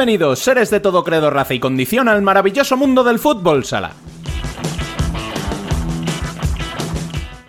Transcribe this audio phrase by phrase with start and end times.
[0.00, 3.92] Bienvenidos, seres de todo credo, raza y condición, al maravilloso mundo del fútbol sala.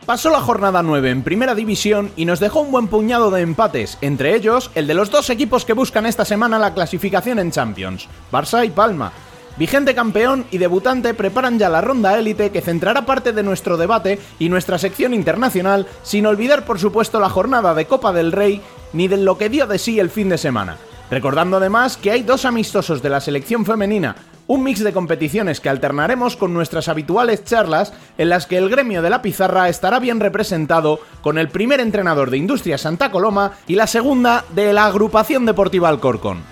[0.05, 3.97] Pasó la jornada 9 en primera división y nos dejó un buen puñado de empates,
[4.01, 8.09] entre ellos el de los dos equipos que buscan esta semana la clasificación en Champions,
[8.33, 9.13] Barça y Palma.
[9.55, 14.19] Vigente campeón y debutante preparan ya la ronda élite que centrará parte de nuestro debate
[14.39, 18.61] y nuestra sección internacional, sin olvidar por supuesto la jornada de Copa del Rey
[18.91, 20.75] ni de lo que dio de sí el fin de semana.
[21.11, 24.15] Recordando además que hay dos amistosos de la selección femenina,
[24.47, 29.01] un mix de competiciones que alternaremos con nuestras habituales charlas en las que el gremio
[29.01, 33.75] de la pizarra estará bien representado con el primer entrenador de Industria Santa Coloma y
[33.75, 36.43] la segunda de la agrupación deportiva Alcorcón.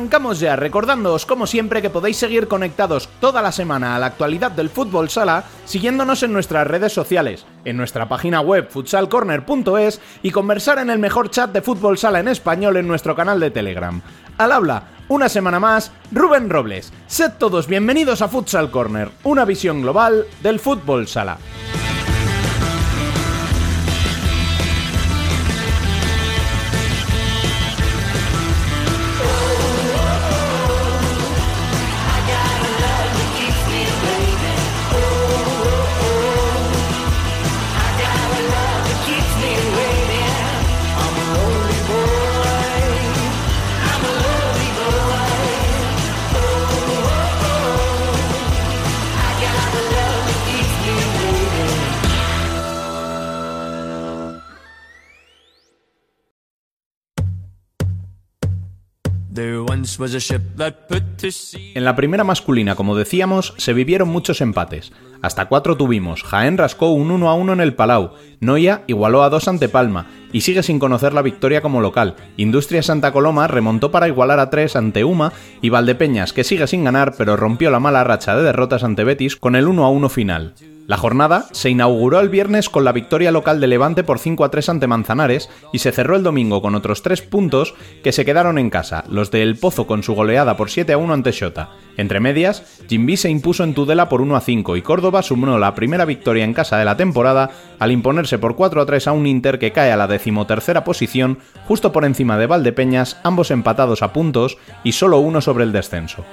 [0.00, 4.50] Arrancamos ya recordándoos como siempre que podéis seguir conectados toda la semana a la actualidad
[4.50, 10.78] del fútbol sala siguiéndonos en nuestras redes sociales, en nuestra página web futsalcorner.es y conversar
[10.78, 14.00] en el mejor chat de fútbol sala en español en nuestro canal de Telegram.
[14.38, 16.94] Al habla, una semana más, Rubén Robles.
[17.06, 21.36] Sed todos bienvenidos a Futsal Corner, una visión global del fútbol sala.
[61.74, 64.92] En la primera masculina, como decíamos, se vivieron muchos empates.
[65.22, 66.22] Hasta cuatro tuvimos.
[66.22, 68.12] Jaén rascó un 1 a 1 en el Palau.
[68.40, 72.16] Noia igualó a dos ante Palma y sigue sin conocer la victoria como local.
[72.36, 76.84] Industria Santa Coloma remontó para igualar a tres ante Uma y Valdepeñas, que sigue sin
[76.84, 80.08] ganar pero rompió la mala racha de derrotas ante Betis con el 1 a 1
[80.08, 80.54] final.
[80.86, 84.50] La jornada se inauguró el viernes con la victoria local de Levante por 5 a
[84.50, 88.58] 3 ante Manzanares y se cerró el domingo con otros 3 puntos que se quedaron
[88.58, 91.70] en casa, los de El Pozo con su goleada por 7 a 1 ante Shota.
[91.96, 95.74] Entre medias, Jimby se impuso en Tudela por 1 a 5 y Córdoba sumó la
[95.74, 99.26] primera victoria en casa de la temporada al imponerse por 4 a 3 a un
[99.26, 104.12] Inter que cae a la decimotercera posición justo por encima de Valdepeñas, ambos empatados a
[104.12, 106.24] puntos y solo uno sobre el descenso.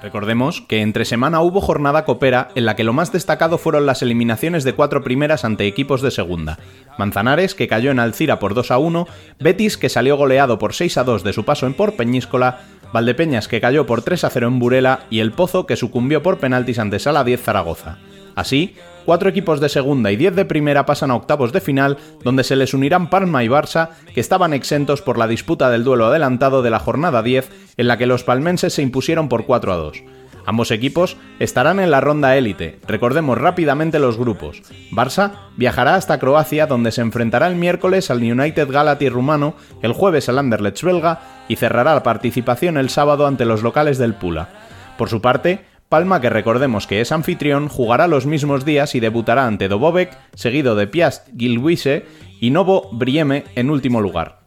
[0.00, 4.00] Recordemos que entre semana hubo jornada copera en la que lo más destacado fueron las
[4.00, 6.58] eliminaciones de cuatro primeras ante equipos de segunda.
[6.98, 9.08] Manzanares, que cayó en Alcira por 2 a 1,
[9.40, 12.60] Betis, que salió goleado por 6 a 2 de su paso en Por Peñíscola,
[12.92, 16.38] Valdepeñas, que cayó por 3 a 0 en Burela, y El Pozo, que sucumbió por
[16.38, 17.98] penaltis ante Sala 10 Zaragoza.
[18.36, 18.76] Así,
[19.08, 22.56] cuatro equipos de segunda y diez de primera pasan a octavos de final, donde se
[22.56, 26.68] les unirán Palma y Barça, que estaban exentos por la disputa del duelo adelantado de
[26.68, 30.02] la jornada 10, en la que los palmenses se impusieron por 4 a 2.
[30.44, 32.80] Ambos equipos estarán en la ronda élite.
[32.86, 34.60] Recordemos rápidamente los grupos.
[34.92, 40.28] Barça viajará hasta Croacia donde se enfrentará el miércoles al United Galati rumano, el jueves
[40.28, 44.50] al Anderlecht belga y cerrará la participación el sábado ante los locales del Pula.
[44.98, 49.46] Por su parte, Palma, que recordemos que es anfitrión, jugará los mismos días y debutará
[49.46, 52.04] ante Dobovec, seguido de Piast Gilwise
[52.40, 54.40] y Novo Brieme en último lugar.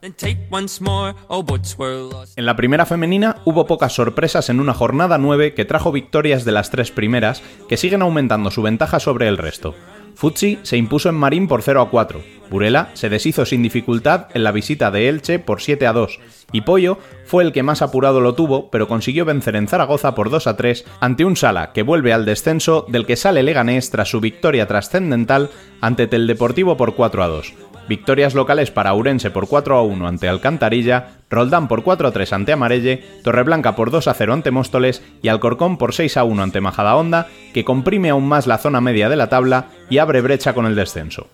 [2.35, 6.51] En la primera femenina hubo pocas sorpresas en una jornada 9 que trajo victorias de
[6.51, 9.73] las tres primeras, que siguen aumentando su ventaja sobre el resto.
[10.21, 12.21] Futsi se impuso en Marín por 0 a 4.
[12.51, 16.19] Burela se deshizo sin dificultad en la visita de Elche por 7 a 2.
[16.51, 20.29] Y Pollo fue el que más apurado lo tuvo, pero consiguió vencer en Zaragoza por
[20.29, 24.11] 2 a 3 ante un Sala que vuelve al descenso del que sale Leganés tras
[24.11, 25.49] su victoria trascendental
[25.81, 27.53] ante Teldeportivo por 4 a 2.
[27.91, 32.31] Victorias locales para Urense por 4 a 1 ante Alcantarilla, Roldán por 4 a 3
[32.31, 36.41] ante Amarelle, Torreblanca por 2 a 0 ante Móstoles y Alcorcón por 6 a 1
[36.41, 40.53] ante Majadahonda, que comprime aún más la zona media de la tabla y abre brecha
[40.53, 41.27] con el descenso.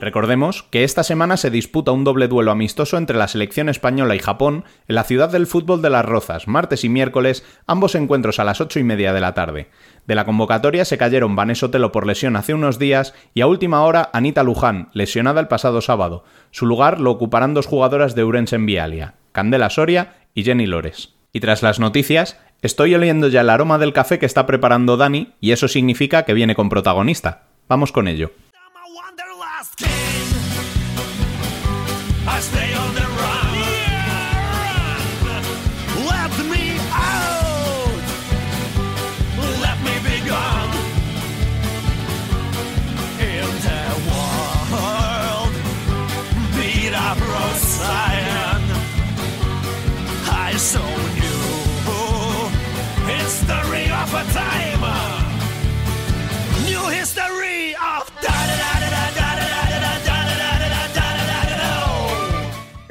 [0.00, 4.18] Recordemos que esta semana se disputa un doble duelo amistoso entre la selección española y
[4.18, 8.44] Japón en la ciudad del fútbol de las Rozas, martes y miércoles, ambos encuentros a
[8.44, 9.68] las 8 y media de la tarde.
[10.06, 13.82] De la convocatoria se cayeron Vanessa Otelo por lesión hace unos días y a última
[13.82, 16.24] hora Anita Luján, lesionada el pasado sábado.
[16.50, 21.12] Su lugar lo ocuparán dos jugadoras de Urense en Vialia, Candela Soria y Jenny Lores.
[21.34, 25.34] Y tras las noticias, estoy oliendo ya el aroma del café que está preparando Dani
[25.42, 27.48] y eso significa que viene con protagonista.
[27.68, 28.30] Vamos con ello.
[29.80, 30.19] King.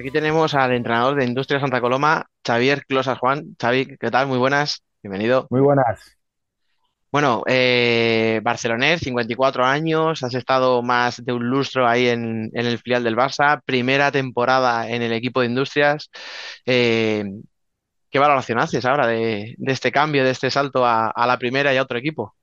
[0.10, 3.56] Aquí tenemos al entrenador de Industria Santa Coloma, Xavier Closas Juan.
[3.62, 4.26] Xavi, ¿qué tal?
[4.26, 5.46] Muy buenas, bienvenido.
[5.52, 6.18] Muy buenas.
[7.12, 13.04] Bueno, eh, barcelonés, 54 años, has estado más de un lustro ahí en, el filial
[13.04, 16.10] del Barça, primera temporada en el equipo de Industrias.
[16.66, 17.24] Eh,
[18.10, 21.84] ¿qué valoración haces ahora de, este cambio, de este salto a, la primera y a
[21.84, 22.34] otro equipo?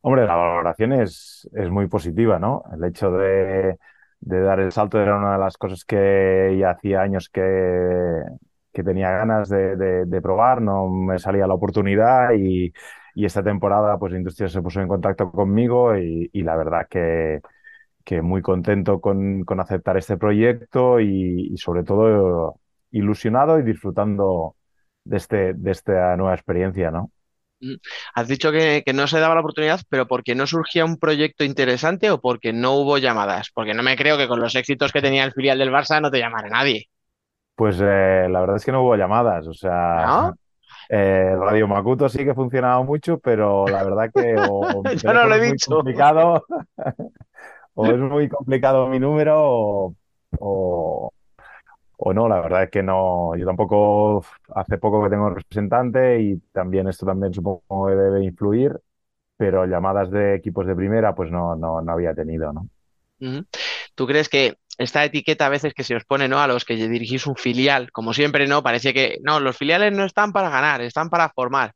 [0.00, 2.64] Hombre, la valoración es, muy positiva, ¿no?
[2.74, 3.78] El hecho de,
[4.20, 8.22] dar el salto era una de las cosas que ya hacía años que,
[8.72, 12.72] tenía ganas de, probar, no me salía la oportunidad y,
[13.14, 17.40] esta temporada pues Industria se puso en contacto conmigo y, la verdad que,
[18.22, 22.60] muy contento con, aceptar este proyecto y, sobre todo
[22.90, 24.56] ilusionado y disfrutando
[25.04, 27.10] de, este, de esta nueva experiencia, ¿no?
[27.60, 27.74] Mm.
[28.14, 32.10] Has dicho que, no se daba la oportunidad, pero porque no surgía un proyecto interesante
[32.10, 33.50] o porque no hubo llamadas.
[33.52, 36.10] Porque no me creo que con los éxitos que tenía el filial del Barça no
[36.10, 36.88] te llamara nadie.
[37.54, 39.46] Pues eh, la verdad es que no hubo llamadas.
[39.46, 40.32] O sea,
[40.88, 45.34] eh, Radio Makuto sí que funcionaba mucho, pero la verdad que o, Yo no lo
[45.34, 45.74] he dicho.
[45.74, 46.44] complicado,
[47.74, 49.94] o es muy complicado mi número, o,
[50.38, 51.12] o
[52.14, 54.24] no, la verdad es que no, yo tampoco,
[54.54, 58.78] hace poco que tengo representante y también esto también supongo que debe influir,
[59.36, 62.68] pero llamadas de equipos de primera pues no, no, no había tenido, ¿no?
[63.94, 66.40] ¿Tú crees que esta etiqueta a veces que se os pone, ¿no?
[66.40, 68.62] A los que dirigís un filial, como siempre, ¿no?
[68.62, 71.72] Parece que, no, los filiales no están para ganar, están para formar.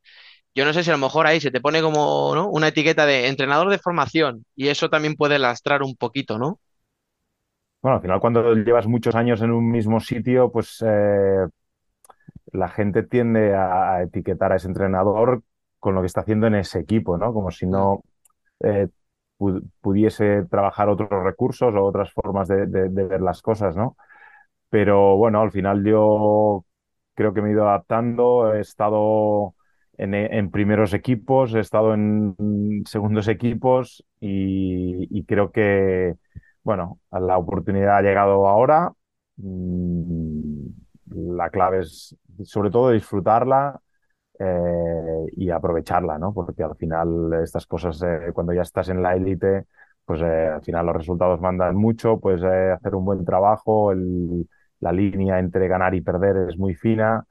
[0.55, 2.49] Yo no sé si a lo mejor ahí se te pone como, ¿no?
[2.49, 6.59] Una etiqueta de entrenador de formación y eso también puede lastrar un poquito, ¿no?
[7.83, 11.47] Bueno, al final cuando llevas muchos años en un mismo sitio, pues eh,
[12.53, 15.43] la gente tiende a, etiquetar a ese entrenador
[15.79, 17.33] con lo que está haciendo en ese equipo, ¿no?
[17.33, 18.03] Como si no
[18.61, 18.87] eh,
[19.81, 23.97] pudiese trabajar otros recursos o otras formas de, ver las cosas, ¿no?
[24.69, 26.65] Pero bueno, al final yo
[27.15, 29.55] creo que me he ido adaptando, he estado
[29.97, 36.15] en, primeros equipos, he estado en segundos equipos y creo que
[36.63, 38.91] bueno, la oportunidad ha llegado ahora.
[39.37, 40.67] Mm,
[41.35, 43.79] la clave es sobre todo disfrutarla
[44.39, 46.33] eh, y aprovecharla, ¿no?
[46.33, 49.65] Porque al final estas cosas, eh, cuando ya estás en la élite,
[50.05, 53.93] pues eh, al final los resultados mandan mucho, pues hacer un buen trabajo,
[54.79, 57.25] la línea entre ganar y perder es muy fina,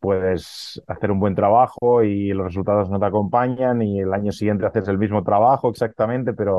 [0.00, 4.66] puedes hacer un buen trabajo y los resultados no te acompañan y el año siguiente
[4.66, 6.58] haces el mismo trabajo exactamente, pero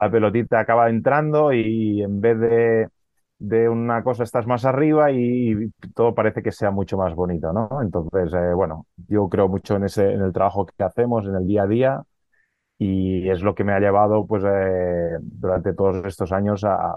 [0.00, 2.88] la pelotita acaba entrando y en vez de,
[3.38, 7.68] de, una cosa estás más arriba y, todo parece que sea mucho más bonito, ¿no?
[7.82, 11.46] Entonces, eh, bueno, yo creo mucho en, ese, en el trabajo que hacemos, en el
[11.46, 12.02] día a día
[12.78, 16.96] y es lo que me ha llevado, pues, eh, durante todos estos años a,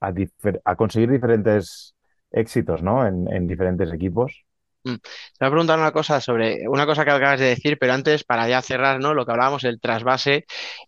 [0.00, 1.94] a, conseguir diferentes
[2.30, 3.06] éxitos, ¿no?
[3.06, 4.45] En, en diferentes equipos.
[4.86, 4.94] Mm.
[4.94, 8.22] Te voy a preguntar una cosa sobre una cosa que acabas de decir, pero antes,
[8.22, 9.14] para ya cerrar, ¿no?
[9.14, 10.46] Lo que hablábamos, el trasvase.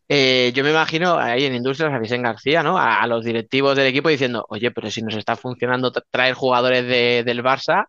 [0.08, 2.78] Eh, yo me imagino ahí en Industrias a Vicente García, ¿no?
[2.78, 7.42] A, los directivos del equipo diciendo, oye, pero si nos está funcionando traer jugadores del
[7.42, 7.86] Barça,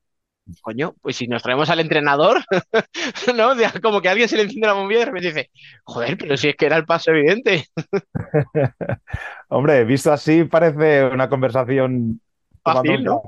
[0.61, 2.39] coño, pues si nos traemos al entrenador,
[3.35, 3.51] ¿no?
[3.83, 5.51] Como que alguien se le enciende la bombilla y me dice,
[5.83, 7.65] joder, pero si es que era el paso evidente.
[9.49, 12.19] Hombre, visto así, parece una conversación
[12.63, 13.21] Fácil, ¿no?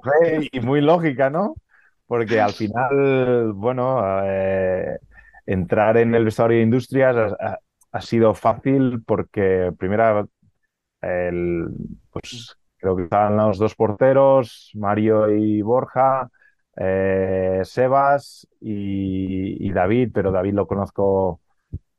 [0.52, 1.56] y muy lógica, ¿no?
[2.12, 5.00] Porque al final, bueno, eh,
[5.46, 10.28] entrar en el vestuario de industrias ha, sido fácil porque primero,
[11.00, 16.30] pues creo que estaban los dos porteros, Mario y Borja,
[16.76, 21.40] eh, Sebas y, David, pero David lo conozco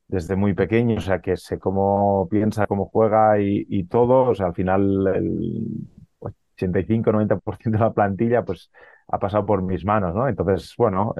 [0.09, 4.35] desde muy pequeño, o sea que sé cómo piensa, cómo juega y, y todo, o
[4.35, 5.89] sea, al final el
[6.21, 8.71] 85-90% de la plantilla, pues
[9.09, 10.29] ha pasado por mis manos, ¿no?
[10.29, 11.15] Entonces, bueno,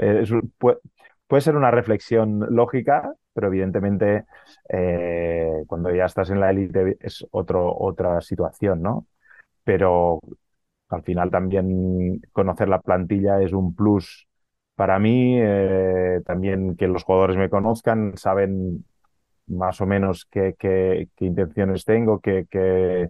[0.59, 4.25] puede, ser una reflexión lógica, pero evidentemente
[4.69, 9.07] eh, cuando ya estás en la élite es otro, otra situación, ¿no?
[9.65, 10.21] Pero
[10.89, 14.29] al final también conocer la plantilla es un plus
[14.75, 18.85] para mí, eh, también que los jugadores me conozcan, saben
[19.47, 23.09] más o menos qué, qué, intenciones tengo, qué, qué,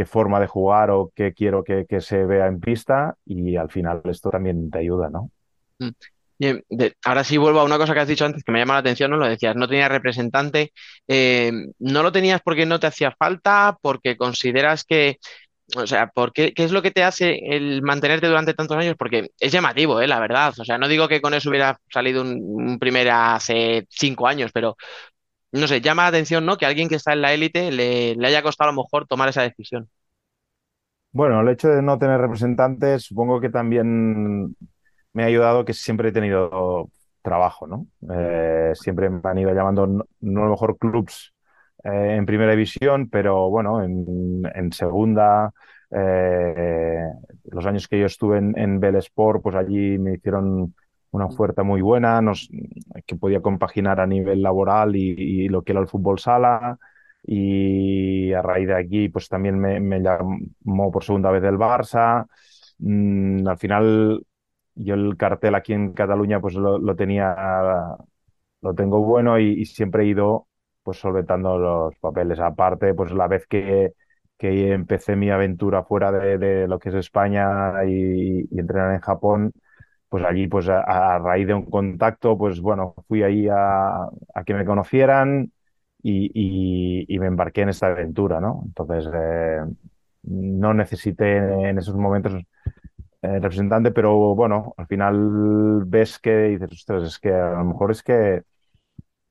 [0.00, 4.00] qué forma de jugar o qué quiero que, se vea en pista y al final
[4.06, 5.30] esto también te ayuda, ¿no?
[5.78, 5.90] Mm.
[6.38, 6.64] Bien,
[7.04, 9.10] ahora sí vuelvo a una cosa que has dicho antes que me llama la atención,
[9.10, 9.18] ¿no?
[9.18, 10.72] Lo decías, no tenías representante.
[11.06, 13.76] Eh, ¿No lo tenías porque no te hacía falta?
[13.82, 15.18] ¿Porque consideras que
[15.76, 18.96] o sea, ¿por qué, qué es lo que te hace el mantenerte durante tantos años?
[18.98, 20.08] Porque es llamativo, ¿eh?
[20.08, 20.54] La verdad.
[20.58, 24.50] O sea, no digo que con eso hubiera salido un, un primera hace cinco años,
[24.52, 24.76] pero
[25.52, 26.56] no sé, llama la atención, ¿no?
[26.58, 29.28] Que alguien que está en la élite le, le haya costado a lo mejor tomar
[29.28, 29.88] esa decisión.
[31.12, 34.54] Bueno, el hecho de no tener representantes, supongo que también
[35.12, 36.88] me ha ayudado que siempre he tenido
[37.22, 37.86] trabajo, ¿no?
[38.14, 41.34] Eh, siempre me han ido llamando, no, a lo mejor clubs
[41.84, 45.50] eh, en primera división, pero bueno, en, en segunda,
[45.90, 47.02] eh,
[47.44, 48.80] los años que yo estuve en, en
[49.42, 50.74] pues allí me hicieron
[51.12, 52.48] una oferta muy buena, nos,
[53.06, 56.78] que podía compaginar a nivel laboral y, y lo que era el fútbol sala.
[57.22, 62.26] Y a raíz de aquí, pues también me, me llamó por segunda vez del Barça.
[62.78, 64.24] Mm, al final,
[64.74, 67.34] yo el cartel aquí en Cataluña, pues lo, lo tenía,
[68.62, 70.46] lo tengo bueno y, y siempre he ido
[70.82, 72.38] pues solventando los papeles.
[72.40, 73.92] Aparte, pues la vez que,
[74.38, 79.00] que empecé mi aventura fuera de, de lo que es España y, y, entrenar en
[79.00, 79.52] Japón,
[80.10, 84.10] pues allí, pues a, raíz de un contacto, pues bueno, fui ahí a,
[84.46, 85.52] que me conocieran
[86.02, 88.62] y, y, y, me embarqué en esta aventura, ¿no?
[88.66, 89.60] Entonces, eh,
[90.24, 91.36] no necesité
[91.68, 92.34] en esos momentos
[93.22, 97.90] eh, representante, pero bueno, al final ves que dices, ostras, es que a lo mejor
[97.92, 98.42] es que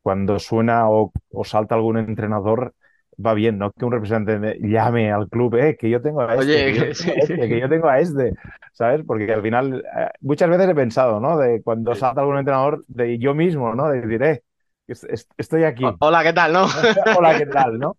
[0.01, 2.73] cuando suena o, o, salta algún entrenador,
[3.23, 3.71] va bien, ¿no?
[3.71, 6.85] Que un representante llame al club, eh, que yo tengo a este, Oye, que, yo
[6.93, 7.11] sí.
[7.15, 8.33] este, que yo tengo a este,
[8.73, 9.01] ¿sabes?
[9.05, 11.37] Porque al final, eh, muchas veces he pensado, ¿no?
[11.37, 13.89] De cuando salta algún entrenador, de yo mismo, ¿no?
[13.89, 14.43] De decir, eh,
[15.37, 15.85] estoy aquí.
[15.99, 16.65] Hola, ¿qué tal, no?
[17.17, 17.97] Hola, ¿qué tal, no?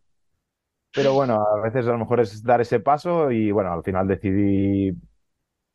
[0.92, 4.08] Pero bueno, a veces a lo mejor es dar ese paso y bueno, al final
[4.08, 4.92] decidí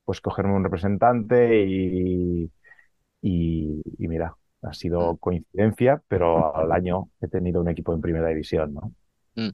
[0.05, 2.51] pues cogerme un representante y,
[3.21, 8.01] y, y mira, ha sido Mm, coincidencia, pero al año he tenido un equipo en
[8.01, 8.93] primera división, ¿no?
[9.35, 9.49] Mm.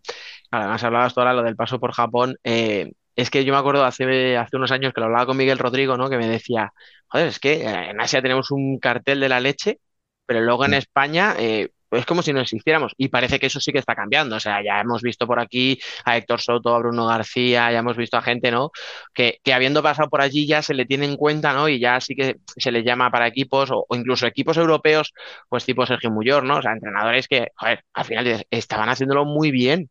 [0.52, 2.38] Además, hablabas tú ahora lo del paso por Japón.
[2.44, 5.60] eh, es que yo me acuerdo hace, hace unos años que lo hablaba con Miguel
[5.60, 6.10] Rodrigo, ¿no?
[6.10, 6.72] Que me decía,
[7.08, 9.80] joder, es que eh, en Asia tenemos un cartel de la leche,
[10.26, 10.76] pero luego en Mm.
[10.76, 12.94] España eh, es como si no existiéramos.
[12.98, 14.36] Y parece que eso sí que está cambiando.
[14.36, 17.98] O sea, ya hemos visto por aquí a Héctor Soto, a Bruno García, ya hemos
[17.98, 18.72] visto a gente, ¿no?
[19.14, 21.68] Que, que habiendo pasado por allí ya se le tiene en cuenta, ¿no?
[21.70, 25.14] Y ya sí que se le llama para equipos o, incluso equipos europeos,
[25.50, 26.58] pues tipo Sergio Muyor, ¿no?
[26.58, 29.90] O sea, entrenadores que, joder, al final estaban haciéndolo muy bien.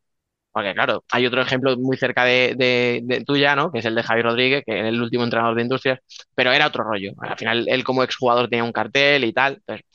[0.52, 3.70] Porque claro, hay otro ejemplo muy cerca de, de, de tuya, ¿no?
[3.70, 6.00] Que es el de Javi Rodríguez, que es el último entrenador de Industrias,
[6.34, 7.12] pero era otro rollo.
[7.20, 9.54] Al final, él como exjugador tenía un cartel y tal.
[9.54, 9.86] Entonces,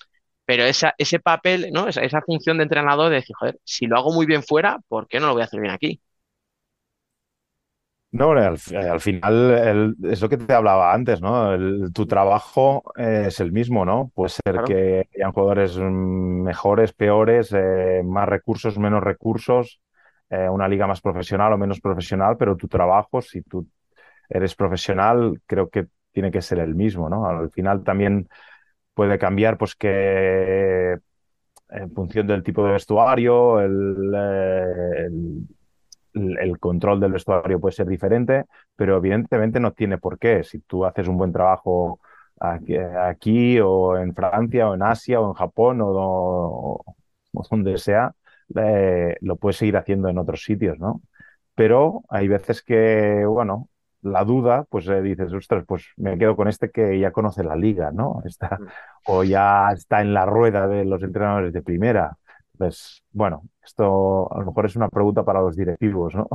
[0.46, 1.88] pero esa, ese papel, ¿no?
[1.88, 5.08] Esa, esa función de entrenador de decir, joder, si lo hago muy bien fuera, ¿por
[5.08, 6.02] qué no lo voy a hacer bien aquí?
[8.12, 11.54] No, al, al final el- es lo que te hablaba antes, ¿no?
[11.54, 14.10] El- tu trabajo eh, es el mismo, ¿no?
[14.16, 14.64] Puede ser Claro.
[14.64, 19.82] que hayan jugadores mejores, peores, eh, más recursos, menos recursos,
[20.30, 23.68] eh, una liga más profesional o menos profesional, pero tu trabajo, si tú
[24.30, 27.26] eres profesional, creo que tiene que ser el mismo, ¿no?
[27.28, 28.28] Al final también
[28.96, 30.98] puede cambiar, pues que
[31.70, 35.08] en función del tipo de vestuario, el, eh,
[36.14, 40.44] el, el control del vestuario puede ser diferente, pero evidentemente no tiene por qué.
[40.44, 42.00] Si tú haces un buen trabajo
[42.40, 46.84] aquí, o en Francia o en Asia o en Japón o
[47.50, 48.14] donde sea,
[48.56, 51.02] eh, lo puedes seguir haciendo en otros sitios, ¿no?
[51.56, 53.70] Pero hay veces que, bueno,
[54.06, 57.56] la duda, pues eh, dices, ostras, pues me quedo con este que ya conoce la
[57.56, 58.22] liga, ¿no?
[58.26, 58.72] Está, Mm.
[59.06, 62.18] o ya está en la rueda de los entrenadores de primera.
[62.58, 66.28] Pues bueno, esto a lo mejor es una pregunta para los directivos, ¿no?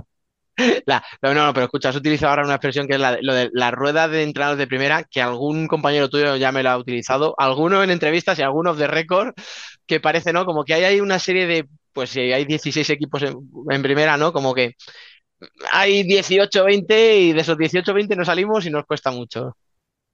[0.86, 3.48] La- no, no, pero escucha, has utilizado ahora una expresión que es la, lo de
[3.52, 7.34] la rueda de entrenadores de primera, que algún compañero tuyo ya me lo ha utilizado,
[7.38, 9.32] alguno en entrevistas y algunos de récord,
[9.86, 10.44] que parece, ¿no?
[10.44, 13.36] Como que hay ahí una serie de, pues si hay 16 equipos en,
[13.70, 14.32] en primera, ¿no?
[14.32, 14.74] Como que
[15.72, 19.56] hay 18, 20 y de esos 18, 20 no salimos y nos cuesta mucho.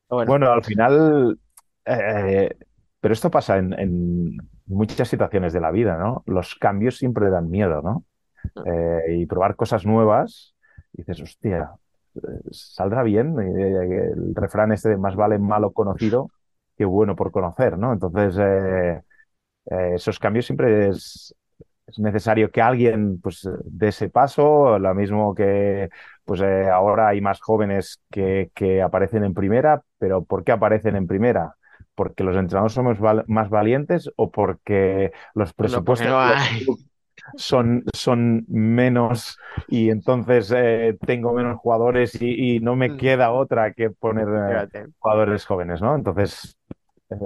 [0.08, 1.38] Bueno, al final,
[1.84, 2.54] eh,
[3.00, 6.22] pero esto pasa en, muchas situaciones de la vida, ¿no?
[6.26, 8.04] Los cambios siempre dan miedo, ¿no?
[8.64, 10.54] Eh, y probar cosas nuevas,
[10.92, 11.70] dices, hostia,
[12.14, 13.38] eh, saldrá bien.
[13.38, 16.30] El refrán este de más vale malo conocido
[16.76, 17.92] que bueno por conocer, ¿no?
[17.92, 18.36] Entonces,
[19.64, 21.34] esos cambios siempre es,
[21.86, 25.88] es necesario que alguien pues dé ese paso, lo mismo que
[26.24, 30.96] pues eh, ahora hay más jóvenes que, que aparecen en primera, pero ¿por qué aparecen
[30.96, 31.54] en primera?
[31.94, 36.76] ¿Porque los entrenadores somos val- más valientes o porque los porque presupuestos no
[37.36, 43.32] son, son menos y entonces eh, tengo menos jugadores y, y no me Mm, queda
[43.32, 44.28] otra que poner
[44.74, 45.94] eh, jugadores jóvenes, ¿no?
[45.96, 46.56] Entonces,
[47.10, 47.16] eh,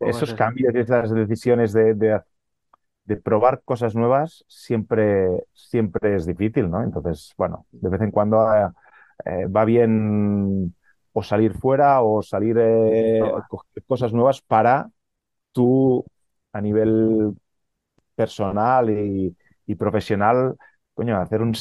[0.00, 0.34] esos eso.
[0.34, 2.20] cambios y esas decisiones de, de
[3.06, 6.82] de probar cosas nuevas siempre, siempre es difícil, ¿no?
[6.82, 8.44] Entonces, bueno, de vez en cuando
[9.24, 10.74] eh, va bien
[11.12, 14.90] o salir fuera o salir eh, coger cosas nuevas para
[15.52, 16.04] tú
[16.52, 17.32] a nivel
[18.14, 20.56] personal y, profesional,
[20.94, 21.54] coño, hacer un,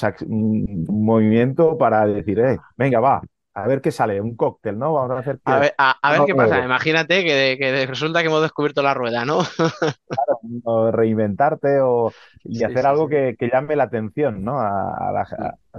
[0.87, 3.21] movimiento para decir, eh, venga, va,
[3.55, 4.93] a ver qué sale, un cóctel, ¿no?
[4.93, 6.59] Vamos a hacer a ver, a, ver qué pasa.
[6.59, 9.39] Imagínate que, resulta que hemos descubierto la rueda, ¿no?
[10.09, 12.11] claro, reinventarte o,
[12.43, 14.59] y hacer algo que, llame la atención, ¿no?
[14.59, 15.25] A,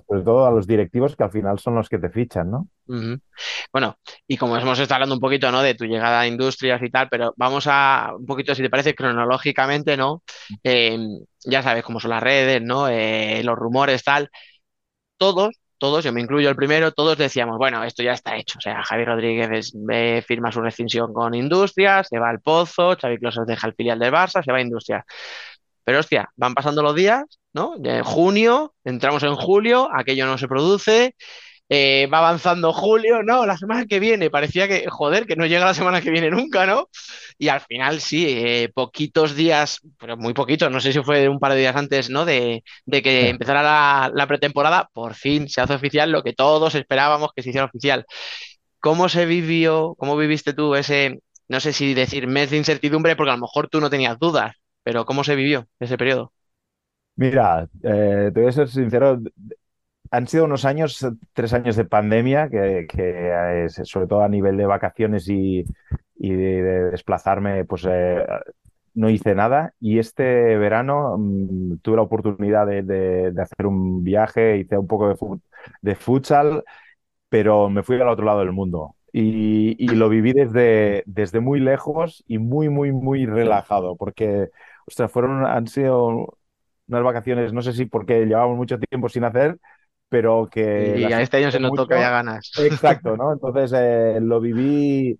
[0.09, 2.68] sobre todo a los directivos que al final son los que te fichan, ¿no?
[3.71, 5.61] Bueno, y como hemos estado hablando un poquito, ¿no?
[5.61, 8.95] De tu llegada a industrias y tal, pero vamos a un poquito, si te parece,
[8.95, 10.23] cronológicamente, ¿no?
[10.62, 12.88] Em, ya sabes cómo son las redes, ¿no?
[12.88, 14.30] Eh, los rumores, tal.
[15.18, 18.59] Todos, todos, yo me incluyo el primero, todos decíamos, bueno, esto ya está hecho.
[18.59, 19.73] O sea, Javi Rodríguez
[20.26, 24.12] firma su rescisión con Industrias, se va al Pozo, Xavi Closas deja el filial del
[24.12, 25.04] Barça, se va a Industrias.
[25.85, 27.75] Pero hostia, van pasando los días, ¿no?
[27.83, 31.14] En junio, entramos en julio, aquello no se produce,
[31.68, 35.64] eh, va avanzando julio, no, la semana que viene, parecía que, joder, que no llega
[35.64, 36.88] la semana que viene nunca, ¿no?
[37.38, 41.40] Y al final sí, eh, poquitos días, pero muy poquitos, no sé si fue un
[41.40, 42.25] par de días antes, ¿no?
[42.25, 47.42] De, que empezara la, pretemporada, por fin se hace oficial lo que todos esperábamos que
[47.42, 48.06] se hiciera oficial.
[48.80, 53.31] ¿Cómo se vivió, cómo viviste tú ese, no sé si decir mes de incertidumbre, porque
[53.31, 56.33] a lo mejor tú no tenías dudas, pero ¿cómo se vivió ese periodo?
[57.16, 59.18] Mira, eh, te voy a ser sincero,
[60.11, 64.66] han sido unos años, tres años de pandemia, que, que sobre todo a nivel de
[64.66, 65.64] vacaciones y,
[66.19, 68.25] de, desplazarme, pues eh,
[68.95, 69.75] no hice nada.
[69.81, 75.16] Y este verano mm, tuve la oportunidad de, hacer un viaje, hice un poco de,
[75.83, 76.64] de futsal,
[77.29, 78.97] pero me fui al otro lado del mundo.
[79.19, 84.51] Y, lo viví desde, desde muy lejos y muy, muy, muy relajado, porque,
[84.87, 86.37] ostras, fueron, han sido
[86.88, 89.59] unas vacaciones, no sé si porque llevábamos mucho tiempo sin hacer,
[90.09, 90.97] pero que...
[90.99, 92.51] Y a este año se notó que había ganas.
[92.59, 93.33] Exacto, ¿no?
[93.33, 95.19] Entonces eh, lo viví,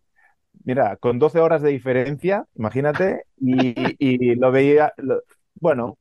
[0.65, 4.93] mira, con 12 horas de diferencia, imagínate, y, lo veía,
[5.55, 5.99] bueno,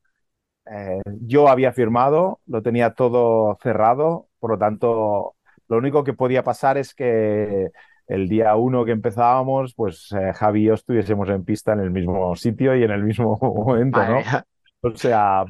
[0.66, 5.36] eh, yo había firmado, lo tenía todo cerrado, por lo tanto,
[5.68, 7.70] lo único que podía pasar es que
[8.08, 11.92] el día uno que empezábamos, pues eh, Javi y yo estuviésemos en pista en el
[11.92, 14.20] mismo sitio y en el mismo momento, ¿no?
[14.82, 15.46] O sea,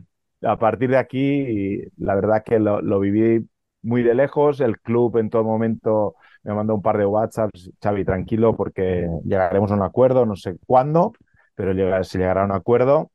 [0.46, 3.48] a partir de aquí, la verdad que lo, viví
[3.82, 4.62] muy de lejos.
[4.62, 9.72] El club en todo momento me mandó un par de WhatsApps, Xavi, tranquilo, porque llegaremos
[9.72, 11.14] a un acuerdo, no sé cuándo,
[11.56, 13.12] pero se llegará a un acuerdo.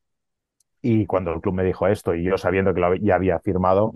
[0.81, 3.93] Y cuando el club me dijo esto y yo sabiendo que lo ya había firmado,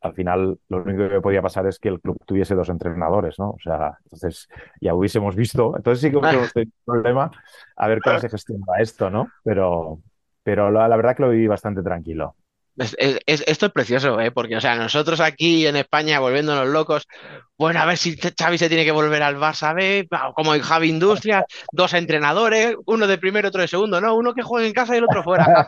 [0.00, 3.50] al final lo único que podía pasar es que el club tuviese dos entrenadores, ¿no?
[3.50, 4.48] O sea, entonces
[4.80, 7.30] ya hubiésemos visto, entonces sí que hubiésemos tenido un problema
[7.76, 9.28] a ver cómo se gestiona esto, ¿no?
[9.42, 9.98] Pero,
[10.44, 12.36] pero la verdad que lo viví bastante tranquilo
[12.78, 14.30] esto es precioso, ¿eh?
[14.30, 17.08] porque, o sea, nosotros aquí en España volviéndonos locos,
[17.56, 20.88] bueno, a ver si Xavi se tiene que volver al Barça B, como en Javi
[20.88, 24.14] Industria, dos entrenadores, uno de primero, otro de segundo, ¿no?
[24.14, 25.66] Uno que juega en casa y el otro fuera.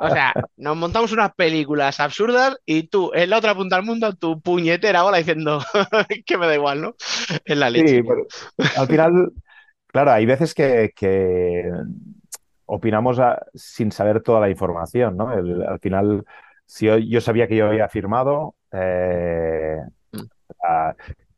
[0.00, 4.12] O sea, nos montamos unas películas absurdas y tú, en la otra punta del mundo,
[4.14, 5.62] tu puñetera bola diciendo
[6.26, 6.94] que me da igual, ¿no?
[7.46, 8.02] En la leche.
[8.02, 9.32] Sí, al final,
[9.86, 11.64] claro, hay veces que, que
[12.66, 13.20] opinamos
[13.54, 15.28] sin saber toda la información, ¿no?
[15.28, 16.24] al final,
[16.64, 19.78] si yo, sabía que yo había firmado, eh,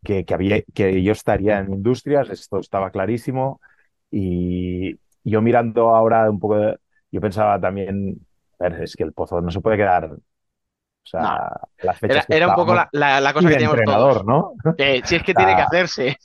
[0.03, 3.61] que, había, que yo estaría en industrias, esto estaba clarísimo,
[4.11, 6.59] y yo mirando ahora un poco,
[7.11, 8.27] yo pensaba también,
[8.59, 10.11] es que el pozo no se puede quedar
[11.09, 14.53] o sea, las fechas era, un poco la, cosa que teníamos entrenador, ¿no?
[14.77, 16.19] si es que tiene que hacerse.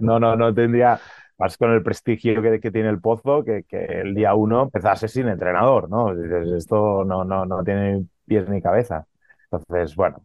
[0.00, 0.98] no, no, no tendría
[1.38, 5.88] más con el prestigio que, tiene el Pozo, que, el día uno empezase sin entrenador,
[5.90, 6.12] ¿no?
[6.56, 9.06] esto no, no, no tiene pies ni cabeza.
[9.50, 10.22] Entonces, bueno,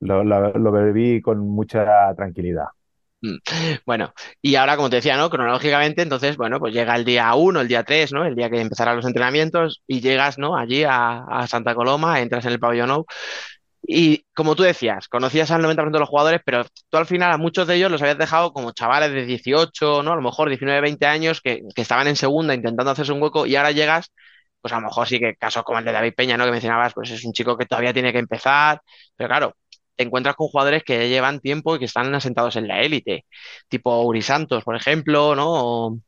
[0.00, 2.66] lo, lo, viví con mucha tranquilidad.
[3.22, 3.36] Mm.
[3.84, 5.28] Bueno, y ahora, como te decía, ¿no?
[5.28, 8.24] Cronológicamente, entonces, bueno, pues llega el día 1, el día 3, ¿no?
[8.24, 10.56] El día que empezarán los entrenamientos y llegas, ¿no?
[10.56, 13.04] Allí a, a Santa Coloma, entras en el pabellón
[13.82, 17.38] y como tú decías, conocías al 90% de los jugadores, pero tú al final a
[17.38, 20.12] muchos de ellos los habías dejado como chavales de 18, ¿no?
[20.12, 23.56] A lo mejor 19, 20 años que, estaban en segunda intentando hacerse un hueco y
[23.56, 24.12] ahora llegas,
[24.60, 26.44] pues a lo mejor sí que casos como el de David Peña, ¿no?
[26.44, 28.80] Que mencionabas, pues es un chico que todavía tiene que empezar,
[29.16, 29.56] pero claro,
[29.96, 33.26] te encuentras con jugadores que llevan tiempo y que están asentados en la élite,
[33.68, 36.00] tipo Uri Santos, por ejemplo, ¿no?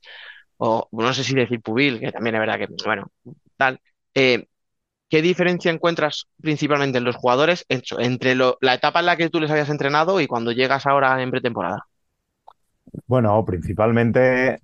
[0.58, 3.11] O, no sé si decir Pubil, que también es verdad que, bueno,
[3.56, 3.80] tal.
[4.14, 4.46] Eh,
[5.12, 9.51] ¿Qué diferencia encuentras principalmente en los jugadores entre la etapa en la que tú les
[9.53, 11.87] habías entrenado y cuando llegas ahora en pretemporada?
[13.07, 14.61] Bueno, principalmente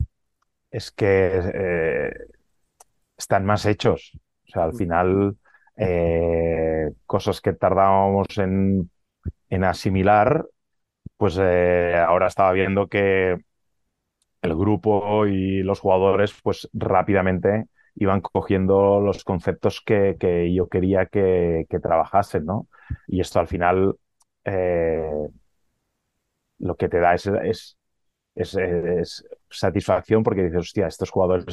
[0.70, 1.06] es que
[1.54, 2.12] eh,
[3.16, 4.12] están más hechos.
[4.14, 5.36] O O sea, al final,
[5.76, 8.90] eh, cosas que tardábamos en,
[9.50, 10.46] en asimilar,
[11.18, 13.38] pues eh, ahora estaba viendo que
[14.42, 17.66] el grupo y los jugadores, pues rápidamente
[17.98, 22.68] iban cogiendo los conceptos que, que yo quería que, que, trabajasen, ¿no?
[23.06, 23.96] Y esto al final
[24.44, 25.28] eh,
[26.58, 27.78] lo que te da es, es,
[28.34, 31.44] es, es, satisfacción porque dices, hostia, estos jugadores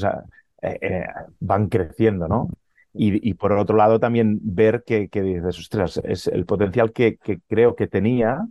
[0.62, 1.06] eh, eh,
[1.40, 2.50] van creciendo, ¿no?
[2.94, 7.18] Y, y, por otro lado también ver que, que dices, ostras, es el potencial que,
[7.18, 8.46] que creo que tenía,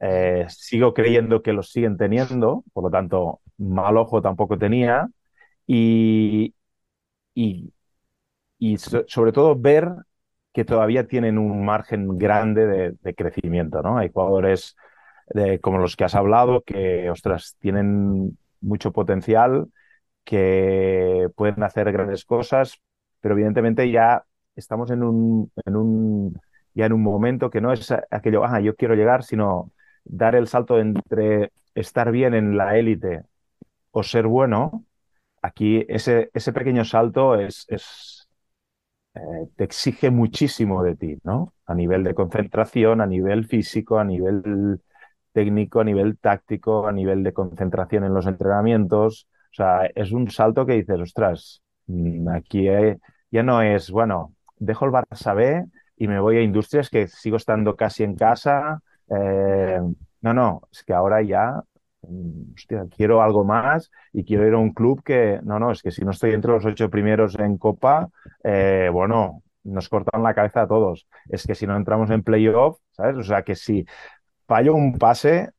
[0.00, 5.08] eh, sigo creyendo que lo siguen teniendo, por lo tanto, mal ojo tampoco tenía,
[5.66, 6.54] y,
[7.38, 7.72] y,
[8.58, 9.92] y so, sobre todo ver
[10.52, 13.98] que todavía tienen un margen grande de, crecimiento, ¿no?
[13.98, 14.76] Hay jugadores
[15.60, 19.68] como los que has hablado que, ostras, tienen mucho potencial,
[20.24, 22.80] que pueden hacer grandes cosas,
[23.20, 24.24] pero evidentemente ya
[24.56, 26.40] estamos en un, en un,
[26.74, 29.70] ya en un momento que no es aquello, ah, yo quiero llegar, sino
[30.04, 33.22] dar el salto entre estar bien en la élite
[33.92, 34.84] o ser bueno,
[35.42, 37.66] aquí ese, ese pequeño salto es,
[39.14, 39.20] eh,
[39.56, 41.54] te exige muchísimo de ti, ¿no?
[41.66, 44.80] A nivel de concentración, a nivel físico, a nivel
[45.32, 49.28] técnico, a nivel táctico, a nivel de concentración en los entrenamientos.
[49.52, 52.98] O sea, es un salto que dices, ostras, mm, aquí eh,
[53.30, 55.64] ya no es, bueno, dejo el Barça B
[55.96, 58.80] y me voy a industrias que sigo estando casi en casa.
[59.10, 59.80] Eh,
[60.20, 61.62] no, no, es que ahora ya,
[62.54, 65.90] hostia, quiero algo más y quiero ir a un club que, no, no, es que
[65.90, 68.08] si no estoy entre los ocho primeros en Copa,
[68.44, 71.06] eh, bueno, nos cortan la cabeza a todos.
[71.28, 73.16] Es que si no entramos en playoff, ¿sabes?
[73.16, 73.84] O sea, que si
[74.46, 75.50] fallo un pase,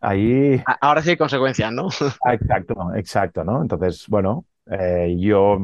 [0.00, 0.62] ahí...
[0.80, 1.88] Ahora sí hay consecuencias, ¿no?
[2.32, 3.62] Exacto, exacto, ¿no?
[3.62, 5.58] Entonces, bueno, eh, yo,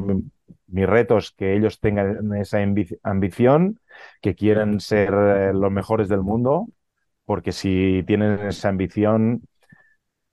[0.67, 2.59] mi reto es que ellos tengan esa
[3.03, 3.79] ambición,
[4.21, 6.67] que quieren ser eh, los mejores del mundo,
[7.27, 9.41] porque si tienen esa ambición,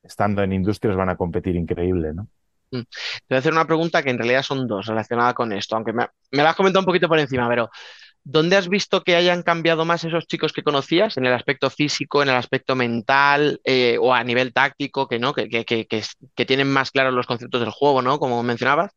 [0.00, 2.28] estando en industrias van a competir increíble, ¿no?
[2.70, 2.82] Mm.
[2.82, 5.92] Te voy a hacer una pregunta que en realidad son dos relacionadas con esto, aunque
[5.92, 7.68] me, la has comentado un poquito por encima, pero
[8.22, 11.16] ¿dónde has visto que hayan cambiado más esos chicos que conocías?
[11.16, 15.34] ¿En el aspecto físico, en el aspecto mental eh, o a nivel táctico, que, ¿no?
[15.34, 15.48] Que,
[16.46, 18.20] tienen más claros los conceptos del juego, ¿no?
[18.20, 18.92] Como mencionabas.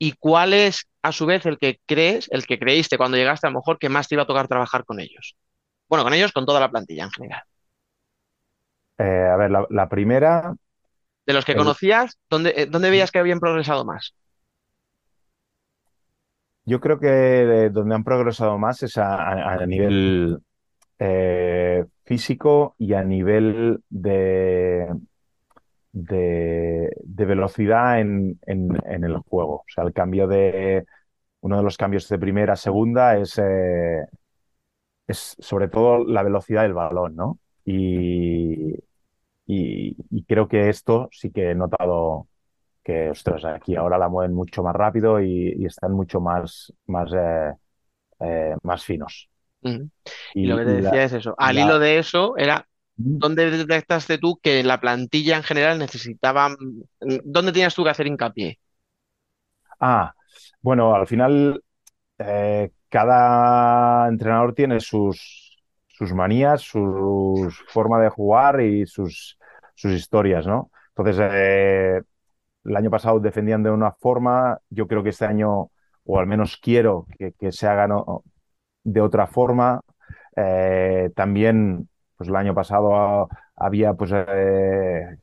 [0.00, 3.50] ¿Y cuál es, a su vez, el que crees, el que creíste cuando llegaste, a
[3.50, 5.36] lo mejor, que más te iba a tocar trabajar con ellos?
[5.90, 7.42] Bueno, con ellos, con toda la plantilla en general.
[8.96, 10.54] Eh, a ver, la, la, primera.
[11.26, 11.58] De los que el...
[11.58, 14.14] conocías, ¿dónde, ¿dónde veías que habían progresado más?
[16.64, 20.38] Yo creo que donde han progresado más es a, a nivel
[21.00, 24.94] eh, físico y a nivel de,
[25.90, 29.54] de, de velocidad en, en, en, el juego.
[29.54, 30.86] O sea, el cambio de.
[31.40, 34.04] Uno de los cambios de primera a segunda es, eh,
[35.10, 37.38] es sobre todo la velocidad del balón, ¿no?
[37.64, 38.74] Y,
[39.46, 42.26] y, y, creo que esto sí que he notado
[42.82, 47.12] que, ostras, aquí ahora la mueven mucho más rápido y, y están mucho más, más,
[47.12, 47.52] eh,
[48.20, 49.28] eh, más finos.
[49.62, 49.90] Uh -huh.
[50.34, 51.34] y, lo que te decía la, es eso.
[51.36, 51.60] Al la...
[51.60, 52.66] hilo de eso era
[53.02, 56.54] ¿Dónde detectaste tú que la plantilla en general necesitaba,
[57.00, 58.58] dónde tenías tú que hacer hincapié?
[59.80, 60.14] Ah,
[60.60, 61.62] bueno, al final
[62.20, 69.38] eh, cada entrenador tiene sus, sus manías, su forma de jugar y sus,
[69.74, 70.70] sus historias, ¿no?
[70.88, 72.02] Entonces, eh,
[72.64, 75.70] el año pasado defendían de una forma, yo creo que este año,
[76.04, 78.24] o al menos quiero que, se haga ¿no?
[78.84, 79.80] de otra forma.
[80.36, 85.16] Eh, también, pues el año pasado había, pues, eh,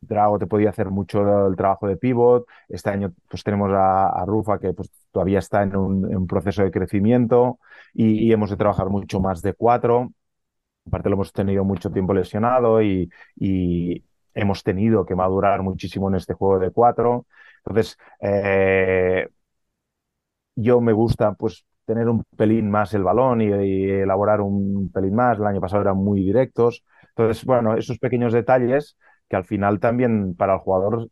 [0.00, 2.46] Drago te podía hacer mucho el trabajo de pivot.
[2.68, 6.26] Este año, pues tenemos a, a Rufa que pues, todavía está en un, en un
[6.26, 7.58] proceso de crecimiento
[7.94, 10.12] y, y, hemos de trabajar mucho más de cuatro.
[10.86, 16.16] Aparte, lo hemos tenido mucho tiempo lesionado y, y hemos tenido que madurar muchísimo en
[16.16, 17.26] este juego de cuatro.
[17.64, 19.28] Entonces, eh,
[20.56, 25.14] yo me gusta, pues, tener un pelín más el balón y, y, elaborar un pelín
[25.14, 25.38] más.
[25.38, 26.84] El año pasado eran muy directos.
[27.10, 28.96] Entonces, bueno, esos pequeños detalles
[29.28, 31.10] que al final también para el jugador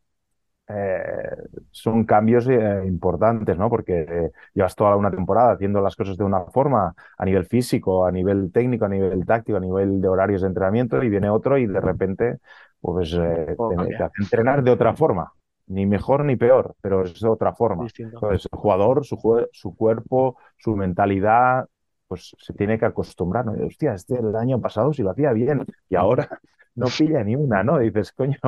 [0.68, 1.36] eh,
[1.70, 3.70] son cambios eh, importantes, ¿no?
[3.70, 8.04] Porque eh, llevas toda una temporada haciendo las cosas de una forma a nivel físico,
[8.06, 11.56] a nivel técnico, a nivel táctico, a nivel de horarios de entrenamiento y viene otro
[11.58, 12.38] y de repente
[12.80, 15.32] pues te, te hace entrenar de otra forma
[15.68, 17.84] ni mejor ni peor, pero es de otra forma.
[17.84, 18.16] Distinto.
[18.16, 19.18] Entonces, el jugador, su,
[19.52, 21.68] su, cuerpo, su mentalidad,
[22.06, 23.44] pues se tiene que acostumbrar.
[23.46, 23.52] ¿no?
[23.66, 26.40] Hostia, este el año pasado sí lo hacía bien y ahora
[26.76, 27.78] no pilla ni una, ¿no?
[27.78, 28.38] Dices, coño,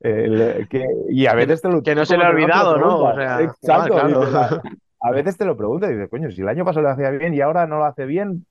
[0.00, 1.82] que, y a veces te lo...
[1.82, 3.40] Que no se le ha olvidado, ¿no?
[3.40, 3.96] Exacto.
[5.00, 7.34] a, veces te lo preguntas y dices, coño, si el año pasado lo hacía bien
[7.34, 8.46] y ahora no lo hace bien,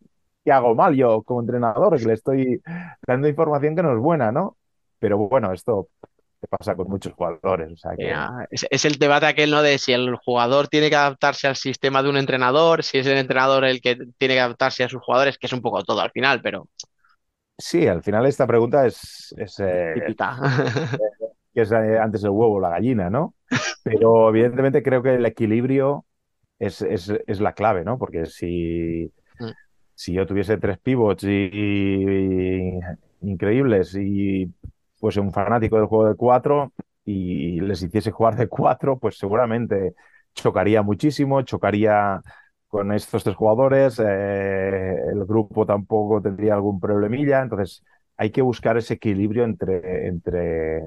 [0.45, 1.97] ¿qué hago mal yo como entrenador?
[1.97, 2.61] Que le estoy
[3.05, 4.55] dando información que no es buena, ¿no?
[4.99, 5.89] Pero bueno, esto
[6.47, 7.71] pasa con muchos jugadores.
[7.71, 7.91] O sea
[8.49, 9.61] es, el debate aquel, ¿no?
[9.61, 13.17] De si el jugador tiene que adaptarse al sistema de un entrenador, si es el
[13.17, 16.11] entrenador el que tiene que adaptarse a sus jugadores, que es un poco todo al
[16.11, 16.67] final, pero.
[17.57, 19.33] Sí, al final esta pregunta es.
[19.37, 19.93] es eh,
[21.53, 23.35] que es eh, antes el huevo la gallina, ¿no?
[23.83, 26.05] Pero evidentemente creo que el equilibrio
[26.57, 27.97] es, es, la clave, ¿no?
[27.97, 29.49] Porque si, mm.
[29.93, 32.79] si yo tuviese tres pivots y
[33.21, 34.51] increíbles y
[34.99, 36.73] pues un fanático del juego de cuatro
[37.05, 39.95] y les hiciese jugar de cuatro, pues seguramente
[40.33, 42.21] chocaría muchísimo, chocaría
[42.73, 47.83] con estos tres jugadores, eh, el grupo tampoco tendría algún problemilla, entonces
[48.17, 50.81] hay que buscar ese equilibrio entre, entre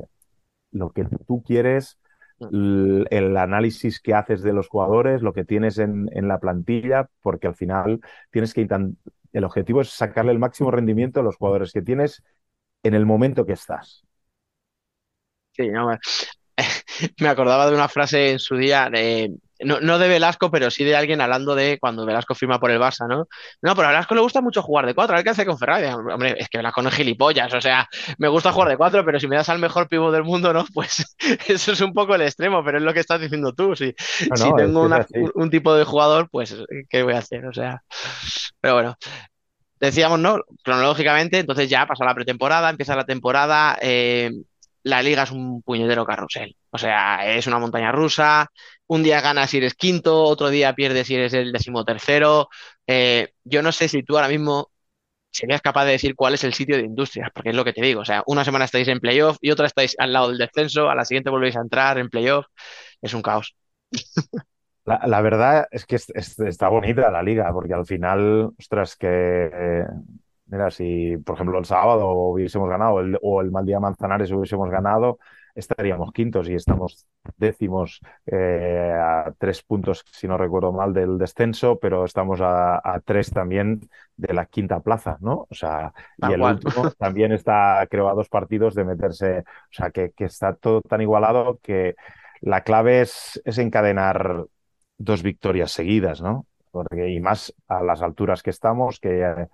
[0.73, 1.97] lo que tú quieres,
[2.41, 3.05] mm.
[3.09, 7.47] el, análisis que haces de los jugadores, lo que tienes en, en la plantilla, porque
[7.47, 8.01] al final
[8.33, 8.67] tienes que
[9.33, 12.21] el objetivo es sacarle el máximo rendimiento a los jugadores que tienes
[12.83, 14.05] en el momento que estás.
[15.53, 15.87] Sí, no,
[17.21, 20.97] me acordaba de una frase en su día, de, no, de Velasco, pero sí de
[20.97, 23.29] alguien hablando de cuando Velasco firma por el Barça, ¿no?
[23.63, 25.59] No, pero a Velasco le gusta mucho jugar de cuatro, a ver qué hace con
[25.59, 25.87] Ferrari.
[25.87, 27.89] Hombre, es que Velasco no es gilipollas, o sea,
[28.19, 30.65] me gusta jugar de cuatro, pero si me das al mejor pivo del mundo, ¿no?
[30.75, 31.17] Pues
[31.49, 33.75] eso es un poco el extremo, pero es lo que estás diciendo tú.
[33.75, 34.89] Si, si tengo
[35.35, 36.57] un, tipo de jugador, pues,
[36.91, 37.47] ¿qué voy a hacer?
[37.47, 37.83] O sea,
[38.61, 38.97] pero bueno.
[39.79, 40.41] Decíamos, ¿no?
[40.65, 43.77] Cronológicamente, entonces ya pasa la pretemporada, empieza la temporada.
[43.83, 44.31] Eh,
[44.87, 46.57] la liga es un puñetero carrusel.
[46.71, 48.47] O sea, es una montaña rusa.
[48.87, 52.49] Un día ganas si eres quinto, otro día pierdes si eres el decimotercero.
[52.87, 54.71] Eh, yo no sé si tú ahora mismo
[55.33, 57.83] serías capaz de decir cuál es el sitio de industrias, porque es lo que te
[57.83, 58.03] digo.
[58.03, 60.95] O sea, una semana estáis en playoff y otra estáis al lado del descenso, a
[60.95, 62.47] la siguiente volvéis a entrar en playoff.
[63.03, 63.57] Es un caos.
[64.85, 69.85] La, verdad es que está bonita la liga, porque al final, ostras, que eh,
[70.47, 75.19] Mira, si por ejemplo el sábado hubiésemos ganado o el mal día Manzanares hubiésemos ganado,
[75.57, 77.07] estaríamos quintos y estamos
[77.37, 83.31] décimos eh, a tres puntos, si no recuerdo mal, del descenso, pero estamos a, tres
[83.31, 83.81] también
[84.17, 85.47] de la quinta plaza, ¿no?
[85.51, 89.91] O sea, y el último también está, creo, a dos partidos de meterse, o sea,
[89.91, 91.97] que, está todo tan igualado que
[92.41, 94.45] la clave es, es encadenar
[94.99, 96.47] dos victorias seguidas, ¿no?
[96.71, 99.49] Porque, y más a las alturas que estamos, que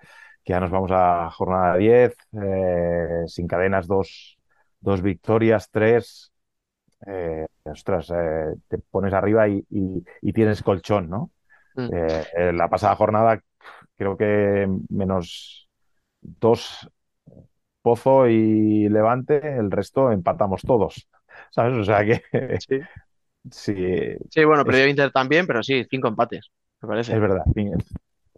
[0.45, 4.39] que ya nos vamos a jornada 10, eh, sin cadenas, dos,
[4.81, 6.33] dos victorias, tres.
[7.07, 9.63] Eh, ostras, eh, te pones arriba y,
[10.33, 11.31] tienes colchón, ¿no?
[11.75, 11.89] Mm.
[12.37, 13.41] en la pasada jornada
[13.97, 15.71] creo que menos
[16.21, 16.87] dos
[17.83, 21.09] Pozo y Levante, el resto empatamos todos,
[21.51, 21.75] ¿sabes?
[21.77, 22.23] O sea que...
[22.61, 22.81] Sí,
[23.51, 26.51] sí, sí bueno, perdió Inter también, pero sí, cinco empates,
[26.81, 27.15] me parece.
[27.15, 27.45] Es verdad,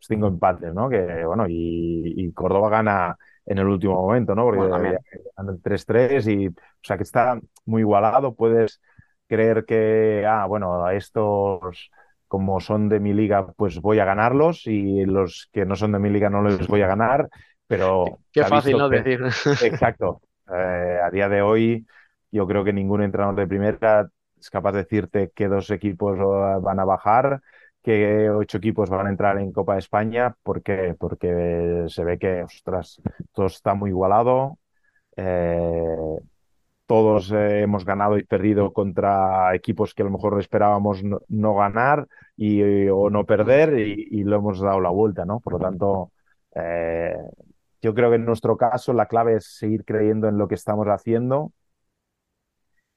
[0.06, 0.88] cinco empates, ¿no?
[0.88, 4.44] Que bueno, y, Córdoba gana en el último momento, ¿no?
[4.44, 4.98] Porque bueno,
[5.62, 8.34] 3-3 y, o sea, que está muy igualado.
[8.34, 8.80] Puedes
[9.28, 11.90] creer que, ah, bueno, estos
[12.28, 16.00] como son de mi liga, pues voy a ganarlos y los que no son de
[16.00, 17.28] mi liga no les voy a ganar,
[17.66, 18.18] pero...
[18.32, 18.88] Qué fácil, ¿no?
[18.88, 19.20] decir.
[19.62, 20.20] Exacto.
[20.52, 21.86] Eh, a día de hoy,
[22.32, 26.18] yo creo que ningún entrenador de primera es capaz de decirte que dos equipos
[26.62, 27.40] van a bajar
[27.84, 30.34] que ocho equipos van a entrar en Copa de España.
[30.42, 30.96] ¿Por qué?
[30.98, 33.00] Porque se ve que, ostras,
[33.32, 34.58] todo está muy igualado.
[35.16, 36.18] Eh,
[36.86, 42.08] todos eh, hemos ganado y perdido contra equipos que a lo mejor esperábamos no, ganar
[42.36, 45.40] y, o no perder y, lo hemos dado la vuelta, ¿no?
[45.40, 46.12] Por lo tanto,
[46.54, 47.16] eh,
[47.82, 50.86] yo creo que en nuestro caso la clave es seguir creyendo en lo que estamos
[50.88, 51.52] haciendo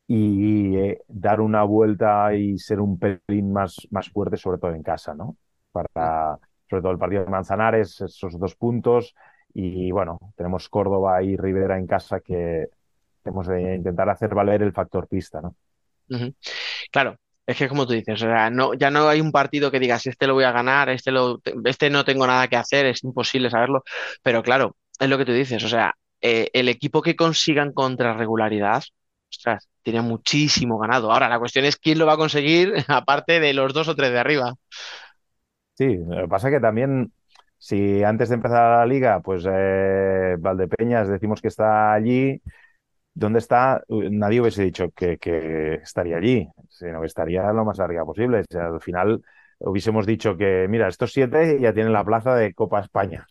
[0.07, 4.83] y eh, dar una vuelta y ser un pelín más, más fuerte, sobre todo en
[4.83, 5.35] casa, ¿no?
[5.71, 6.39] Para,
[6.69, 9.13] sobre todo el partido de Manzanares, esos dos puntos.
[9.53, 12.69] Y bueno, tenemos Córdoba y Rivera en casa que
[13.21, 15.55] tenemos de intentar hacer valer el factor pista, ¿no?
[16.91, 19.79] Claro, es que como tú dices, o sea, no, ya no hay un partido que
[19.79, 23.03] digas, este lo voy a ganar, este, lo, este no tengo nada que hacer, es
[23.03, 23.83] imposible saberlo,
[24.21, 28.13] pero claro, es lo que tú dices, o sea, eh, el equipo que consigan contra
[28.13, 28.83] regularidad,
[29.29, 31.13] ostras, tiene muchísimo ganado.
[31.13, 34.11] Ahora, la cuestión es quién lo va a conseguir, aparte de los dos o tres
[34.11, 34.53] de arriba.
[35.75, 37.13] Sí, lo que pasa es que también,
[37.57, 42.41] si antes de empezar la liga, pues eh, Valdepeñas decimos que está allí,
[43.13, 43.81] ¿dónde está?
[43.87, 48.43] Nadie hubiese dicho que, estaría allí, sino que estaría lo más arriba posible.
[48.59, 49.21] al final
[49.59, 53.25] hubiésemos dicho que, mira, estos siete ya tienen la plaza de Copa España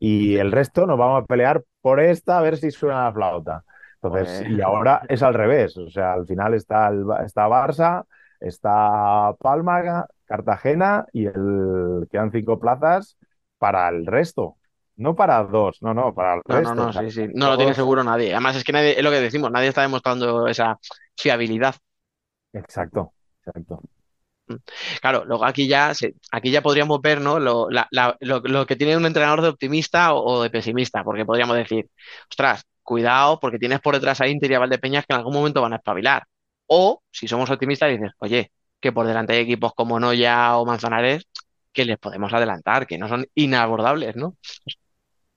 [0.00, 3.64] y el resto nos vamos a pelear por esta a ver si suena la flauta.
[4.02, 5.76] Entonces, y ahora es al revés.
[5.76, 8.04] O sea, al final está, el, está Barça,
[8.40, 13.18] está Palma, Cartagena y el, quedan cinco plazas
[13.58, 14.56] para el resto.
[14.96, 16.74] No para dos, no, no, para el No, resto.
[16.74, 17.28] no, no, O sea, sí, sí.
[17.34, 18.32] No lo tiene seguro nadie.
[18.32, 20.78] Además, es que nadie, es lo que decimos, nadie está demostrando esa
[21.16, 21.76] fiabilidad.
[22.52, 23.12] Exacto,
[23.44, 23.80] exacto.
[25.00, 25.92] Claro, luego aquí ya,
[26.32, 27.38] aquí ya podríamos ver, ¿no?
[27.38, 31.04] Lo, la- la- lo- lo que tiene un entrenador de optimista o, o de pesimista,
[31.04, 31.88] porque podríamos decir,
[32.30, 35.62] ostras, cuidado, porque tienes por detrás a Inter y a Valdepeñas que en algún momento
[35.62, 36.24] van a espabilar.
[36.66, 41.24] O, si somos optimistas, dices, oye, que por delante hay equipos como Noya o Manzanares
[41.72, 44.36] que les podemos adelantar, que no son inabordables, ¿no?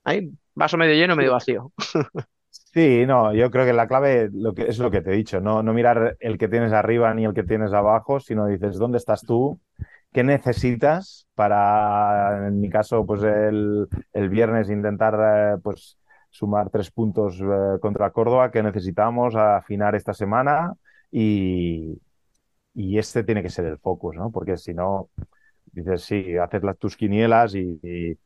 [0.03, 1.71] Ahí, vaso medio lleno, medio vacío.
[2.73, 4.31] Sí, no, yo creo que la clave
[4.67, 7.43] es lo que te he dicho, no, mirar el que tienes arriba ni el que
[7.43, 9.59] tienes abajo, sino dices, ¿dónde estás tú?
[10.11, 13.87] ¿Qué necesitas para, en mi caso, pues el,
[14.29, 15.99] viernes intentar eh, pues,
[16.31, 20.73] sumar tres puntos eh, contra Córdoba que necesitamos afinar esta semana?
[21.11, 21.99] Y,
[22.75, 24.31] este tiene que ser el focus, ¿no?
[24.31, 25.09] Porque si no,
[25.71, 28.17] dices, sí, haces las, tus quinielas y,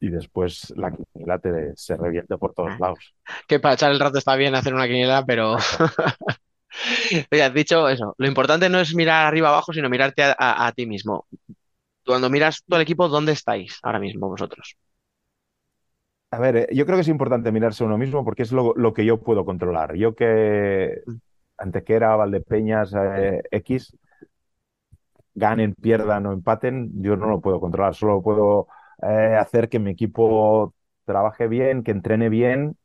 [0.00, 3.14] y después la quiniela te, se revierte por todos lados.
[3.48, 5.56] Que para echar el rato está bien hacer una quiniela, pero
[7.32, 8.14] Oye, has dicho eso.
[8.18, 11.26] Lo importante no es mirar arriba abajo, sino mirarte a, a- a ti mismo.
[12.06, 14.76] Cuando miras todo el equipo, ¿dónde estáis ahora mismo vosotros?
[16.30, 18.74] A ver, eh, yo creo que es importante mirarse a uno mismo porque es lo,
[18.76, 19.94] lo que yo puedo controlar.
[19.96, 21.02] Yo que
[21.58, 23.96] Antequera, Valdepeñas, eh, X,
[25.34, 27.94] ganen, pierdan o empaten, yo no lo puedo controlar.
[27.94, 28.68] Solo puedo
[29.02, 32.76] eh, hacer que mi equipo trabaje bien, que entrene bien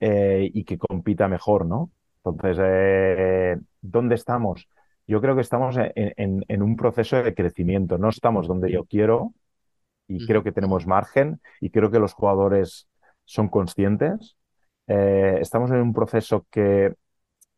[0.00, 1.90] eh, y que compita mejor, ¿no?
[2.24, 4.68] Entonces, eh, ¿dónde estamos?
[5.06, 7.98] Yo creo que estamos en, en- en un proceso de crecimiento.
[7.98, 9.34] No estamos donde yo quiero
[10.08, 12.88] y creo que tenemos margen y creo que los jugadores
[13.24, 14.36] son conscientes.
[14.86, 16.94] Estamos en un proceso que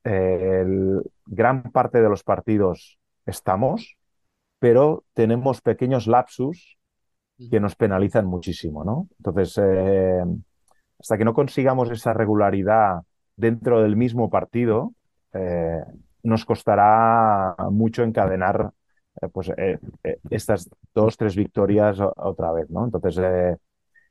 [0.05, 3.97] el- gran parte de los partidos estamos,
[4.61, 6.79] pero tenemos pequeños lapsus
[7.51, 9.09] que nos penalizan muchísimo, ¿no?
[9.19, 10.25] Entonces, eh,
[10.99, 13.03] hasta que no consigamos esa regularidad
[13.37, 14.93] dentro del mismo partido,
[15.33, 15.83] eh,
[16.23, 18.71] nos costará mucho encadenar
[19.21, 19.53] eh, pues,
[20.31, 22.85] estas dos, tres victorias otra vez, ¿no?
[22.85, 23.59] Entonces,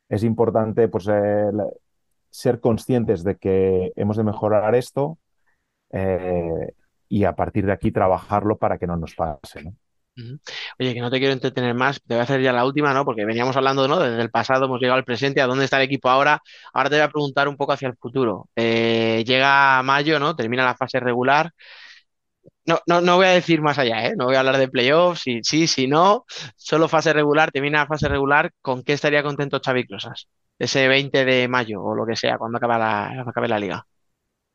[0.09, 1.09] es importante pues,
[2.29, 5.17] ser conscientes de que hemos de mejorar esto
[7.09, 9.73] y a partir de aquí trabajarlo para que no nos pase, ¿no?
[10.79, 13.05] Oye, que no te quiero entretener más, te voy a hacer ya la última, ¿no?
[13.05, 13.99] Porque veníamos hablando, ¿no?
[13.99, 16.41] Desde el pasado hemos llegado al presente, ¿a dónde está el equipo ahora?
[16.73, 18.49] Ahora te voy a preguntar un poco hacia el futuro.
[18.55, 20.35] Eh, llega mayo, ¿no?
[20.35, 21.51] Termina la fase regular.
[22.65, 24.13] No, no, no voy a decir más allá, ¿eh?
[24.15, 27.87] No voy a hablar de playoffs, si sí, si no, solo fase regular, termina la
[27.87, 30.27] fase regular, ¿con qué estaría contento Xavi Closas?
[30.59, 33.85] Ese 20 de mayo o lo que sea, cuando la, acabe la liga.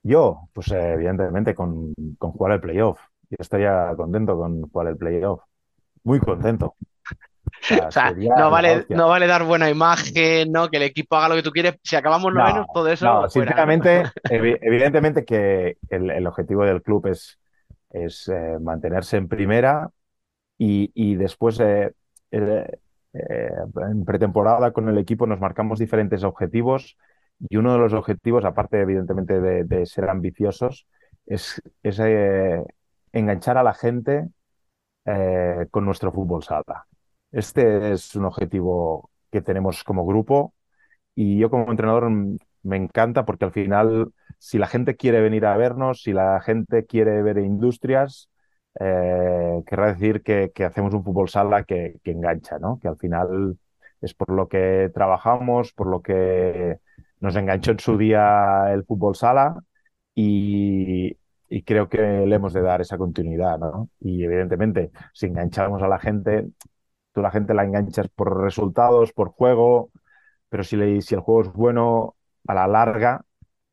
[0.02, 3.00] Yo, pues eh, evidentemente con, con jugar el playoff.
[3.30, 5.42] Yo estaría contento con jugar el playoff.
[6.04, 6.76] Muy contento.
[6.76, 6.76] O
[7.66, 8.88] sea, O sea, sería no vale, hostia.
[8.88, 10.68] no vale dar buena imagen, ¿no?
[10.68, 11.76] Que el equipo haga lo que tú quieres.
[11.82, 16.82] Si acabamos No, novenos, todo eso no, sinceramente, evi- evidentemente que el, el objetivo del
[16.82, 17.38] club es,
[17.90, 19.90] es eh, mantenerse en primera
[20.58, 21.92] y, y después eh,
[22.32, 22.66] eh,
[23.12, 26.96] en pretemporada con el equipo nos marcamos diferentes objetivos
[27.48, 30.86] y uno de los objetivos, aparte evidentemente de, de ser ambiciosos,
[31.26, 32.00] es, es,
[33.12, 34.28] enganchar a la gente
[35.04, 36.86] eh, con nuestro fútbol sala.
[37.32, 40.54] Este es un objetivo que tenemos como grupo
[41.14, 42.10] y yo como entrenador
[42.62, 46.86] me encanta porque al final, si la gente quiere venir a vernos, si la gente
[46.86, 48.28] quiere ver industrias,
[48.80, 52.78] eh, querrá decir que, que hacemos un fútbol sala que, que engancha, ¿no?
[52.80, 53.58] Que al final
[54.00, 56.78] es por lo que trabajamos, por lo que
[57.20, 59.56] nos enganchó en su día el fútbol sala
[60.14, 61.16] y,
[61.48, 63.88] y creo que le hemos de dar esa continuidad, ¿no?
[64.00, 66.48] Y evidentemente, si enganchamos a la gente,
[67.12, 69.90] tú la gente la enganchas por resultados, por juego,
[70.48, 72.16] pero si, le- si el juego es bueno,
[72.48, 73.24] a la larga,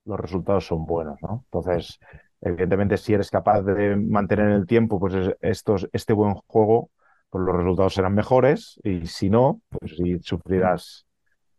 [0.05, 1.43] los resultados son buenos, ¿no?
[1.45, 1.99] Entonces,
[2.41, 6.91] evidentemente, si eres capaz de mantener en el tiempo pues es- estos, este buen juego,
[7.29, 11.07] pues los resultados serán mejores y si no, pues sufrirás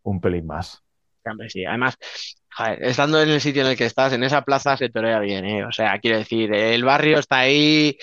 [0.04, 0.83] un pelín más.
[1.66, 1.96] Además,
[2.80, 5.64] estando en el sitio en el que estás, en esa plaza se torea bien, ¿eh?
[5.64, 7.96] O sea, quiero decir, el barrio está ahí,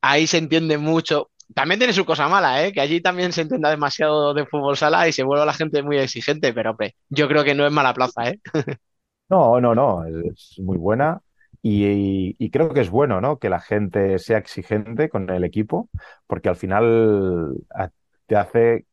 [0.00, 1.30] ahí se entiende mucho.
[1.54, 2.72] También tiene su cosa mala, ¿eh?
[2.72, 5.98] Que allí también se entienda demasiado de fútbol sala y se vuelve la gente muy
[5.98, 6.76] exigente, pero
[7.08, 8.40] yo creo que no es mala plaza, ¿eh?
[9.28, 11.20] No, no, no, es muy buena
[11.60, 13.38] y, y- creo que es bueno, ¿no?
[13.38, 15.90] Que la gente sea exigente con el equipo,
[16.26, 17.90] porque al final a-
[18.26, 18.86] te hace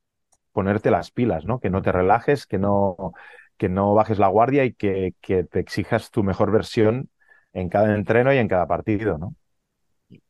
[0.54, 1.60] ponerte las pilas, ¿no?
[1.62, 3.14] Que no te relajes, que no,
[3.58, 7.10] que no bajes la guardia y que, que te exijas tu mejor versión
[7.54, 9.36] en cada entreno y en cada partido, ¿no?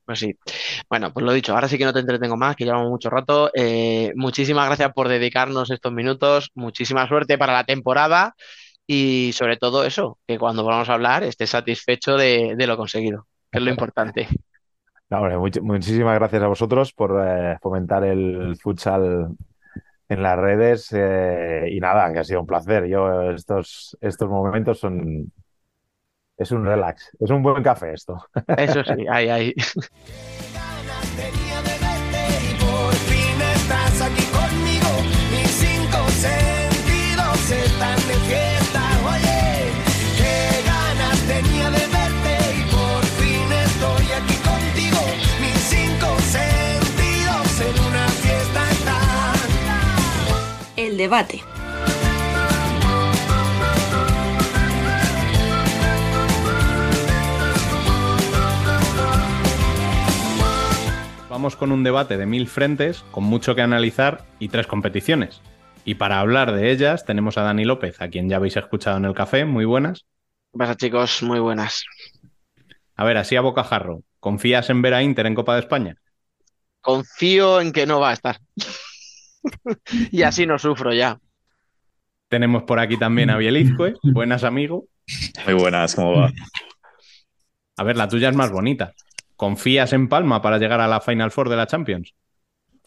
[0.05, 0.35] Pues sí.
[0.89, 3.49] Bueno, pues lo dicho, ahora sí que no te entretengo más, que llevamos mucho rato.
[3.55, 8.35] Eh, muchísimas gracias por dedicarnos estos minutos, muchísima suerte para la temporada
[8.87, 13.27] y sobre todo eso, que cuando volvamos a hablar estés satisfecho de, de lo conseguido,
[13.51, 14.27] que es lo importante.
[15.09, 19.35] No, hombre, much- muchísimas gracias a vosotros por eh, fomentar el futsal
[20.09, 22.85] en las redes eh, y nada, que ha sido un placer.
[22.87, 25.31] Yo estos, estos momentos son...
[26.37, 28.17] Es un relax, es un buen café esto.
[28.57, 29.53] Eso sí, ahí, ahí.
[31.15, 34.89] tenía de verte y por fin estás aquí conmigo.
[35.31, 38.54] Mis cinco sentidos están de fiesta.
[51.05, 51.39] Debate.
[61.29, 65.41] Vamos con un debate de mil frentes, con mucho que analizar y tres competiciones.
[65.83, 69.05] Y para hablar de ellas tenemos a Dani López, a quien ya habéis escuchado en
[69.05, 70.07] el café, muy buenas.
[70.51, 71.21] ¿Qué pasa, chicos?
[71.21, 71.85] Muy buenas.
[72.95, 75.97] A ver, así a bocajarro, ¿confías en ver a Inter en Copa de España?
[76.81, 78.39] Confío en que no va a estar.
[80.11, 81.19] Y así no sufro ya.
[82.27, 84.87] Tenemos por aquí también a Bielizque, buenas amigo.
[85.45, 86.31] Muy buenas, ¿cómo va?
[87.77, 88.93] A ver, la tuya es más bonita.
[89.35, 92.13] ¿Confías en Palma para llegar a la Final Four de la Champions?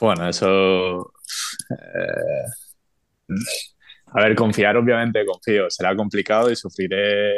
[0.01, 1.13] Bueno, eso.
[1.71, 3.35] eh,
[4.07, 5.69] a ver, confiar, obviamente, confío.
[5.71, 7.35] Será complicado y sufriré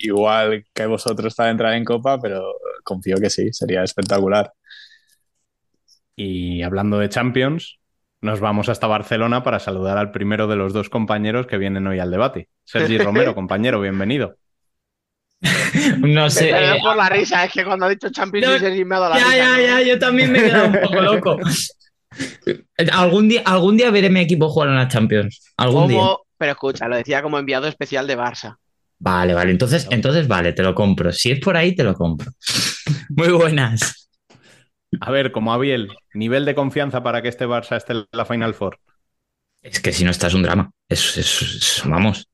[0.00, 4.52] igual que vosotros para entrar en Copa, pero confío que sí, sería espectacular.
[6.16, 7.78] Y hablando de Champions,
[8.24, 12.00] nos vamos hasta Barcelona para saludar al primero de los dos compañeros que vienen hoy
[12.00, 12.48] al debate.
[12.64, 14.36] Sergi Romero, compañero, bienvenido.
[15.98, 16.46] No sé.
[16.46, 19.00] Perdón eh, por la risa, es que cuando ha dicho Champions No, Sergi me ha
[19.00, 19.36] dado la ya, risa.
[19.36, 21.38] ya, ya, yo también me he quedado un poco loco.
[22.92, 25.52] Algún día, algún día veré mi equipo jugar en la Champions.
[25.56, 26.00] Algún día.
[26.38, 28.56] Pero escucha, lo decía como enviado especial de Barça.
[29.00, 29.50] Vale, vale.
[29.50, 31.12] Entonces, entonces vale, te lo compro.
[31.12, 32.30] Si es por ahí, te lo compro.
[33.10, 34.03] Muy buenas.
[35.00, 38.54] A ver, como Abiel, nivel de confianza para que este Barça esté en la Final
[38.54, 38.78] Four.
[39.62, 40.70] Es que si no está es un drama.
[40.88, 42.26] Es, es- es- vamos.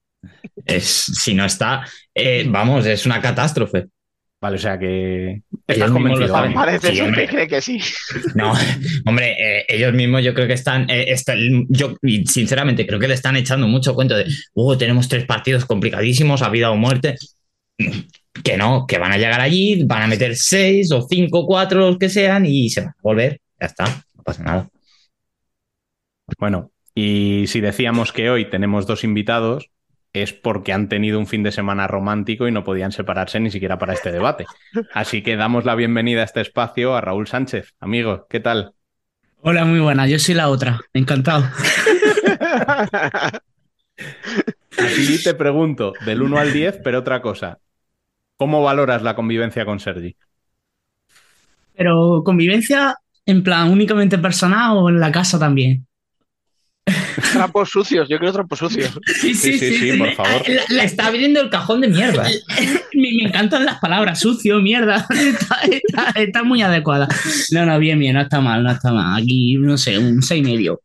[0.66, 1.84] Es, si no está,
[2.14, 3.86] eh, vamos, es una catástrofe.
[4.42, 4.86] Vale, o sea que
[5.32, 6.54] Ellos estás mismos lo convencido.
[6.54, 7.78] Parece Sí, que cree que sí.
[8.34, 8.54] No,
[9.04, 13.08] hombre, eh, ellos mismos yo creo que están, eh, están- yo y sinceramente creo que
[13.08, 17.16] le están echando mucho cuento de, uh, tenemos tres partidos complicadísimos, a vida o muerte.
[18.44, 21.98] Que no, que van a llegar allí, van a meter seis o cinco, cuatro, los
[21.98, 23.40] que sean, y se van a volver.
[23.60, 24.68] Ya está, no pasa nada.
[26.38, 29.70] Bueno, y si decíamos que hoy tenemos dos invitados,
[30.12, 33.78] es porque han tenido un fin de semana romántico y no podían separarse ni siquiera
[33.78, 34.46] para este debate.
[34.92, 37.74] Así que damos la bienvenida a este espacio a Raúl Sánchez.
[37.80, 38.72] Amigo, ¿qué tal?
[39.42, 40.06] Hola, muy buena.
[40.06, 40.80] Yo soy la otra.
[40.92, 41.44] Encantado.
[44.78, 47.58] A ti te pregunto del 1 al 10, pero otra cosa.
[48.41, 50.16] ¿Cómo valoras la convivencia con Sergi?
[51.76, 55.86] Pero convivencia en plan únicamente personal o en la casa también.
[57.34, 58.99] Trapos sucios, yo creo trapos sucios.
[59.07, 60.43] Sí, sí, sí, por favor.
[60.49, 62.22] La- Le está abriendo el cajón de mierda.
[62.95, 65.07] me, me encantan las palabras sucio, mierda.
[65.11, 67.09] Está, está- está muy adecuada.
[67.53, 69.22] No, no, bien, bien, no está mal, no está mal.
[69.22, 70.80] Aquí, no sé, un seis y medio.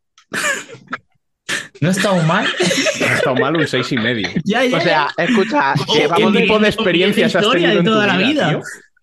[1.82, 2.45] No está aún mal.
[2.45, 4.30] Ha estado mal un 6 y medio.
[4.45, 7.86] Ya, ya, O sea, escucha, ¿Qué vamos tipo de experiencias has historia tenido de en
[7.86, 8.61] tu toda la vida, vida.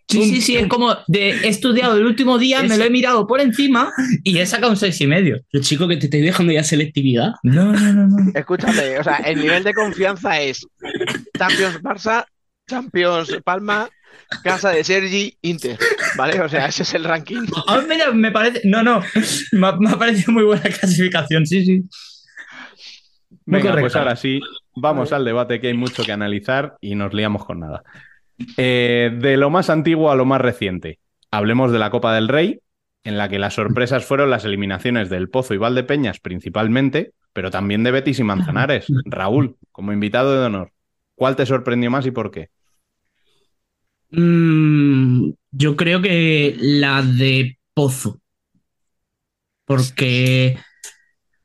[0.09, 3.27] Sí, sí, sí, es como de he estudiado el último día, me lo he mirado
[3.27, 3.91] por encima
[4.23, 5.41] y he sacado un seis y medio.
[5.51, 7.33] Pero chico, que te estoy dejando ya selectividad.
[7.43, 8.33] No, no, no, no.
[8.35, 10.67] escúchate, o sea, el nivel de confianza es
[11.39, 12.27] Champions Barça,
[12.69, 13.89] Champions Palma,
[14.43, 15.79] Casa de Sergi, Inter,
[16.17, 16.41] ¿vale?
[16.41, 17.47] O sea, ese es el ranking.
[17.67, 18.61] Ah, mira, me parece.
[18.65, 19.03] No, no.
[19.53, 21.85] Me ha, me ha parecido muy buena clasificación, sí, sí.
[23.45, 24.41] Venga, pues ahora sí,
[24.75, 27.83] vamos al debate que hay mucho que analizar y nos liamos con nada.
[28.57, 30.99] Eh, de lo más antiguo a lo más reciente.
[31.31, 32.61] Hablemos de la Copa del Rey,
[33.05, 37.83] en la que las sorpresas fueron las eliminaciones del Pozo y Valdepeñas principalmente, pero también
[37.83, 38.87] de Betis y Manzanares.
[39.05, 40.73] Raúl, como invitado de honor,
[41.15, 42.51] ¿cuál te sorprendió más y por qué?
[44.11, 48.21] Mm, yo creo que la de Pozo.
[49.65, 50.59] Porque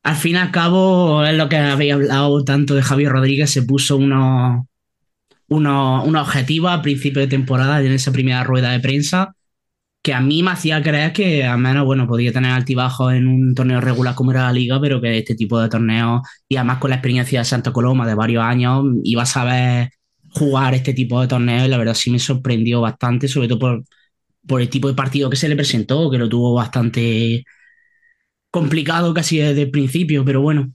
[0.04, 3.64] al fin y al cabo es lo que había hablado tanto de Javier Rodríguez, se
[3.64, 4.66] puso unos
[5.50, 9.34] unos unos objetivos a principio de temporada en esa primera rueda de prensa
[10.08, 13.54] que a mí me hacía creer que al menos, bueno, podía tener altibajos en un
[13.54, 16.92] torneo regular como era la liga, pero que este tipo de torneos, y además con
[16.92, 19.90] la experiencia de Santa Coloma de varios años, iba a saber
[20.32, 23.84] jugar este tipo de torneos y la verdad sí me sorprendió bastante, sobre todo por,
[24.48, 27.44] por el tipo de partido que se le presentó, que lo tuvo bastante
[28.60, 30.72] complicado casi desde el principio, pero bueno.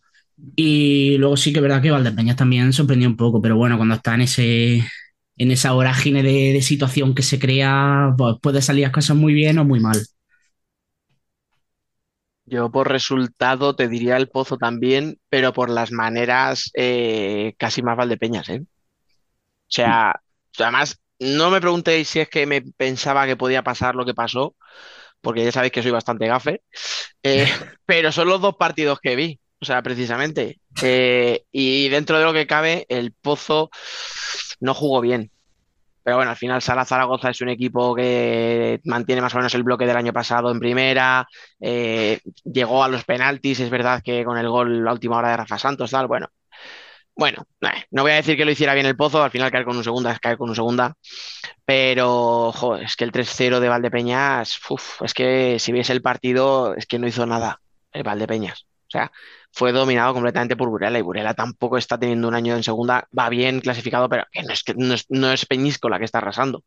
[0.57, 3.95] Y luego sí que es verdad que Valdepeñas también sorprendió un poco, pero bueno, cuando
[3.97, 4.85] está en ese
[5.39, 9.35] en esa vorágine de, de situación que se crea, pues puede salir las cosas muy
[9.35, 9.99] bien o muy mal.
[12.45, 17.97] Yo por resultado te diría el Pozo también, pero por las maneras eh, casi más
[17.97, 18.61] Valdepeñas, ¿eh?
[18.63, 18.67] O
[19.69, 20.21] sea,
[20.59, 24.57] además, no me preguntéis si es que me pensaba que podía pasar lo que pasó,
[25.23, 26.63] porque ya sabéis que soy bastante gafe,
[27.23, 27.47] eh,
[27.87, 30.59] pero son los dos partidos que vi, o sea, precisamente.
[30.83, 33.71] Eh, y dentro de lo que cabe, el Pozo
[34.61, 35.31] no jugó bien.
[36.05, 39.63] Pero bueno, al final Sala Zaragoza es un equipo que mantiene más o menos el
[39.63, 41.29] bloque del año pasado en primera,
[41.61, 45.37] eh, llegó a los penaltis, es verdad que con el gol la última hora de
[45.37, 46.27] Rafa Santos, tal, bueno.
[47.15, 49.65] Bueno, eh, no voy a decir que lo hiciera bien el Pozo, al final caer
[49.65, 50.95] con un segunda caer con un segunda,
[51.65, 54.59] pero es que el 3-0 de Valdepeñas,
[55.05, 57.61] es que si viese el partido, es que no hizo nada
[57.93, 58.67] el Valdepeñas.
[58.87, 59.13] O sea,
[59.53, 63.29] fue dominado completamente por Burela y Burela tampoco está teniendo un año en segunda, va
[63.29, 66.65] bien clasificado, pero que no es, que no es Peñisco la que está arrasando.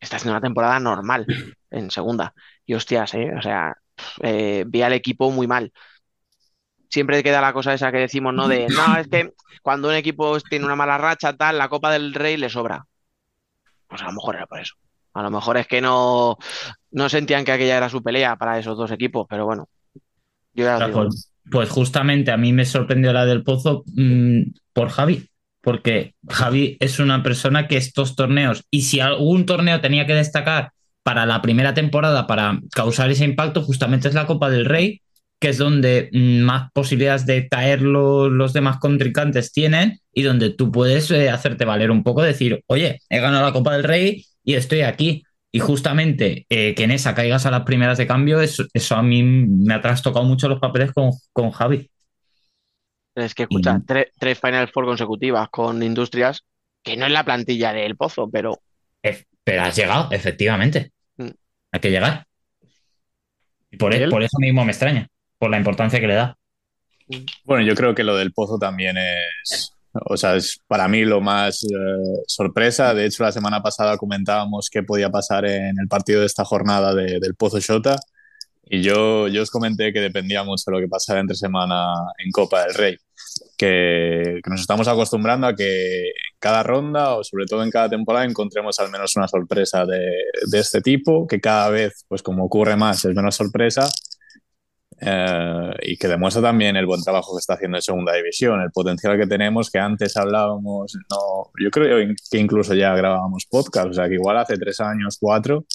[0.00, 1.26] Está haciendo una temporada normal
[1.70, 2.34] en segunda.
[2.66, 3.32] Y hostias, ¿eh?
[3.38, 3.76] O sea,
[4.22, 5.72] eh, vi al equipo muy mal.
[6.92, 8.48] Siempre queda la cosa esa que decimos, ¿no?
[8.48, 9.32] De, no, es que
[9.62, 12.84] cuando un equipo tiene una mala racha, tal, la Copa del Rey le sobra.
[13.88, 14.74] Pues a lo mejor era por eso.
[15.14, 16.36] A lo mejor es que no,
[16.90, 19.68] no sentían que aquella era su pelea para esos dos equipos, pero bueno.
[20.54, 20.90] Yo ya.
[20.92, 25.28] Pues, pues justamente a mí me sorprendió la del Pozo mm, por Javi,
[25.62, 30.72] porque Javi es una persona que estos torneos, y si algún torneo tenía que destacar
[31.02, 35.02] para la primera temporada para causar ese impacto, justamente es la Copa del Rey,
[35.42, 40.50] que es donde mm, más posibilidades de caer lo- los demás contrincantes tienen y donde
[40.50, 44.24] tú puedes eh, hacerte valer un poco, decir, oye, he ganado la Copa del Rey
[44.44, 45.24] y estoy aquí.
[45.54, 49.02] Y justamente eh, que en esa caigas a las primeras de cambio, eso, eso a
[49.02, 51.90] mí me ha trastocado mucho los papeles con, con Javi.
[53.14, 56.44] Es que escucha, Y- tre- tres Final Four consecutivas con Industrias,
[56.82, 58.60] que no es la plantilla del Pozo, pero
[59.44, 60.92] Pero has llegado, efectivamente.
[61.18, 61.28] Mm.
[61.72, 62.24] Hay que llegar.
[63.70, 65.08] Y por, por eso mismo me extraña,
[65.42, 66.38] por la importancia que le da.
[67.44, 71.20] Bueno, yo creo que lo del Pozo también es, o sea, es para mí lo
[71.20, 72.94] más eh, sorpresa.
[72.94, 76.94] De hecho, la semana pasada comentábamos qué podía pasar en el partido de esta jornada
[76.94, 77.96] de- del Pozo Shota.
[78.66, 81.92] Y yo, yo os comenté que dependía mucho de lo que pasara entre semana
[82.24, 82.96] en Copa del Rey.
[83.58, 87.88] Que, que nos estamos acostumbrando a que en cada ronda o sobre todo en cada
[87.88, 90.06] temporada encontremos al menos una sorpresa de,
[90.52, 93.88] de este tipo, que cada vez, pues como ocurre más, es menos sorpresa
[95.04, 98.70] eh, y que demuestra también el buen trabajo que está haciendo en segunda división, el
[98.70, 103.92] potencial que tenemos, que antes hablábamos, no, yo creo que incluso ya grabábamos podcast, o
[103.92, 105.66] sea que igual hace tres años, cuatro,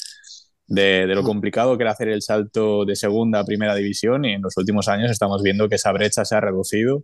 [0.67, 4.33] de, de lo complicado que era hacer el salto de segunda a primera división y
[4.33, 7.03] en los últimos años estamos viendo que esa brecha se ha reducido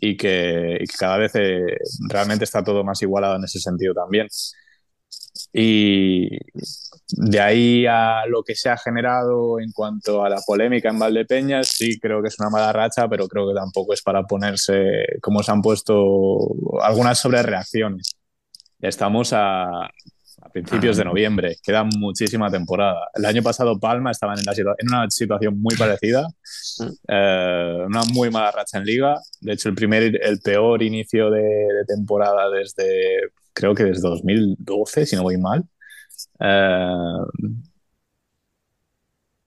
[0.00, 1.78] y que, y que cada vez eh,
[2.10, 4.26] realmente está todo más igualado en ese sentido también.
[5.52, 6.28] Y
[7.08, 11.68] de ahí a lo que se ha generado en cuanto a la polémica en Valdepeñas,
[11.68, 15.42] sí creo que es una mala racha, pero creo que tampoco es para ponerse, como
[15.42, 16.38] se han puesto
[16.82, 18.16] algunas sobrereacciones.
[18.80, 23.08] Estamos a, a principios de noviembre, queda muchísima temporada.
[23.14, 26.26] El año pasado Palma estaban en, la situa- en una situación muy parecida,
[27.08, 29.20] eh, una muy mala racha en liga.
[29.40, 35.06] De hecho, el, primer, el peor inicio de, de temporada desde, creo que desde 2012,
[35.06, 35.64] si no voy mal.
[36.40, 37.18] Eh,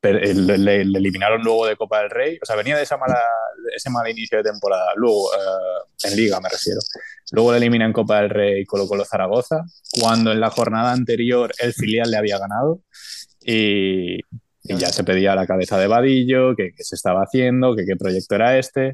[0.03, 3.19] le, eliminaron luego de Copa del Rey, o sea, venía de esa mala,
[3.75, 6.79] ese mal inicio de temporada, luego eh, en Liga me refiero.
[7.31, 9.63] Luego le eliminan Copa del Rey Colo Colo Zaragoza,
[9.99, 12.81] cuando en la jornada anterior el filial le había ganado
[13.41, 14.17] y,
[14.63, 17.95] y ya se pedía la cabeza de Vadillo, que qué se estaba haciendo, que qué
[17.95, 18.91] proyecto era este.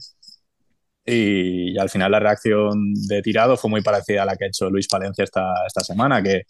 [1.06, 4.48] Y, y al final la reacción de tirado fue muy parecida a la que ha
[4.48, 6.44] hecho Luis Palencia esta, esta semana, que,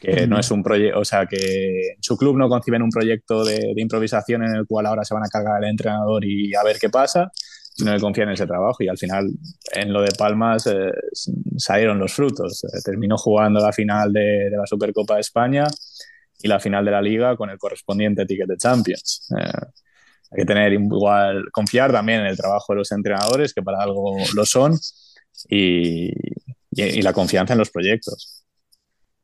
[0.00, 3.74] que no es un proyecto, o sea, que su club no conciben un proyecto de,
[3.74, 6.78] de improvisación en el cual ahora se van a cargar el entrenador y a ver
[6.80, 7.30] qué pasa,
[7.76, 8.82] sino que confían en ese trabajo.
[8.82, 9.28] Y al final,
[9.72, 10.90] en lo de Palmas, eh,
[11.58, 12.64] salieron los frutos.
[12.64, 15.66] Eh, terminó jugando la final de, de la Supercopa de España
[16.42, 19.28] y la final de la Liga con el correspondiente ticket de Champions.
[19.38, 19.66] Eh,
[20.30, 24.16] hay que tener igual, confiar también en el trabajo de los entrenadores, que para algo
[24.34, 24.78] lo son,
[25.48, 26.08] y,
[26.70, 28.44] y- y la confianza en los proyectos.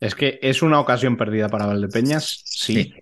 [0.01, 2.75] Es que es una ocasión perdida para Valdepeñas, sí.
[2.75, 2.95] Sí.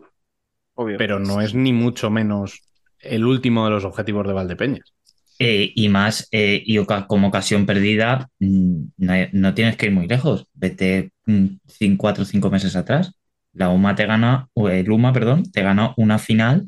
[0.77, 0.99] Obvio.
[0.99, 2.61] pero no es ni mucho menos
[2.99, 4.93] el último de los objetivos de Valdepeñas.
[5.39, 9.93] Eh, y más, eh, y oca- como ocasión perdida, mm, no, no tienes que ir
[9.93, 10.47] muy lejos.
[10.53, 13.13] Vete mm, cin- cuatro o cinco meses atrás.
[13.53, 16.67] La UMA te gana, o el UMA, perdón, te gana una final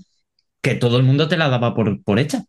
[0.66, 2.44] que todo el mundo te la daba por, por hecha.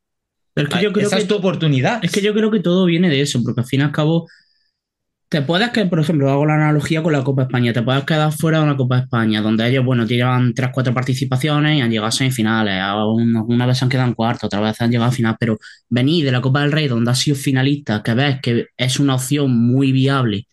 [0.56, 2.04] Pero es que yo creo Esa que es tu oportunidad.
[2.04, 4.28] Es que yo creo que todo viene de eso, porque al fin y al cabo,
[5.30, 8.32] te puedes que, por ejemplo, hago la analogía con la Copa España, te puedes quedar
[8.32, 12.08] fuera de una Copa España, donde ellos, bueno, llevan tres, cuatro participaciones y han llegado
[12.08, 15.36] a semifinales, una vez se han quedado en cuarto, otra vez han llegado a final,
[15.40, 15.60] pero
[15.90, 19.14] venir de la Copa del Rey, donde has sido finalista, que ves que es una
[19.14, 20.48] opción muy viable,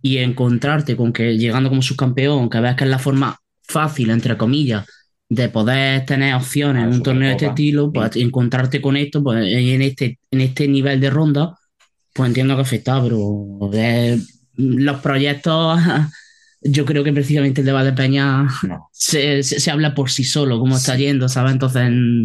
[0.00, 4.36] y encontrarte con que llegando como subcampeón, que ves que es la forma fácil, entre
[4.36, 4.86] comillas,
[5.30, 9.22] de poder tener opciones en Ah, un torneo de este estilo, pues encontrarte con esto,
[9.22, 11.54] pues en este, en este nivel de ronda,
[12.14, 13.18] pues entiendo que afecta, pero
[14.56, 15.78] los proyectos,
[16.62, 18.88] yo creo que precisamente el de Valdepeña No.
[18.92, 21.52] se, se, se habla por sí solo, cómo está yendo, ¿sabes?
[21.52, 22.24] Entonces, mm,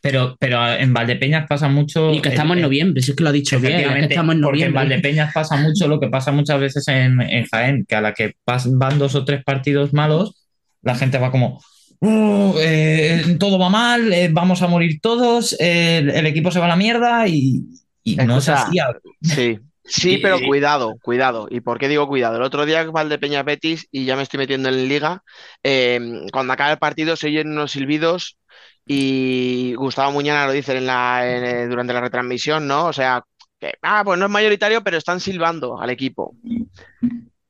[0.00, 2.12] Pero, pero en Valdepeñas pasa mucho.
[2.12, 4.34] y que estamos en noviembre, si es que lo ha dicho bien, es que estamos
[4.36, 4.82] en porque en noviembre.
[4.96, 8.34] Valdepeñas pasa mucho lo que pasa muchas veces en, en Jaén, que a la que
[8.46, 10.34] van dos o tres partidos malos,
[10.82, 11.60] la gente va como,
[12.04, 16.58] "Uh, eh, todo va mal, eh, vamos a morir todos, eh, el, el equipo se
[16.58, 17.62] va a la mierda y,
[18.02, 18.78] y no es Escucha, así.
[18.80, 21.46] a- Sí, sí, Y- pero cuidado, cuidado.
[21.48, 22.36] ¿Y por qué digo cuidado?
[22.36, 25.22] El otro día Valdepeñas Betis, y ya me estoy metiendo en liga,
[25.62, 26.00] eh,
[26.32, 28.36] cuando acaba el partido se oyen unos silbidos
[28.84, 32.86] y Gustavo Muñana lo dice en la, en, durante la retransmisión, ¿no?
[32.86, 33.22] O sea,
[33.60, 36.34] que, ah, pues no es mayoritario, pero están silbando al equipo.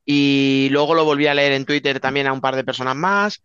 [0.05, 3.43] Y luego lo volví a leer en Twitter también a un par de personas más.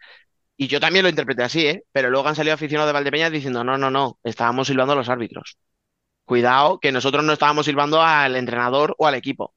[0.58, 1.84] Y yo también lo interpreté así, ¿eh?
[1.92, 5.08] Pero luego han salido aficionados de Valdepeñas diciendo, no, no, no, estábamos silbando a los
[5.08, 5.58] árbitros.
[6.26, 9.54] Cuidado, que nosotros no estábamos silbando al entrenador o al equipo.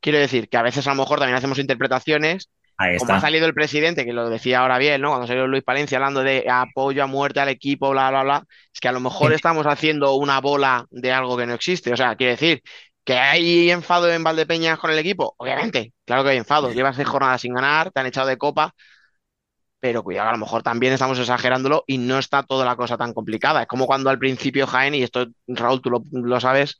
[0.00, 3.44] Quiero decir que a veces a lo mejor también hacemos interpretaciones, Ahí como ha salido
[3.44, 5.10] el presidente, que lo decía ahora bien, ¿no?
[5.10, 8.80] Cuando salió Luis Palencia hablando de apoyo a muerte al equipo, bla, bla, bla, es
[8.80, 11.92] que a lo mejor estamos haciendo una bola de algo que no existe.
[11.92, 12.62] O sea, quiere decir
[13.04, 16.72] que hay enfado en Valdepeñas con el equipo, obviamente, claro que hay enfado.
[16.72, 18.74] Llevas seis jornadas sin ganar, te han echado de copa,
[19.80, 23.14] pero cuidado, a lo mejor también estamos exagerándolo y no está toda la cosa tan
[23.14, 23.62] complicada.
[23.62, 26.76] Es como cuando al principio Jaén, y esto Raúl, tú lo, lo sabes,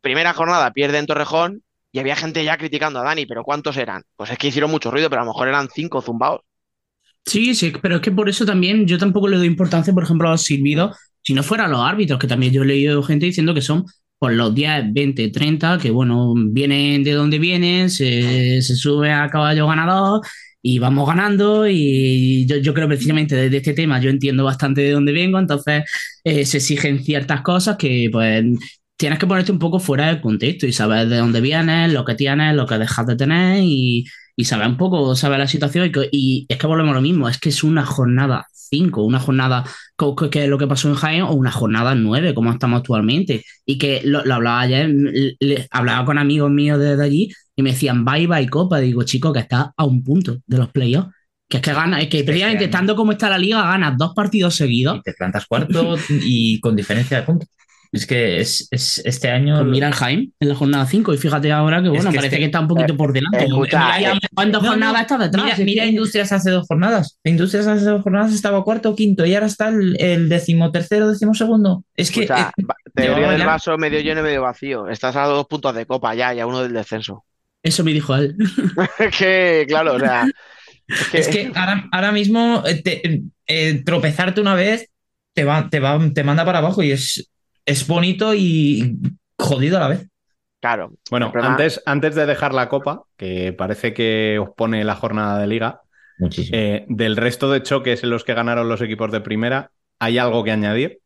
[0.00, 1.62] primera jornada pierde en Torrejón
[1.92, 4.02] y había gente ya criticando a Dani, pero ¿cuántos eran?
[4.16, 6.42] Pues es que hicieron mucho ruido, pero a lo mejor eran cinco zumbaos.
[7.24, 10.28] Sí, sí, pero es que por eso también yo tampoco le doy importancia, por ejemplo,
[10.28, 13.54] a los silbidos, si no fueran los árbitros, que también yo he leído gente diciendo
[13.54, 13.84] que son
[14.18, 19.28] por los 10, 20, 30, que bueno, vienen de donde vienen, se, se sube a
[19.28, 20.20] caballo ganador
[20.62, 24.92] y vamos ganando y yo, yo creo precisamente desde este tema yo entiendo bastante de
[24.92, 25.84] dónde vengo, entonces
[26.24, 28.44] eh, se exigen ciertas cosas que pues
[28.96, 32.14] tienes que ponerte un poco fuera del contexto y saber de dónde vienes, lo que
[32.14, 34.04] tienes, lo que dejas de tener y,
[34.36, 35.90] y saber un poco, saber la situación.
[36.12, 39.18] Y, y es que volvemos a lo mismo, es que es una jornada 5, una
[39.18, 39.64] jornada
[40.30, 43.44] que es lo que pasó en Jaén, o una jornada 9, como estamos actualmente.
[43.66, 44.88] Y que lo, lo hablaba ayer,
[45.40, 48.78] le- hablaba con amigos míos desde allí y me decían, bye bye Copa.
[48.78, 51.10] Digo, chico, que está a un punto de los playoffs.
[51.48, 52.70] Que es que gana, es que precisamente año.
[52.70, 54.98] estando como está la liga, ganas dos partidos seguidos.
[54.98, 57.48] Y te plantas cuarto y con diferencia de puntos.
[57.94, 59.56] Es que es, es- este año.
[59.56, 62.26] Pues mira el Jaime en la jornada 5 y fíjate ahora que bueno, que parece
[62.28, 63.44] este- que está un poquito por delante.
[63.44, 65.44] escucha, Mira, eh, ¿Cuántas No, no, jornadas está detrás?
[65.44, 67.18] Mira, mira que- Industrias hace dos jornadas.
[67.22, 71.84] Industrias hace dos jornadas estaba cuarto o quinto y ahora está el, el decimotercero, decimosegundo.
[71.94, 72.62] Es que Escucha, eh,
[72.94, 74.88] teoría del vaso medio lleno y medio vacío.
[74.88, 77.26] Estás a dos puntos de copa ya, ya uno del descenso.
[77.62, 78.36] Eso me dijo él.
[78.98, 80.28] Es que, claro, o sea,
[80.98, 84.88] es que, es que ahora, ahora mismo eh, te- eh, tropezarte una vez
[85.34, 87.30] te va, te va, te manda para abajo y es,
[87.66, 88.98] es bonito y
[89.38, 90.08] jodido a la vez.
[90.60, 90.92] claro.
[91.10, 95.38] Bueno, problema- antes, antes de dejar la copa, que parece que os pone la jornada
[95.38, 95.82] de liga,
[96.18, 96.58] Muchísimo.
[96.58, 100.44] eh, del resto de choques en los que ganaron los equipos de primera, ¿hay algo
[100.44, 101.00] que añadir?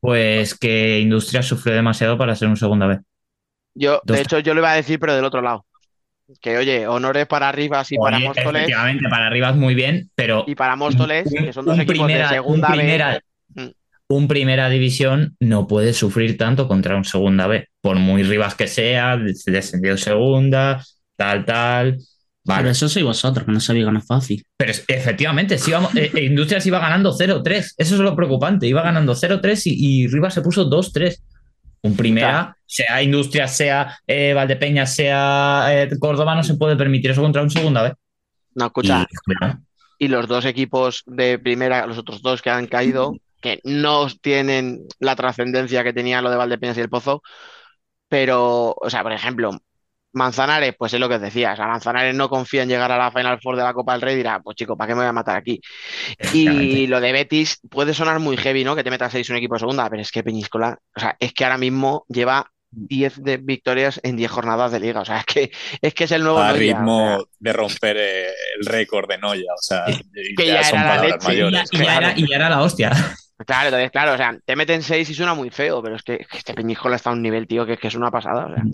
[0.00, 3.00] Pues que Industrias sufrió demasiado para ser un segunda vez.
[3.78, 5.64] Yo, Dos- de hecho, yo lo iba a decir, pero del otro lado.
[6.42, 10.44] Que oye, honores para Rivas y para Móstoles efectivamente, para arriba es muy bien, pero
[10.46, 12.78] y para Móstoles, que son dos un equipos primera- de segunda un B.
[12.78, 13.20] primera-
[13.54, 13.66] Mm.
[14.10, 18.66] un primera división no puede sufrir tanto contra un segunda B, por muy Rivas que
[18.66, 20.84] sea, des- descendió segunda,
[21.16, 21.98] tal, tal.
[22.44, 22.60] Vale.
[22.62, 24.42] Pero eso sois vosotros, que no sabéis ganar fácil.
[24.56, 27.74] Pero es- efectivamente, sí vamos, eh, eh, Industrias iba ganando 0-3.
[27.78, 28.66] Eso es lo preocupante.
[28.66, 29.74] Iba ganando 0-3 y,
[30.04, 31.22] y Rivas se puso 2-3.
[31.82, 37.22] Un primera, sea Industrias, sea eh, Valdepeñas, sea eh, Córdoba, no se puede permitir eso
[37.22, 37.92] contra un segunda vez.
[38.54, 39.06] No, escucha,
[39.98, 44.08] Y, y los dos equipos de primera, los otros dos que han caído, que no
[44.20, 47.22] tienen la trascendencia que tenía lo de Valdepeñas y el Pozo,
[48.08, 49.50] pero, o sea, por ejemplo,
[50.12, 51.52] Manzanares, pues es lo que os decía.
[51.52, 54.02] O sea, Manzanares no confía en llegar a la Final Four de la Copa del
[54.02, 55.60] Rey y dirá, pues chico, ¿para qué me voy a matar aquí?
[56.32, 58.74] Y lo de Betis puede sonar muy heavy, ¿no?
[58.74, 61.32] Que te metas seis un equipo de segunda, pero es que Peñíscola, o sea, es
[61.32, 65.00] que ahora mismo lleva 10 de victorias en 10 jornadas de liga.
[65.00, 65.50] O sea, es que
[65.80, 68.28] es, que es el nuevo a ritmo o sea, de romper eh,
[68.60, 69.52] el récord de Noya.
[69.54, 69.84] O sea,
[70.36, 71.68] Que ya son era la Y ya, mayores.
[71.72, 72.92] y ya era, y ya era la hostia.
[73.46, 76.18] Claro, entonces, claro, o sea, te meten 6 y suena muy feo, pero es que,
[76.18, 78.46] que este Peñíscola está a un nivel, tío, que, que es una pasada.
[78.46, 78.64] o sea.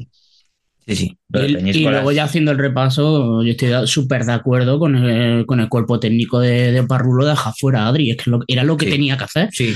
[0.87, 1.19] Sí, sí.
[1.31, 5.47] lo de Y, luego ya haciendo el repaso, yo estoy súper de acuerdo con el,
[5.47, 8.11] con el cuerpo técnico de, de Parrulo de dejar fuera a Adri.
[8.11, 8.93] Es que lo- era lo que Sí.
[8.93, 9.49] tenía que hacer.
[9.53, 9.75] Sí.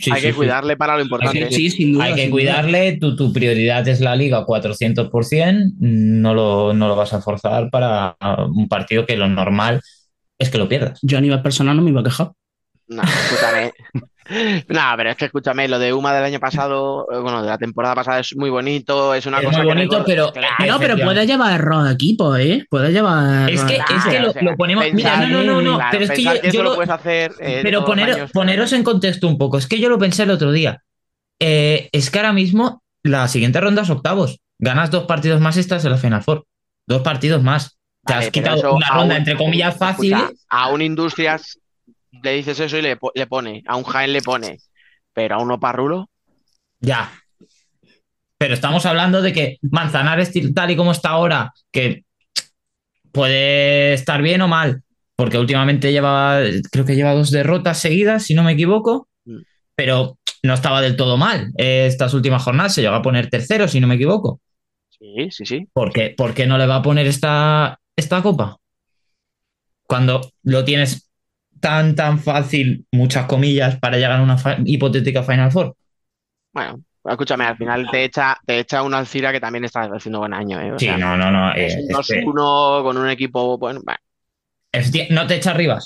[0.00, 0.36] Sí, Hay sí, que sí.
[0.36, 1.50] cuidarle para lo importante.
[1.52, 2.04] Sí, sin duda.
[2.04, 2.40] Hay que sin duda.
[2.42, 7.70] cuidarle, tu, tu prioridad es la liga 400%, no lo, no lo vas a forzar
[7.70, 8.16] para
[8.54, 9.80] un partido que lo normal
[10.38, 10.98] es que lo pierdas.
[11.02, 12.32] Yo a nivel personal no me iba a quejar.
[12.88, 13.72] No, escúchame.
[14.68, 17.58] No, pero es que escúchame, lo de Uma del año pasado, eh, bueno, de la
[17.58, 20.72] temporada pasada es muy bonito, es una Es cosa muy que bonito, recuerdo- pero- Claro,
[20.72, 22.64] No, pero puedes llevar error de equipo, ¿eh?
[22.70, 23.50] Puedes llevar.
[23.50, 24.84] Es que, es que lo, o sea, lo ponemos.
[24.92, 26.90] Mira, no, no, no, no, claro, pero es que yo, eso yo lo lo- puedes
[26.90, 27.32] hacer.
[27.40, 28.30] eh, Pero poner- años.
[28.32, 29.58] poneros en contexto un poco.
[29.58, 30.82] Es que yo lo pensé el otro día.
[31.40, 34.38] Eh, es que ahora mismo la siguiente ronda es octavos.
[34.58, 36.44] Ganas dos partidos más y estás en la Final Four.
[36.86, 37.78] Dos partidos más.
[38.04, 40.12] Te Vale, has quitado eso una ronda un- entre comillas fácil.
[40.12, 41.58] escucha, a un Industrias
[42.22, 44.58] le dices eso y le, le pone, a un Jaén le pone,
[45.12, 46.08] pero a uno Parrulo,
[46.80, 47.10] Ya.
[48.38, 52.04] Pero estamos hablando de que Manzanares, tal y como está ahora, que
[53.12, 54.82] puede estar bien o mal,
[55.16, 56.40] porque últimamente lleva,
[56.70, 59.42] creo que lleva dos derrotas seguidas, si no me equivoco, Mm.
[59.76, 61.52] pero no estaba del todo mal.
[61.56, 64.40] Estas últimas jornadas se llegó a poner tercero, si no me equivoco.
[64.90, 65.68] sí, sí, sí.
[65.72, 68.56] ¿Por qué, ¿Por qué no le va a poner esta, esta copa?
[69.86, 71.11] Cuando lo tienes
[71.62, 74.36] tan, tan fácil, muchas comillas, para llegar a una
[74.66, 75.74] hipotética Final Four.
[76.52, 80.34] Bueno, escúchame, al final te echa, te echa una Alcira que también está haciendo buen
[80.34, 80.72] año, ¿eh?
[80.72, 81.54] O Sí, sea, no, no, no.
[81.54, 83.80] eh, es un es que- 2-1 con un equipo, bueno,
[85.10, 85.78] No te echa arriba.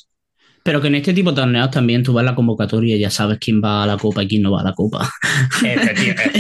[0.64, 3.08] Pero que en este tipo de torneos también tú vas a la convocatoria y ya
[3.10, 5.08] sabes quién va a la copa y quién no va a la copa.
[5.62, 6.12] Efecti-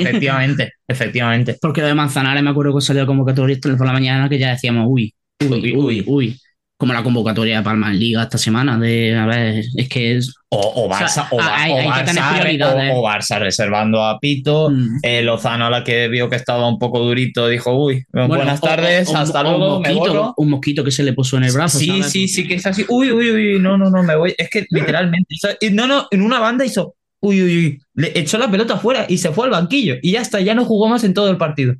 [0.00, 1.58] Efectivamente, efectivamente.
[1.60, 4.52] Porque lo de Manzanares me acuerdo que salió la convocatoria por la mañana que ya
[4.52, 5.12] decíamos, uy,
[5.42, 6.40] uy, Uy, uy, uy.
[6.80, 8.78] Como la convocatoria de Palma en Liga esta semana.
[8.78, 10.34] De, a ver, es que es.
[10.48, 14.70] O, o O sea, Barça, o, hay- hay Barça, o- o Barça reservando a Pito.
[14.70, 14.98] Mm.
[15.02, 18.60] eh, Lozano, a la que vio que estaba un poco durito, dijo: Uy, Bueno, buenas
[18.62, 20.34] o- tardes, o- o- hasta o un luego, me mosquito.
[20.38, 21.78] Un mosquito que se le puso en el brazo.
[21.78, 22.10] Sí, ¿sabes?
[22.12, 22.86] sí, sí, que es así.
[22.88, 24.34] Uy, uy, uy, no, no, no, me voy.
[24.38, 25.34] Es que literalmente.
[25.34, 26.94] hizo- no, no, en una banda hizo.
[27.20, 27.82] Uy, uy, uy.
[27.94, 29.96] Le echó la pelota afuera y se fue al banquillo.
[30.00, 31.74] Y ya está, ya no jugó más en todo el partido.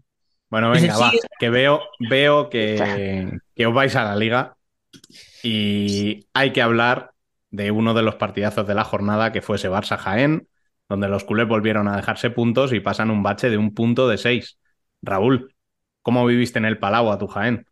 [0.50, 1.80] Bueno, venga, va, que veo,
[2.10, 4.54] veo que, que os vais a la liga
[5.42, 7.12] y hay que hablar
[7.50, 10.46] de uno de los partidazos de la jornada que fue ese Barça Jaén,
[10.88, 14.18] donde los culés volvieron a dejarse puntos y pasan un bache de un punto de
[14.18, 14.58] seis.
[15.02, 15.54] Raúl,
[16.02, 17.66] ¿cómo viviste en el Palau a tu Jaén?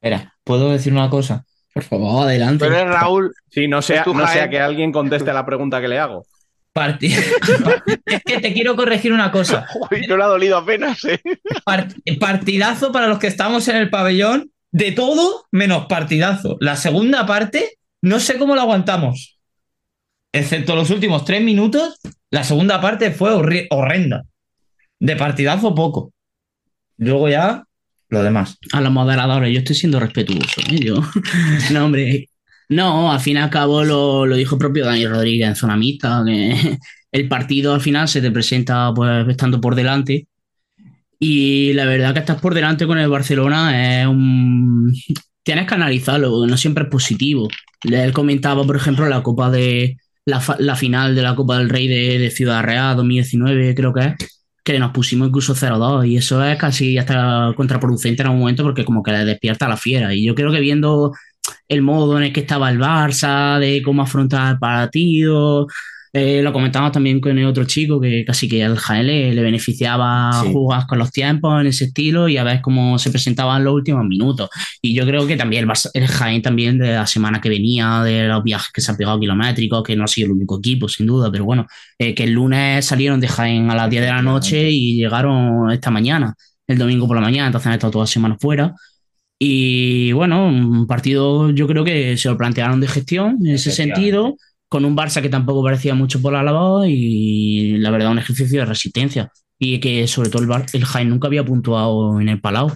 [0.00, 1.44] Espera, ¿puedo decir una cosa?
[1.72, 2.64] Por favor, adelante.
[2.64, 5.44] pero es Raúl, Sí, no sea, ¿Es tu no sea que alguien conteste a la
[5.46, 6.24] pregunta que le hago.
[6.72, 7.12] Parti-
[8.06, 9.66] es que te quiero corregir una cosa.
[9.90, 11.20] uy, no le ha dolido apenas, ¿eh?
[11.64, 16.56] Part- partidazo para los que estamos en el pabellón, de todo menos partidazo.
[16.58, 19.38] La segunda parte, no sé cómo la aguantamos.
[20.32, 23.32] Excepto los últimos tres minutos, la segunda parte fue
[23.70, 24.24] horrenda.
[24.98, 26.12] De partidazo poco.
[26.96, 27.62] Luego ya,
[28.08, 28.58] lo demás.
[28.72, 30.60] a los moderadores, yo estoy siendo respetuoso.
[30.68, 30.80] ¿eh?
[30.80, 30.96] Yo,
[31.70, 32.28] no, hombre,
[32.68, 36.24] no, al fin y al cabo lo, lo dijo propio Dani Rodríguez en zona mixta,
[37.12, 40.26] el partido al final se te presenta pues estando por delante.
[41.18, 44.92] Y la verdad que estás por delante con el Barcelona es un...
[45.42, 47.48] Tienes que analizarlo, no siempre es positivo.
[47.82, 49.96] Él comentaba, por ejemplo, la Copa de...
[50.26, 54.00] La, la final de la Copa del Rey de, de Ciudad Real 2019, creo que
[54.00, 54.14] es,
[54.64, 58.84] que nos pusimos incluso 0-2 y eso es casi hasta contraproducente en algún momento porque
[58.84, 60.14] como que le despierta a la fiera.
[60.14, 61.12] Y yo creo que viendo
[61.68, 65.66] el modo en el que estaba el Barça, de cómo afrontar el partido,
[66.16, 69.42] eh, lo comentamos también con el otro chico que casi que al Jaén le, le
[69.42, 70.52] beneficiaba Sí.
[70.52, 74.04] jugar con los tiempos en ese estilo y a ver cómo se presentaban los últimos
[74.06, 74.48] minutos.
[74.80, 78.00] Y yo creo que también el, Barça- el Jaén también de la semana que venía,
[78.02, 80.88] de los viajes que se han pegado kilométricos, que no ha sido el único equipo,
[80.88, 81.66] sin duda, pero bueno,
[81.98, 85.70] eh, que el lunes salieron de Jaén a las 10 de la noche y llegaron
[85.72, 86.34] esta mañana,
[86.68, 88.72] el domingo por la mañana, entonces han estado toda la semana fuera.
[89.38, 94.36] Y bueno, un partido yo creo que se lo plantearon de gestión en ese sentido,
[94.68, 98.60] con un Barça que tampoco parecía mucho por la labor y la verdad un ejercicio
[98.60, 99.30] de resistencia.
[99.58, 102.70] Y que sobre todo el, Bar- el Jaén nunca había puntuado en el Palau.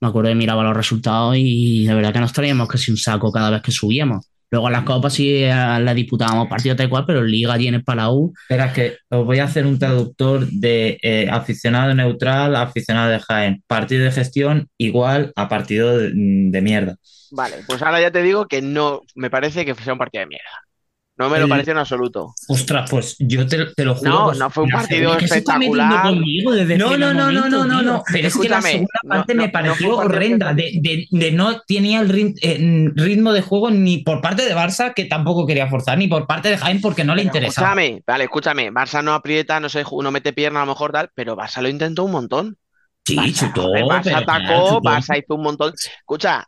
[0.00, 3.32] Me acuerdo que miraba los resultados y la verdad que nos traíamos casi un saco
[3.32, 4.26] cada vez que subíamos.
[4.50, 7.66] Luego en las copas sí eh, la disputábamos partido tal cual, pero en Liga allí
[7.66, 8.32] en el Palau.
[8.42, 13.18] Espera, que os voy a hacer un traductor de eh, aficionado neutral a aficionado de
[13.20, 13.64] Jaén.
[13.66, 16.96] Partido de gestión igual a partido de, de mierda.
[17.32, 20.28] Vale, pues ahora ya te digo que no me parece que sea un partido de
[20.28, 20.50] mierda.
[21.18, 22.34] No me lo pareció en absoluto.
[22.46, 24.10] Ostras, pues yo te, te lo juro.
[24.10, 26.02] No, pues, no fue un partido se espectacular.
[26.02, 28.02] conmigo desde el No, no, no, no, no, no.
[28.12, 30.52] Pero es que la segunda parte no- me no pareció horrenda.
[30.52, 34.54] De, de- de no tenía el rit- eh, ritmo de juego ni por parte de
[34.54, 37.68] Barça, que tampoco quería forzar, ni por parte de Jaén, porque no le interesaba.
[37.68, 38.70] Escúchame, vale, escúchame.
[38.70, 41.62] Barça no aprieta, no sé, ju- no mete pierna a lo mejor tal, pero Barça
[41.62, 42.58] lo intentó un montón.
[43.06, 43.72] Sí, Barça, chutó.
[43.72, 44.80] Barça atacó, chutó.
[44.82, 45.72] Barça hizo un montón.
[46.00, 46.46] Escucha,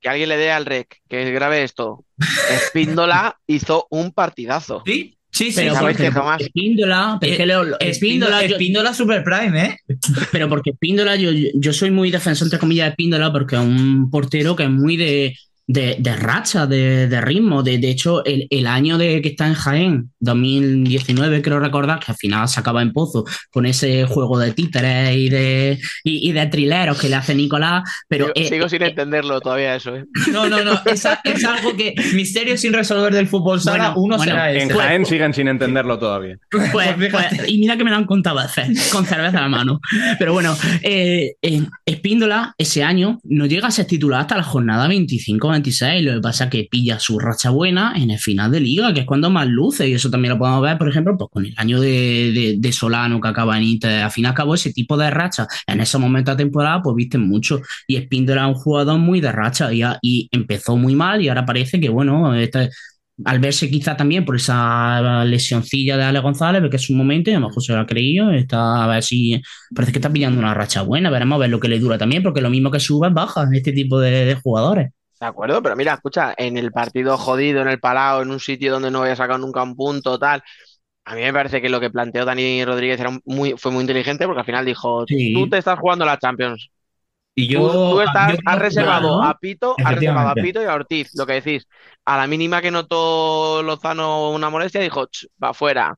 [0.00, 2.04] que alguien le dé al rec, que grabe esto.
[2.50, 4.82] Espíndola hizo un partidazo.
[4.86, 5.56] Sí, sí, sí.
[5.56, 5.76] Pero sí.
[5.80, 9.76] ¿sabes porque que jamás- Espíndola, pero es que Leo- Espíndola, yo- Espíndola Super Prime, ¿eh?
[10.32, 14.10] pero porque Espíndola, yo, yo soy muy defensor, entre comillas, de Espíndola, porque es un
[14.10, 15.36] portero que es muy de,
[15.66, 17.62] de, de racha, de, de ritmo.
[17.62, 22.12] De, de hecho, el, el año de que está en Jaén, 2019, creo recordar, que
[22.12, 26.32] al final se acaba en Pozo, con ese juego de títeres y de, y, y
[26.32, 27.82] de trileros que le hace Nicolás.
[28.08, 30.04] Pero sigo, eh, sigo sin eh, entenderlo todavía eso, ¿eh?
[30.32, 30.80] No, no, no.
[30.86, 31.94] Es, a- es algo que.
[32.14, 34.68] Misterio sin resolver del fútbol sala, Bueno, uno bueno, será En.
[34.68, 36.36] Jaén siguen sin entenderlo todavía.
[36.50, 39.80] Pues, pues, y mira que me lo han contado veces, con cerveza a la mano.
[40.18, 44.88] Pero bueno, eh, eh, Espíndola ese año no llega a ser titular hasta la jornada
[45.56, 46.04] 25-26.
[46.04, 49.00] Lo que pasa es que pilla su racha buena en el final de liga, que
[49.00, 49.88] es cuando más luce.
[49.88, 51.88] Y eso también lo podemos ver, por ejemplo, pues con el año de,
[52.32, 54.02] de- de Solano que acaba en Inter.
[54.02, 56.96] Al fin y al cabo, ese tipo de racha en ese momento de temporada, pues
[56.96, 57.60] visten mucho.
[57.86, 61.44] Y Espíndola es un jugador muy de racha y, y empezó muy mal y ahora
[61.46, 62.70] parece que, bueno, este,
[63.24, 67.30] al verse quizá también por esa lesioncilla de Ale González, ve que es un momento
[67.30, 69.40] y a lo mejor se lo ha creído, está a ver si
[69.74, 72.22] parece que está pillando una racha buena, veremos a ver lo que le dura también,
[72.22, 74.90] porque lo mismo que suba baja este tipo de, de jugadores.
[75.20, 78.72] De acuerdo, pero mira, escucha, en el partido jodido, en el Palau, en un sitio
[78.72, 80.42] donde no había sacado nunca un punto, tal.
[81.06, 84.26] A mí me parece que lo que planteó Dani Rodríguez era muy, fue muy inteligente
[84.26, 85.32] porque al final dijo, Sí.
[85.32, 86.68] tú te estás jugando la Champions.
[87.38, 87.70] Y yo.
[87.92, 90.34] tú estás, yo has reservado a Pito, has reservado a.
[90.34, 91.66] Pito y a Ortiz, lo que decís.
[92.06, 95.94] A la mínima que notó Lozano una molestia, dijo, "Ch, va fuera.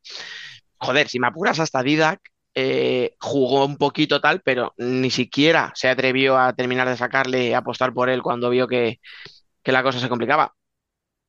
[0.78, 2.20] Joder, si me apuras hasta Didac,
[2.60, 7.52] eh, jugó un poquito tal, pero ni siquiera se atrevió a terminar de sacarle y
[7.52, 8.98] apostar por él cuando vio que,
[9.62, 10.52] que la cosa se complicaba.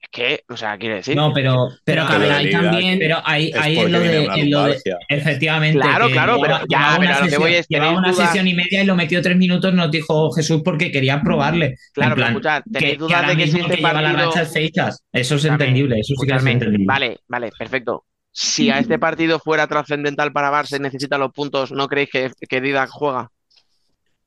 [0.01, 1.15] Es que, o sea, quiere decir.
[1.15, 1.67] No, pero.
[1.83, 2.97] Pero Pero, a ahí también.
[2.99, 4.79] pero ahí, Es ahí es lo de, en lo de-.
[5.09, 5.77] Efectivamente.
[5.79, 8.17] Claro, que claro, pero ya, pero una a lo que sesión- voy es, llevaba ¿tenéis
[8.17, 11.75] una sesión y media y lo metió tres minutos, nos dijo Jesús porque quería probarle.
[11.93, 13.93] Claro, En pero plan, escuchad, que, ¿tenéis que dudas de que si este que lleva
[14.01, 15.03] la partido- racha es fechas.
[15.11, 16.85] Eso es entendible, eso sí que es entendible.
[16.87, 18.05] Vale, vale, perfecto.
[18.31, 22.31] Si a este partido fuera trascendental para Barça y necesita los puntos, ¿no creéis que,
[22.47, 23.29] que Didac juega?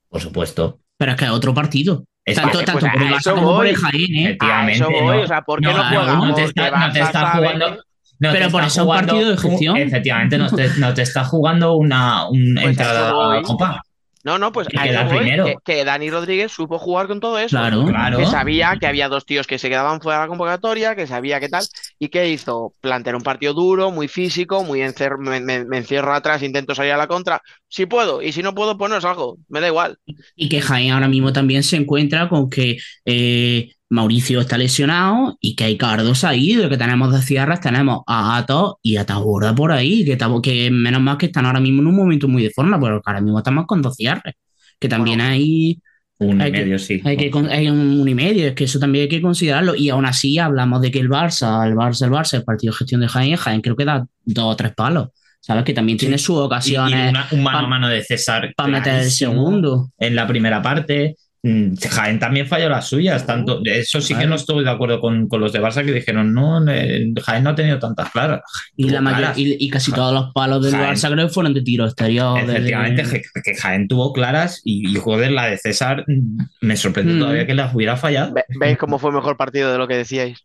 [0.09, 0.81] Por supuesto.
[0.99, 2.05] Pero es que otro partido.
[2.25, 4.19] Es- tanto vale, tanto pues por el Barça como por el Jaén, ¿eh?
[4.19, 5.23] A Efectivamente, eso voy, no.
[5.23, 6.15] o sea, ¿por qué no, No, juega?
[6.17, 7.71] no te está, no te Barça está sabe jugando.
[8.19, 9.77] no Pero por eso es un partido de gestión.
[9.77, 13.83] efectivamente, no te, no te está jugando una, un Pues entrada a la copa.
[14.25, 14.69] No, no, pues
[15.05, 15.45] voy, primero.
[15.45, 17.57] que, que Dani Rodríguez supo jugar con todo eso.
[17.57, 17.85] Claro.
[17.85, 18.19] Claro.
[18.19, 21.41] Que sabía que había dos tíos que se quedaban fuera de la convocatoria, que sabía
[21.41, 21.65] qué tal,
[21.99, 26.15] y que hizo plantear un partido duro, muy físico, muy encer- me, me- me encierro
[26.15, 27.43] atrás, intento salir a la contra.
[27.69, 29.99] Si puedo, y si no puedo, pues no salgo, me da igual.
[30.37, 35.55] Y que Jaén ahora mismo también se encuentra con que eh, Mauricio está lesionado y
[35.55, 39.55] que hay cardos ahí, de que tenemos de cierres, tenemos a Atos y a Taborda
[39.55, 42.51] por ahí, que, que menos mal que están ahora mismo en un momento muy de
[42.51, 44.35] forma, pero que ahora mismo estamos con dos cierres,
[44.81, 45.33] que también Bueno.
[45.33, 45.79] hay,
[46.19, 47.01] Un y Hay que- medio, sí.
[47.05, 49.75] hay, que, hay un, un y medio, es que eso también hay que considerarlo.
[49.75, 52.79] Y aún así hablamos de que el Barça, el Barça, el Barça, el partido de
[52.79, 55.09] gestión de Jaén, Jaén creo que da dos o tres palos,
[55.41, 55.65] ¿sabes?
[55.65, 58.53] Que también tiene sus Y- y ocasiones una- un mano a mano de César.
[58.57, 59.91] para meter el segundo.
[59.99, 61.17] en la primera parte.
[61.45, 65.27] Mm, Jaén también falló las suyas, tanto eso sí que no estuve de acuerdo con,
[65.29, 68.43] con los de Barça que dijeron, no, Jaén no ha tenido tantas claras.
[68.77, 69.39] Y, Tuvo la mayor- claras.
[69.39, 70.95] y, y casi todos los palos del Jaén.
[70.95, 72.39] Barça creo que fueron de tiro exterior.
[72.39, 77.15] Efectivamente, que, que Jaén tuvo claras y, y joder, la de César mm, me sorprende
[77.15, 77.19] Mm.
[77.19, 78.33] todavía que las hubiera fallado.
[78.35, 80.39] Ve- ¿Veis cómo fue mejor partido de lo que decíais?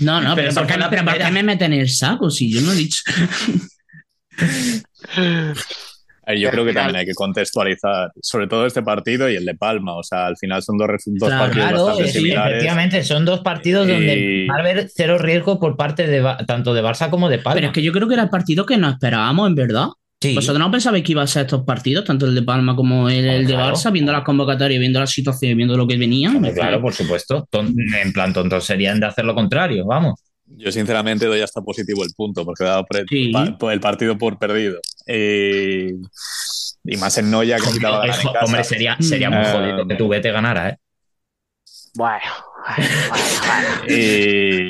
[0.00, 2.30] No, no, Pero pero, ¿por qué, pero ¿por qué me meten en el saco?
[2.30, 3.02] Si yo no he dicho.
[6.38, 9.54] Yo creo que final- también hay que contextualizar, sobre todo este partido y el de
[9.54, 9.96] Palma.
[9.96, 12.52] O sea, al final son dos, dos Claro, partidos Claro, bastante sí, similares.
[12.54, 16.82] efectivamente, son dos partidos donde va a haber cero riesgo por parte de tanto de
[16.82, 17.54] Barça como de Palma.
[17.56, 19.88] Pero es que yo creo que era el partido que nos esperábamos, en verdad.
[20.20, 20.34] Sí.
[20.34, 23.26] ¿Vosotros no pensabais que iba a ser estos partidos, tanto el de Palma como el,
[23.26, 23.74] el de Claro.
[23.76, 26.32] Barça, viendo las convocatorias, viendo la situación y viendo lo que venía?
[26.54, 27.46] Claro, por supuesto.
[27.52, 30.18] En plan, tontos serían de hacer lo contrario, vamos.
[30.46, 33.32] Yo sinceramente doy hasta positivo el punto porque he dado Sí.
[33.58, 34.78] pa- el partido por perdido.
[35.06, 35.92] Eh,
[36.84, 38.44] y más en Noya que quitaba Hombre, en casa.
[38.44, 40.78] hombre, sería, sería muy Eh, jodido que tu Vete ganara, ¿eh?
[41.94, 42.22] Bueno,
[43.88, 44.68] Y,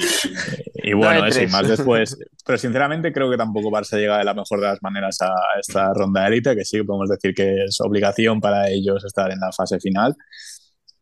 [0.74, 2.16] y bueno, Nueve eso, y más después.
[2.44, 5.92] Pero sinceramente creo que tampoco Barça llega de la mejor de las maneras a esta
[5.94, 9.52] ronda de élite, que sí podemos decir que es obligación para ellos estar en la
[9.52, 10.14] fase final.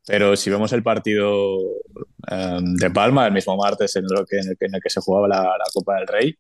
[0.06, 1.56] Pero si vemos el partido
[2.30, 4.90] eh, de Palma, el mismo martes en, lo que, en, el, que, en el que
[4.90, 6.34] se jugaba la, la Copa del Rey,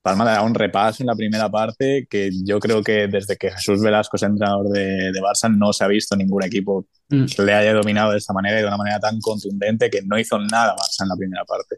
[0.00, 3.50] Palma le da un repaso en la primera parte que yo creo que desde que
[3.50, 7.24] Jesús Velasco es entrenador de, de Barça no se ha visto ningún equipo Mm.
[7.24, 10.18] que le haya dominado de esta manera y de una manera tan contundente que no
[10.18, 11.76] hizo nada Barça en la primera parte.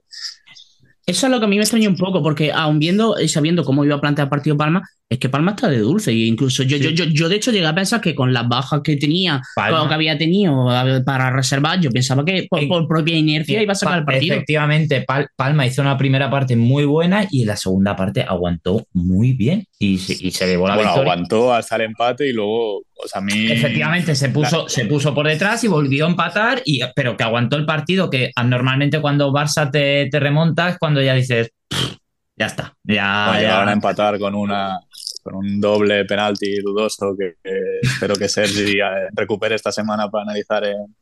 [1.11, 3.65] Eso es lo que a mí me extraña un poco, porque aun viendo y sabiendo
[3.65, 6.13] cómo iba a plantear el partido Palma, es que Palma está de dulce.
[6.13, 8.81] Y incluso yo, yo, yo, yo, de hecho, llegué a pensar que con las bajas
[8.85, 9.71] que tenía, Palma.
[9.71, 10.67] con lo que había tenido
[11.05, 14.35] para reservar, yo pensaba que por, propia inercia iba a sacar el Pa- partido.
[14.37, 18.87] Efectivamente, Pal- Palma hizo una primera parte muy buena y en la segunda parte aguantó
[18.93, 21.13] muy bien y se, y se llevó la Bueno, victoria.
[21.13, 23.51] aguantó hasta el empate y luego, o sea, a mí...
[23.51, 27.57] Efectivamente, se puso, se puso por detrás y volvió a empatar, y, pero que aguantó
[27.57, 31.97] el partido, que normalmente cuando Barça te, te remonta es cuando ya dices, "Pff,
[32.37, 33.39] ya está, ya".
[33.39, 34.79] llegaron a empatar con una
[35.23, 40.25] con un doble penalti dudoso que, que espero que Sergi eh, recupere esta semana para
[40.25, 40.97] analizar en,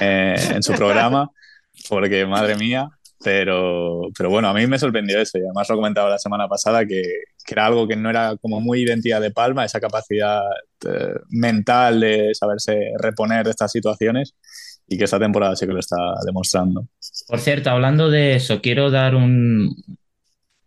[0.00, 1.28] eh, en su programa,
[1.88, 2.88] porque madre mía,
[3.22, 6.86] pero, pero bueno, a mí me sorprendió eso y además lo comentaba la semana pasada
[6.86, 7.02] que,
[7.48, 10.42] que era algo que no era como muy identidad de Palma, esa capacidad
[10.86, 14.34] eh, mental de saberse reponer de estas situaciones
[14.86, 15.96] y que esta temporada sí que lo está
[16.26, 16.86] demostrando.
[17.26, 19.74] Por cierto, hablando de eso, quiero dar un.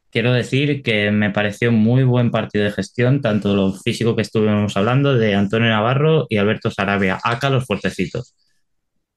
[0.09, 4.75] Quiero decir que me pareció muy buen partido de gestión, tanto lo físico que estuvimos
[4.75, 8.33] hablando de Antonio Navarro y Alberto Sarabia, acá los fuertecitos.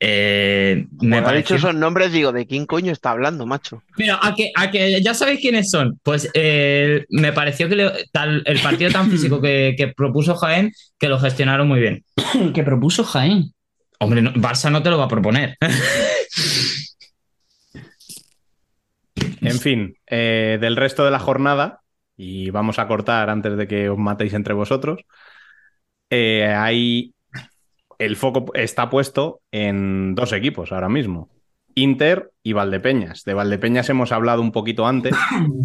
[0.00, 3.82] Eh, me ha dicho esos nombres, digo, ¿de quién coño está hablando, macho?
[3.96, 5.98] Pero a que, a que ya sabéis quiénes son.
[6.02, 10.72] Pues eh, me pareció que le- tal, el partido tan físico que, que propuso Jaén,
[10.98, 12.04] que lo gestionaron muy bien.
[12.54, 13.52] que propuso Jaén.
[14.00, 15.56] Hombre, no- Barça no te lo va a proponer.
[19.40, 21.80] En fin, eh, del resto de la jornada,
[22.16, 25.00] y vamos a cortar antes de que os matéis entre vosotros,
[26.10, 27.13] eh, hay
[27.98, 31.30] el foco está puesto en dos equipos ahora mismo.
[31.74, 33.24] Inter y Valdepeñas.
[33.24, 35.16] De Valdepeñas hemos hablado un poquito antes,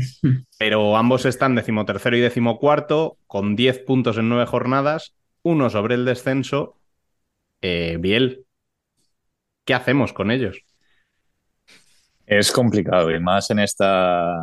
[0.59, 6.05] pero ambos están decimotercero y decimocuarto, con 10 puntos en nueve jornadas, uno sobre el
[6.05, 6.77] descenso.
[7.61, 8.45] Eh, Biel,
[9.65, 10.63] ¿qué hacemos con ellos?
[12.25, 14.35] Es complicado y más en esta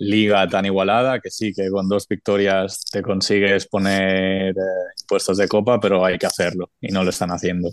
[0.00, 4.62] liga tan igualada que sí, que con dos victorias te consigues poner eh,
[5.06, 7.70] puestos de copa, pero hay que hacerlo y no lo están haciendo.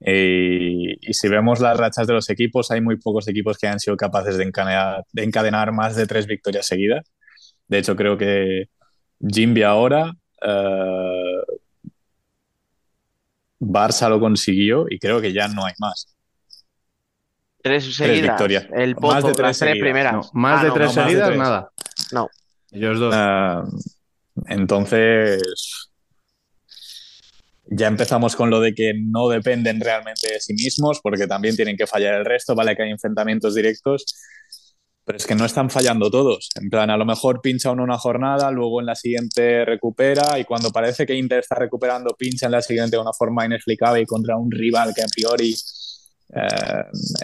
[0.00, 3.96] Y, si vemos las rachas de los equipos, hay muy pocos equipos que han sido
[3.96, 7.06] capaces de encadenar, de encadenar más de tres victorias seguidas.
[7.68, 8.66] De hecho, creo que
[9.20, 10.12] Jimby ahora,
[10.42, 11.42] eh,
[13.60, 16.16] Barça lo consiguió y creo que ya no hay más.
[17.62, 18.22] Tres seguidas.
[18.22, 18.66] victorias.
[18.72, 19.84] El Más pozo, de tres las tres seguidas.
[19.84, 20.12] primeras.
[20.14, 21.38] No, más Ah, de no, tres no, más de seguidas, tres.
[21.38, 21.70] nada.
[22.12, 22.28] No.
[22.72, 23.14] Ellos dos.
[23.16, 23.64] Ah,
[24.48, 25.90] entonces,
[27.66, 31.76] ya empezamos con lo de que no dependen realmente de sí mismos, porque también tienen
[31.76, 34.04] que fallar el resto, vale que hay enfrentamientos directos,
[35.04, 36.50] pero es que no están fallando todos.
[36.60, 40.44] En plan, a lo mejor pincha uno una jornada, luego en la siguiente recupera, y
[40.44, 44.06] cuando parece que Inter está recuperando, pincha en la siguiente de una forma inexplicable y
[44.06, 45.56] contra un rival que a priori eh,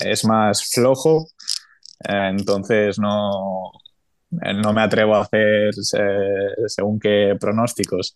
[0.04, 1.28] es más flojo.
[2.08, 3.72] Eh, entonces no,
[4.42, 8.14] eh, no me atrevo a hacer eh, según qué pronósticos.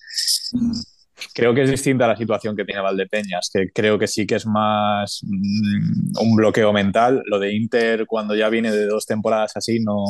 [1.34, 4.46] Creo que es distinta la situación que tiene Valdepeñas, que creo que sí que es
[4.46, 7.22] más mm, un bloqueo mental.
[7.26, 10.04] Lo de Inter, cuando ya viene de dos temporadas así, no,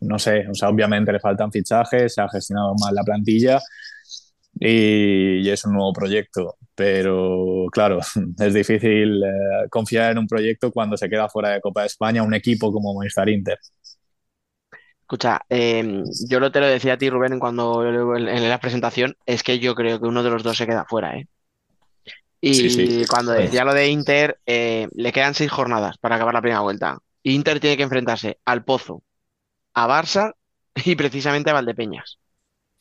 [0.00, 0.46] no sé.
[0.50, 3.60] O sea, obviamente le faltan fichajes, se ha gestionado mal la plantilla
[4.60, 6.56] y, y es un nuevo proyecto.
[6.74, 8.00] Pero claro,
[8.38, 12.22] es difícil eh, confiar en un proyecto cuando se queda fuera de Copa de España
[12.22, 13.58] un equipo como Movistar Inter.
[15.02, 19.44] Escucha, eh, yo lo te lo decía a ti, Rubén, cuando en la presentación, es
[19.44, 21.28] que yo creo que uno de los dos se queda fuera, ¿eh?
[22.40, 23.04] Y Sí, sí.
[23.08, 26.98] cuando decía lo de Inter, eh, le quedan seis jornadas para acabar la primera vuelta.
[27.22, 29.02] Inter tiene que enfrentarse al Pozo,
[29.74, 30.34] a Barça
[30.84, 32.18] y precisamente a Valdepeñas.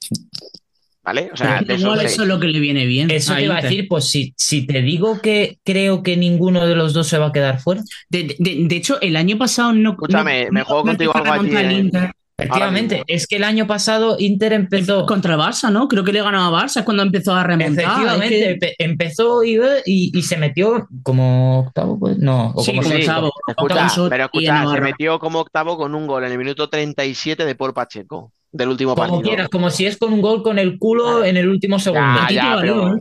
[1.06, 1.30] ¿Vale?
[1.32, 3.12] O sea, de Igual eso es lo que le viene bien.
[3.12, 6.76] Eso te iba a decir, pues si, si te digo que creo que ninguno de
[6.76, 7.82] los dos se va a quedar fuera.
[8.10, 9.91] De, de- de hecho, el año pasado no.
[9.91, 11.80] Escúchame, no- me no- juego no contigo a algo a ti, remontar el.
[11.86, 12.12] Inter.
[12.38, 15.06] Efectivamente, es que el año pasado Inter empezó.
[15.06, 15.88] Contra el Barça, ¿no?
[15.88, 17.86] Creo que le ganó a Barça cuando empezó a remontar.
[17.86, 22.62] Efectivamente, Es que- empe- empezó y, y, y se metió como octavo, pues, no, o
[22.62, 23.32] Sí, como octavo.
[23.47, 27.45] Escucha, Alonso pero escucha, se metió como octavo con un gol en el minuto 37
[27.45, 29.30] de Paul Pacheco, del último Como partido.
[29.30, 32.20] quieras, como si es con un gol con el culo en el último segundo.
[32.22, 32.95] Ya, ya, pero.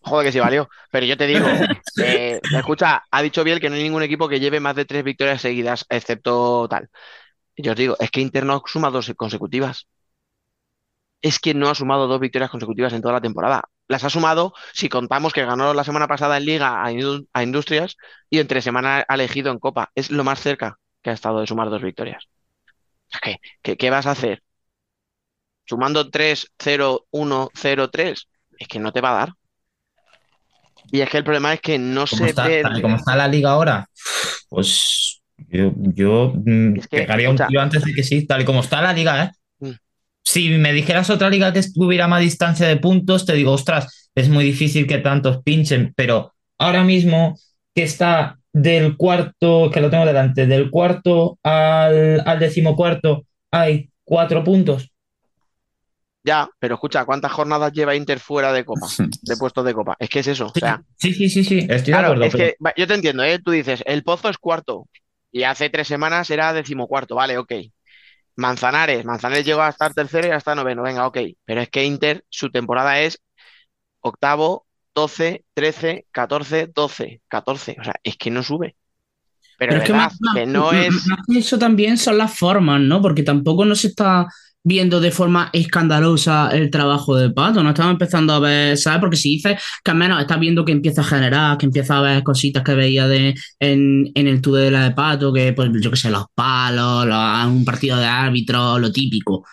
[0.00, 0.68] Joder, que sí valió.
[0.90, 1.46] Pero yo te digo,
[1.98, 5.04] eh, escucha, ha dicho Biel que no hay ningún equipo que lleve más de tres
[5.04, 6.88] victorias seguidas, excepto tal.
[7.56, 9.88] Yo os digo, es que Inter no suma dos consecutivas.
[11.20, 13.62] Es que no ha sumado dos victorias consecutivas en toda la temporada.
[13.88, 17.42] Las ha sumado si contamos que ganó la semana pasada en Liga a, Indu- a
[17.42, 17.96] Industrias
[18.30, 19.90] y entre semana ha elegido en Copa.
[19.94, 22.28] Es lo más cerca que ha estado de sumar dos victorias.
[23.22, 24.42] ¿Qué, qué, qué vas a hacer?
[25.64, 28.28] Sumando 3, 0, 1, 0, 3.
[28.58, 29.32] Es que no te va a dar.
[30.90, 33.16] Y es que el problema es que no ¿Cómo se está, tal y como está
[33.16, 33.88] la liga ahora?
[34.48, 37.48] Pues yo, yo mm, Es que, pegaría un escucha.
[37.48, 39.30] tiro antes de que sí, tal y como está la liga, ¿eh?
[39.60, 39.72] Mm.
[40.22, 44.10] Si me dijeras otra liga que estuviera a más distancia de puntos, te digo, ostras,
[44.14, 47.38] es muy difícil que tantos pinchen, pero ahora mismo
[47.74, 54.44] que está del cuarto, que lo tengo delante, del cuarto al, al decimocuarto, hay cuatro
[54.44, 54.91] puntos.
[56.24, 58.86] Ya, pero escucha, ¿cuántas jornadas lleva Inter fuera de Copa?
[59.22, 59.96] De puestos de Copa.
[59.98, 60.46] Es que es eso.
[60.46, 62.24] O Sí, sea, sí, sí, sí, sí, estoy de acuerdo.
[62.24, 63.38] es pero- que yo te entiendo, ¿eh?
[63.44, 64.88] Tú dices, el Pozo es cuarto
[65.32, 67.16] y hace tres semanas era decimocuarto.
[67.16, 67.52] Vale, ok.
[68.36, 70.82] Manzanares, Manzanares llegó a estar tercero y hasta noveno.
[70.82, 71.18] Venga, ok.
[71.44, 73.20] Pero es que Inter, su temporada es
[74.00, 77.76] octavo, 12, 13, 14, 12, 14.
[77.80, 78.76] O sea, es que no sube.
[79.58, 81.06] Pero, Pero es que verdad, más, más- que no más- es.
[81.06, 83.00] más que eso también son las formas, ¿no?
[83.02, 84.26] Porque tampoco no se está
[84.64, 89.00] viendo de forma escandalosa el trabajo de Pato, no estamos empezando a ver, ¿sabes?
[89.00, 92.02] Porque si dices que al menos estás viendo que empieza a generar, que empieza a
[92.02, 95.96] ver cositas que veía de, en, en el Tudela de Pato, que pues yo qué
[95.96, 99.44] sé, los palos, los- un partido de árbitro, lo típico.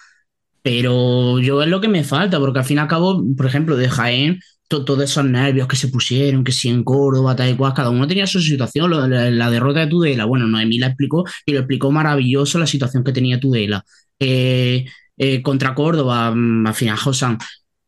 [0.61, 3.77] Pero yo es lo que me falta, porque al fin y al cabo, por ejemplo,
[3.77, 4.39] de Jaén,
[4.69, 7.89] to- todos esos nervios que se pusieron, que si en Córdoba, tal y cual, cada
[7.91, 8.89] uno tenía su situación.
[8.91, 12.67] Lo- la, la derrota de Tudela, bueno, Noemí la explicó y lo explicó maravilloso la
[12.67, 13.83] situación que tenía Tudela.
[14.19, 14.85] Eh,
[15.17, 17.37] eh, contra Córdoba, mm, al final, Josan.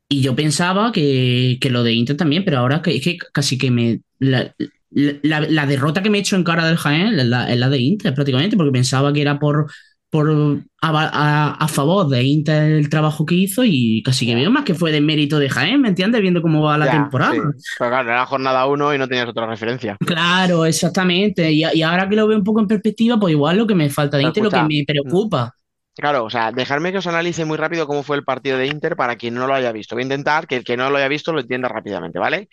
[0.09, 3.71] Y yo pensaba que, que lo de Inter también, pero ahora que, que casi que
[3.71, 4.01] me.
[4.19, 4.53] La,
[4.91, 7.77] la- la derrota que me he hecho en cara del Jaén es la, la de
[7.79, 9.71] Inter, prácticamente, porque pensaba que era por,
[10.12, 14.51] por a, a- a favor de Inter el trabajo que hizo y casi que veo
[14.51, 16.22] más que fue de mérito de Jaén, ¿me entiendes?
[16.22, 17.34] Viendo cómo va la Ya, temporada.
[17.34, 17.39] sí.
[17.80, 19.97] Pero claro, era jornada uno y no tenías otra referencia.
[20.05, 21.51] Claro, exactamente.
[21.51, 23.89] Y, y ahora que lo veo un poco en perspectiva, pues igual lo que me
[23.89, 25.55] falta de Inter, lo que escucha, me preocupa.
[25.93, 28.95] Claro, o sea, dejarme que os analice muy rápido cómo fue el partido de Inter
[28.95, 29.95] para quien no lo haya visto.
[29.95, 32.47] Voy a intentar que el que no lo haya visto lo entienda rápidamente, ¿vale?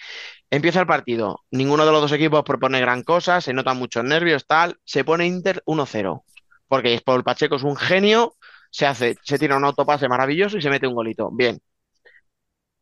[0.51, 1.41] Empieza el partido.
[1.53, 4.77] Ninguno de los dos equipos propone gran cosa, se notan muchos nervios, tal.
[4.85, 6.25] Se pone Inter 1-0.
[6.69, 8.37] Porque Paul Pacheco es un genio,
[8.71, 11.31] se hace, se tira un autopase maravilloso y se mete un golito.
[11.33, 11.61] Bien.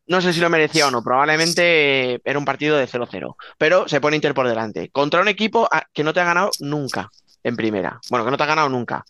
[0.08, 4.00] No sé si lo merecía o no, probablemente era un partido de 0-0, pero se
[4.00, 4.88] pone Inter por delante.
[4.90, 7.10] Contra un equipo a- que no te ha ganado nunca
[7.42, 8.00] en primera.
[8.10, 9.04] Bueno, que no te ha ganado nunca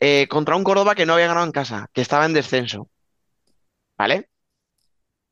[0.00, 2.88] eh, contra un Córdoba que no había ganado en casa, que estaba en descenso.
[3.96, 4.28] ¿Vale?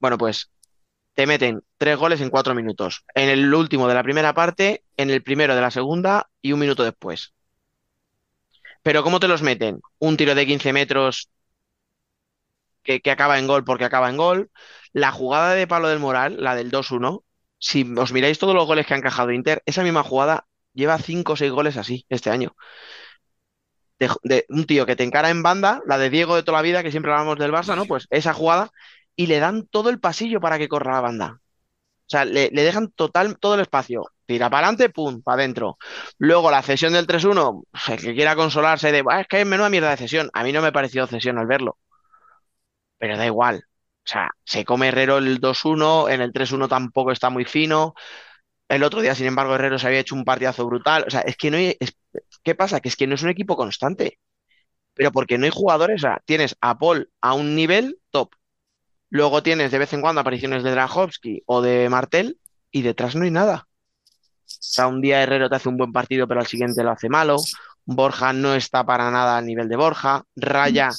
[0.00, 0.50] Bueno, pues
[1.14, 3.04] te meten tres goles en cuatro minutos.
[3.14, 6.60] En el último de la primera parte, en el primero de la segunda y un
[6.60, 7.34] minuto después.
[8.88, 9.82] Pero ¿cómo te los meten?
[9.98, 11.28] Un tiro de 15 metros
[12.82, 14.50] que, acaba en gol porque acaba en gol.
[14.94, 17.22] La jugada de Pablo del Moral, la del 2-1,
[17.58, 21.34] si os miráis todos los goles que ha encajado Inter, esa misma jugada lleva 5
[21.34, 22.56] o 6 goles así este año
[24.22, 26.82] de un tío que te encara en banda, la de Diego de toda la vida,
[26.82, 27.84] que siempre hablamos del Barça, ¿no?
[27.84, 28.70] Pues esa jugada,
[29.16, 31.40] y le dan todo el pasillo para que corra la banda.
[31.42, 34.06] O sea, le, le dejan total todo el espacio.
[34.28, 35.78] Tira para adelante, pum, para adentro.
[36.18, 39.70] Luego la cesión del 3-1, el que quiera consolarse de, "Buah, es que es menuda
[39.70, 40.28] mierda de cesión.
[40.34, 41.78] A mí no me pareció cesión al verlo.
[42.98, 43.56] Pero da igual.
[43.58, 47.94] O sea, se come Herrero el 2-1, en el 3-1 tampoco está muy fino.
[48.68, 51.04] El otro día, sin embargo, Herrero se había hecho un partidazo brutal.
[51.08, 51.76] O sea, es que no hay.
[52.44, 52.80] ¿Qué pasa?
[52.80, 54.18] Que es que no es un equipo constante.
[54.94, 55.96] Pero porque no hay jugadores.
[56.04, 58.34] O sea, tienes a Paul a un nivel top.
[59.10, 62.40] Luego tienes de vez en cuando apariciones de Drahovski o de Martel
[62.72, 63.67] y detrás no hay nada.
[64.58, 67.08] O sea, un día Herrero te hace un buen partido, pero al siguiente lo hace
[67.08, 67.36] malo.
[67.84, 70.24] Borja no está para nada al nivel de Borja.
[70.36, 70.90] Raya,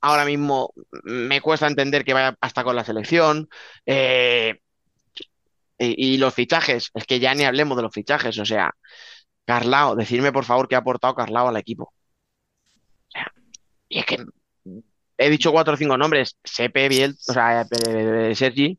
[0.00, 0.72] ahora mismo
[1.04, 3.48] me cuesta entender que vaya hasta con la selección.
[3.86, 4.60] Eh,
[5.78, 8.38] y, y los fichajes, es que ya ni hablemos de los fichajes.
[8.38, 8.72] O sea,
[9.44, 11.84] Carlao, decirme por favor qué ha aportado Carlao al equipo.
[11.84, 13.32] O sea,
[13.88, 14.24] y es que
[15.18, 16.36] he dicho cuatro o cinco nombres.
[16.44, 17.66] Sepe, Biel, o sea,
[18.34, 18.78] Sergi,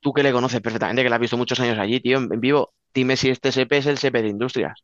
[0.00, 2.72] tú que le conoces perfectamente, que le has visto muchos años allí, tío, en, vivo.
[2.94, 4.82] Dime si este Sepe es el Sepe de Industrias.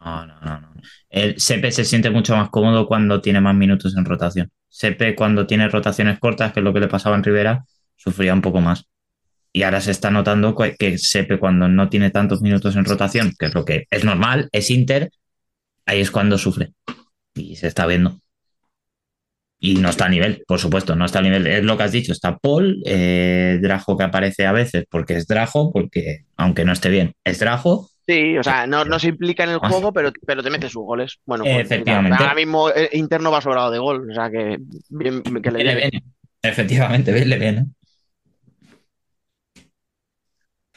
[0.00, 0.72] No, no, no, no.
[1.10, 4.50] El Sepe se siente mucho más cómodo cuando tiene más minutos en rotación.
[4.68, 7.64] Sepe cuando tiene rotaciones cortas, que es lo que le pasaba en Rivera,
[7.96, 8.86] sufría un poco más.
[9.52, 13.46] Y ahora se está notando que Sepe cuando no tiene tantos minutos en rotación, que
[13.46, 15.10] es lo que es normal, es Inter,
[15.86, 16.72] ahí es cuando sufre.
[17.34, 18.20] Y se está viendo.
[19.66, 21.44] Y no está a nivel, por supuesto, no está a nivel.
[21.48, 25.26] Es lo que has dicho, está Paul, eh, Drajo que aparece a veces porque es
[25.26, 27.88] Drajo, porque aunque no esté bien, es Drajo.
[28.06, 30.84] Sí, o sea, no, no se implica en el juego, pero, pero te mete sus
[30.84, 31.18] goles.
[31.24, 32.16] Bueno, pues, Efectivamente.
[32.16, 34.58] ahora mismo eh, interno va sobrado de gol, o sea que,
[34.90, 35.90] bien, que le viene.
[36.42, 37.66] Efectivamente, le viene.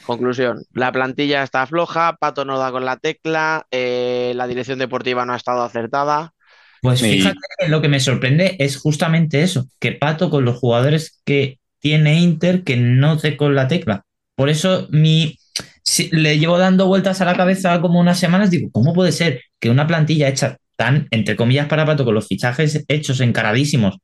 [0.04, 5.24] Conclusión, la plantilla está floja, Pato no da con la tecla, eh, la dirección deportiva
[5.24, 6.32] no ha estado acertada.
[6.82, 10.56] Pues Y- fíjate que lo que me sorprende es justamente eso, que Pato con los
[10.58, 14.04] jugadores que tiene Inter que no dé con la tecla.
[14.34, 15.36] Por eso mi,
[15.84, 19.42] si- le llevo dando vueltas a la cabeza como unas semanas, digo, ¿cómo puede ser
[19.58, 23.98] que una plantilla hecha tan, entre comillas, para Pato, con los fichajes hechos encaradísimos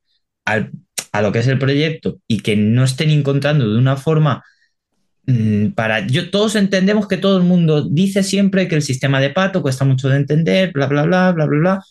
[0.45, 0.71] al-
[1.11, 4.43] a lo que es el proyecto y que no estén encontrando de una forma
[5.25, 6.05] mm, para...
[6.07, 9.85] Yo, todos entendemos que todo el mundo dice siempre que el sistema de Pato cuesta
[9.85, 11.83] mucho de entender, bla, bla, bla, bla, bla, bla.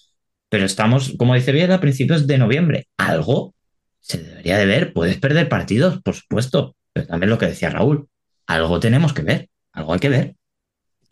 [0.57, 2.89] Pero estamos, como dice bien, a principios de noviembre.
[2.97, 3.55] Algo
[4.01, 4.95] se debería de ver.
[4.95, 6.77] Puedes perder partidos, por supuesto.
[6.95, 8.09] Pero también lo que decía Raúl.
[8.47, 9.51] Algo tenemos que ver.
[9.73, 10.35] Algo hay que ver.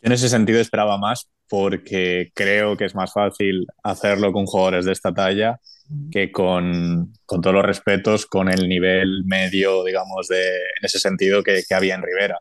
[0.01, 4.93] En ese sentido esperaba más porque creo que es más fácil hacerlo con jugadores de
[4.93, 5.59] esta talla
[6.11, 11.43] que con, con todos los respetos, con el nivel medio, digamos, de, en ese sentido
[11.43, 12.39] que, que había en Rivera.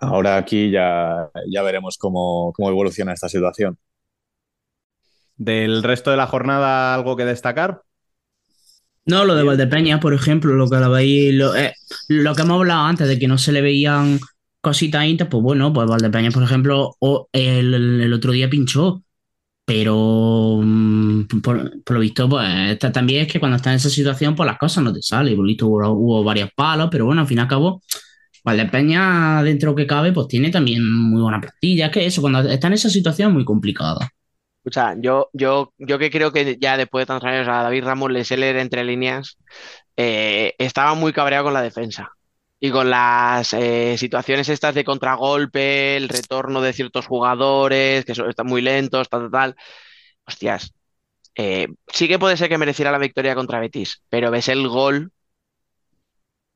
[0.00, 3.76] Ahora aquí ya, ya veremos cómo, cómo evoluciona esta situación.
[5.38, 7.82] Del resto de la jornada, ¿algo que destacar?
[9.06, 11.72] No, lo de Valdepeña, por ejemplo, lo que veis, lo, eh,
[12.08, 14.20] lo que hemos hablado antes de que no se le veían
[14.60, 19.02] cositas Inter, pues bueno, pues Valdepeña, por ejemplo, o el, el otro día pinchó,
[19.66, 23.90] pero mm, por, por lo visto, pues esta- también es que cuando estás en esa
[23.90, 25.36] situación, pues las cosas no te salen.
[25.36, 27.82] Por lo visto hubo, hubo varios palos, pero bueno, al fin y al cabo,
[28.44, 31.86] Valdepeña, dentro que cabe, pues tiene también muy buena plantilla.
[31.86, 34.10] Es que eso, cuando está en esa situación es muy complicada.
[34.58, 38.10] Escucha, yo, yo, yo que creo que ya después de tantos años a David Ramos
[38.10, 39.38] le sé leer entre líneas,
[39.96, 42.10] eh, estaba muy cabreado con la defensa
[42.60, 48.28] y con las eh, situaciones estas de contragolpe, el retorno de ciertos jugadores que son,
[48.30, 49.56] están muy lentos, tal, tal, tal.
[50.26, 50.74] Hostias,
[51.36, 55.12] eh, sí que puede ser que mereciera la victoria contra Betis, pero ves el gol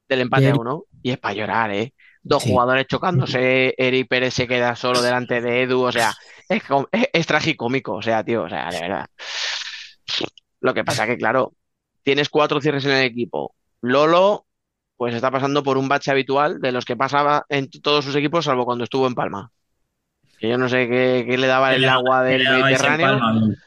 [0.09, 1.95] del empate a uno y es para llorar, ¿eh?
[2.23, 2.51] Dos Sí.
[2.51, 6.13] jugadores chocándose, Eric Pérez se queda solo delante de Edu, o sea,
[6.49, 6.63] es,
[6.93, 9.07] es, es tragicómico, o sea, tío, o sea, de verdad.
[10.61, 11.55] Lo que pasa que, claro,
[12.03, 13.55] tienes cuatro cierres en el equipo.
[13.81, 14.47] Lolo,
[14.97, 18.45] pues está pasando por un bache habitual de los que pasaba en todos sus equipos,
[18.45, 19.51] salvo cuando estuvo en Palma.
[20.39, 23.19] Que yo no sé qué, qué le daba el agua del Mediterráneo,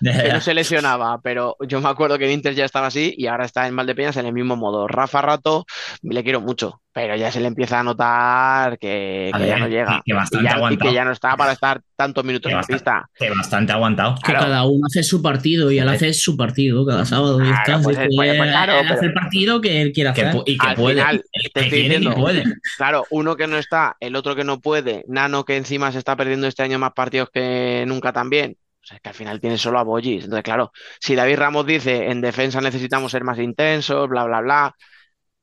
[0.02, 3.27] que no se lesionaba, pero yo me acuerdo que en Inter ya estaba así y
[3.27, 4.88] ahora está en Valdepeñas en el mismo modo.
[4.88, 5.65] Rafa Rato,
[6.02, 9.68] le quiero mucho, pero ya se le empieza a notar que, A que ya no
[9.68, 10.02] llega.
[10.06, 12.64] que bastante y, ya, y que ya no está para estar tantos minutos Que en
[12.64, 13.06] pista.
[13.14, 14.16] Que bastante aguantado.
[14.16, 14.46] Que Claro.
[14.46, 17.40] cada uno hace su partido y él hace su partido cada sábado.
[17.44, 19.92] y Claro, está, pues, pues, que pues, claro, él pero- hace el partido que él
[19.92, 20.42] quiere Que hacer.
[20.46, 20.96] y que Al puede.
[21.02, 22.44] final, que te estoy quiere y diciendo, puede.
[22.78, 26.16] Claro, uno que no está, el otro que no puede, Nano que encima se está
[26.16, 28.56] perdiendo este año más partidos que nunca también.
[28.82, 30.24] O sea, es que al final tienes solo a Bollis.
[30.24, 34.76] Entonces, claro, si David Ramos dice en defensa necesitamos ser más intensos, bla, bla, bla,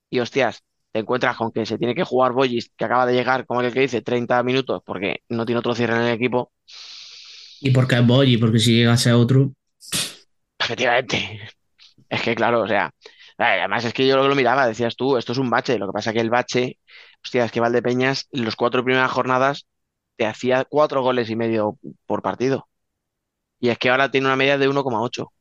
[0.08, 0.62] y hostias,
[0.92, 3.72] te encuentras con que se tiene que jugar Bollis, que acaba de llegar, como el
[3.72, 6.52] que dice, 30 minutos, porque no tiene otro cierre en el equipo.
[7.60, 9.52] Y porque es Boyi, porque si llegase a otro.
[10.58, 11.40] Efectivamente.
[12.08, 12.90] Es que, claro, o sea,
[13.38, 15.78] además es que yo lo que lo miraba, decías tú, esto es un bache.
[15.78, 16.78] Lo que pasa que el bache,
[17.24, 19.66] hostia, es que Valdepeñas, en las cuatro primeras jornadas,
[20.16, 22.68] te hacía cuatro goles y medio por partido.
[23.60, 25.32] Y es que ahora tiene una media de 1,8.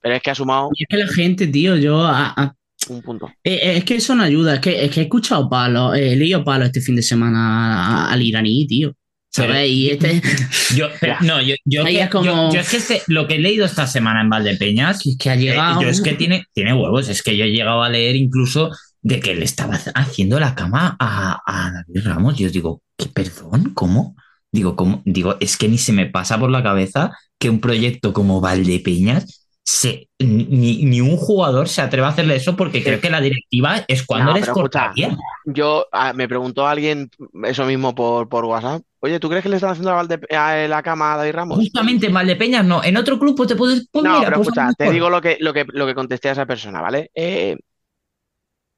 [0.00, 2.02] Pero es que ha sumado Y es que la gente, tío, yo.
[2.02, 2.56] a- a-
[2.88, 3.26] un punto.
[3.42, 4.54] eh, eh, es que eso no ayuda.
[4.54, 8.10] Es que, es que he escuchado palos, eh, he leído palos este fin de semana
[8.10, 8.92] al iraní, tío.
[9.30, 9.68] ¿Sabes?
[9.68, 10.22] Y este.
[10.76, 13.34] Yo, pero, no, yo, yo, que- es como- yo- yo es que este- lo que
[13.34, 15.82] he leído esta semana en Valdepeñas, Es que ha eh, llegado.
[15.82, 18.70] yo es que tiene, tiene huevos, es que yo he llegado a leer incluso
[19.02, 22.38] de que le estaba haciendo la cama a, a David Ramos.
[22.38, 23.72] Yo digo, ¿qué perdón?
[23.74, 24.14] ¿Cómo?
[24.52, 25.02] Digo, ¿cómo?
[25.04, 29.43] Digo, es que ni se me pasa por la cabeza que un proyecto como Valdepeñas
[29.66, 33.82] se, ni, ni un jugador se atreva a hacerle eso porque creo que la directiva
[33.88, 35.16] es cuando No, escucha, cortavía.
[35.46, 37.10] Yo, me preguntó alguien
[37.44, 38.82] eso mismo por, por WhatsApp.
[39.00, 41.58] Oye, ¿tú crees que le están haciendo la, Valde- a la cama a David Ramos?
[41.58, 43.88] Justamente en Valdepeñas no, en otro club pues te puedes.
[43.90, 46.28] pues No, mira, pero pues escucha, te digo lo que, lo que, lo que contesté
[46.28, 47.10] a esa persona, ¿vale?
[47.14, 47.56] Eh,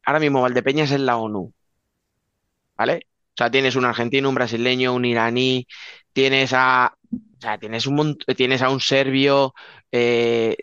[0.05, 1.53] ahora mismo Valdepeñas es la ONU,
[2.77, 3.07] ¿vale?
[3.35, 5.67] O sea, tienes un argentino, un brasileño, un iraní,
[6.13, 9.55] tienes a, o sea, tienes un tienes a un serbio,
[9.93, 10.57] eh,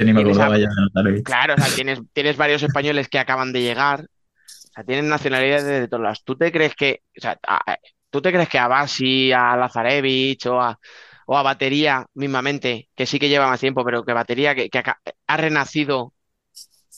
[0.00, 1.22] Yo ni me tienes acordaba a- ya de Notari.
[1.22, 5.64] claro, o sea, tienes, tienes varios españoles que acaban de llegar, o sea, tienen nacionalidades
[5.82, 6.24] de todas las.
[6.24, 7.78] ¿Tú te crees que, o sea, a-
[8.10, 10.78] tú te crees que a Basi, a Lazarevich o a,
[11.26, 14.82] o a batería mismamente, que sí que lleva más tiempo, pero que batería que, que
[15.26, 16.14] ha renacido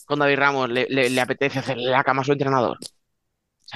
[0.05, 2.77] con David Ramos, le, le- le apetece hacerle la cama a su entrenador.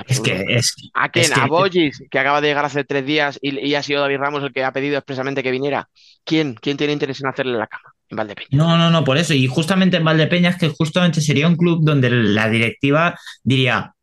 [0.08, 1.26] Es que es, ¿A quién?
[1.26, 4.02] es que- ¿A Boyis, que acaba de llegar hace tres días y, y ha sido
[4.02, 5.90] David Ramos el que ha pedido expresamente que viniera?
[6.24, 6.56] ¿Quién?
[6.56, 7.94] ¿Quién tiene interés en hacerle la cama?
[8.10, 8.48] En Valdepeña.
[8.52, 9.34] No, no, no, por eso.
[9.34, 13.94] Y justamente en Valdepeñas, que justamente sería un club donde la directiva diría,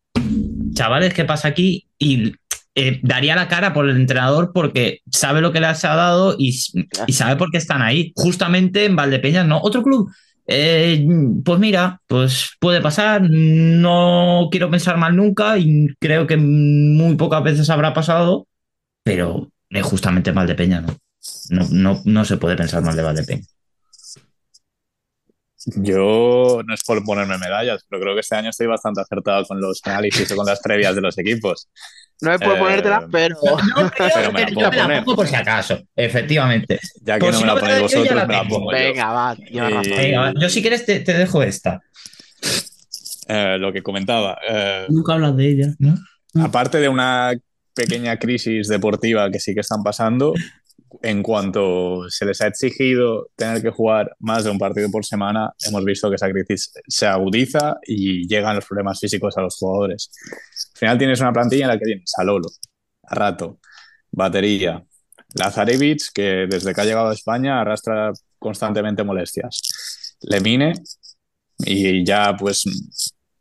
[0.75, 1.87] chavales, ¿qué pasa aquí?
[1.99, 2.35] Y
[2.75, 6.59] eh, daría la cara por el entrenador porque sabe lo que les ha dado y,
[7.07, 8.13] y sabe por qué están ahí.
[8.17, 9.61] Justamente en Valdepeñas, no.
[9.63, 10.11] Otro club.
[10.47, 11.07] eh,
[11.45, 13.23] pues mira, pues puede pasar.
[13.31, 18.47] No quiero pensar mal nunca y creo que muy pocas veces habrá pasado,
[19.03, 20.97] pero eh, justamente en Valdepeñas no.
[21.51, 23.54] No, no, no se puede pensar mal de Valdepeñas.
[25.67, 29.61] Yo no es por ponerme medallas, pero creo que este año estoy bastante acertado con
[29.61, 31.69] los análisis o con las previas de los equipos.
[32.21, 33.37] No me puedo Eh, ponértela, pero.
[33.43, 33.57] No,
[33.99, 36.79] Pero me la yo pongo por si acaso, efectivamente.
[37.03, 38.79] Ya que Por no si me la ponéis yo vosotros, la me la pongo yo.
[38.79, 39.93] Venga, va, lleva Y- razón.
[39.97, 41.81] Venga, va, yo si quieres te, te dejo esta.
[43.27, 45.95] Eh, lo que comentaba, eh, Nunca hablas de ella, ¿no?
[46.43, 47.33] aparte de una
[47.75, 50.35] pequeña crisis deportiva que sí que están pasando,
[51.03, 55.53] en cuanto se les ha exigido tener que jugar más de un partido por semana,
[55.67, 60.11] hemos visto que esa crisis se agudiza y llegan los problemas físicos a los jugadores.
[60.75, 62.49] Al final tienes una plantilla en la que tienes a Lolo,
[63.03, 63.61] a Rato,
[64.11, 64.85] Batería,
[65.35, 70.75] Lazarevich, que desde que ha llegado a España arrastra constantemente molestias, Lemine,
[71.59, 72.65] y ya pues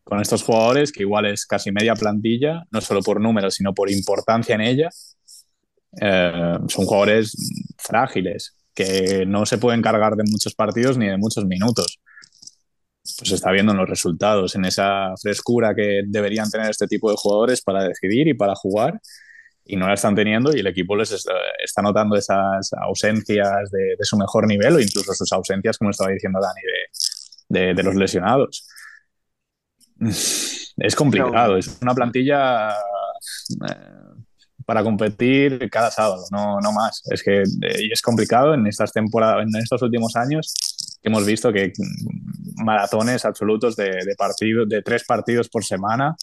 [0.04, 3.90] con estos jugadores, que igual es casi media plantilla, no solo por números, sino por
[3.90, 4.90] importancia en ella,
[6.02, 7.36] eh, son jugadores
[7.78, 12.00] frágiles, que no se pueden cargar de muchos partidos ni de muchos minutos.
[13.18, 17.10] Pues se está viendo en los resultados, en esa frescura que deberían tener este tipo
[17.10, 19.00] de jugadores para decidir y para jugar,
[19.66, 21.34] y no la están teniendo, y el equipo les está,
[21.64, 26.12] está notando esas ausencias de, de su mejor nivel, o incluso sus ausencias, como estaba
[26.12, 26.62] diciendo Dani,
[27.50, 28.68] de, de, de los lesionados.
[30.78, 33.94] Es complicado, es una plantilla eh,
[34.66, 37.02] para competir cada sábado, no, no más.
[37.10, 40.54] Es que eh, es complicado en estas temporadas, en estos últimos años
[41.04, 46.16] hemos visto que mm, maratones absolutos de, de partidos, de tres partidos por semana.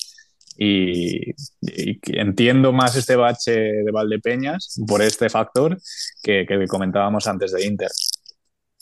[0.62, 1.30] Y,
[1.62, 5.78] y entiendo más este bache de Valdepeñas por este factor
[6.22, 7.88] que, que comentábamos antes de Inter.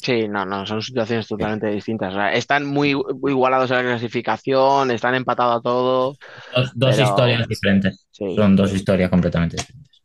[0.00, 2.12] Sí, no, no, son situaciones totalmente distintas.
[2.12, 6.16] O sea, están muy, muy igualados en la clasificación, están empatados a todo.
[6.54, 8.06] Dos, dos Pero- historias diferentes.
[8.12, 8.34] Sí.
[8.36, 10.02] Son dos historias completamente diferentes.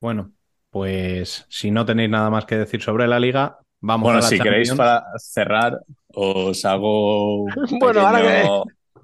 [0.00, 0.32] Bueno,
[0.70, 4.28] pues si no tenéis nada más que decir sobre la liga, vamos Bueno, a la
[4.28, 5.80] si queréis para cerrar,
[6.14, 7.50] os hago un
[7.80, 8.48] Bueno, ahora que-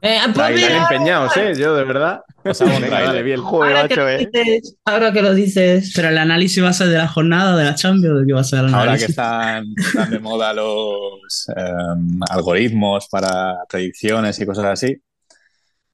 [0.03, 1.53] Eh, pues Están mira, empeñados, ¿eh?
[1.59, 2.21] Yo, de verdad.
[2.45, 3.05] un Venga, trailer.
[3.07, 3.41] dale, bien.
[3.43, 4.19] Joder, ahora, que macho, lo eh.
[4.33, 7.65] dices, ahora que lo dices, Pero el análisis va a ser de la jornada de
[7.65, 9.09] la Champions, ¿de qué va a ser el Ahora que análisis?
[9.11, 14.97] están, están de moda los em, algoritmos para predicciones y cosas así,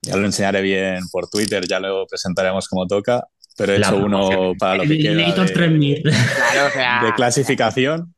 [0.03, 3.24] ya lo enseñaré bien por Twitter, ya lo presentaremos como toca,
[3.57, 4.57] pero he La hecho uno promoción.
[4.59, 6.03] para lo que queda de, 3000.
[6.03, 7.03] Claro, o sea.
[7.05, 8.15] de clasificación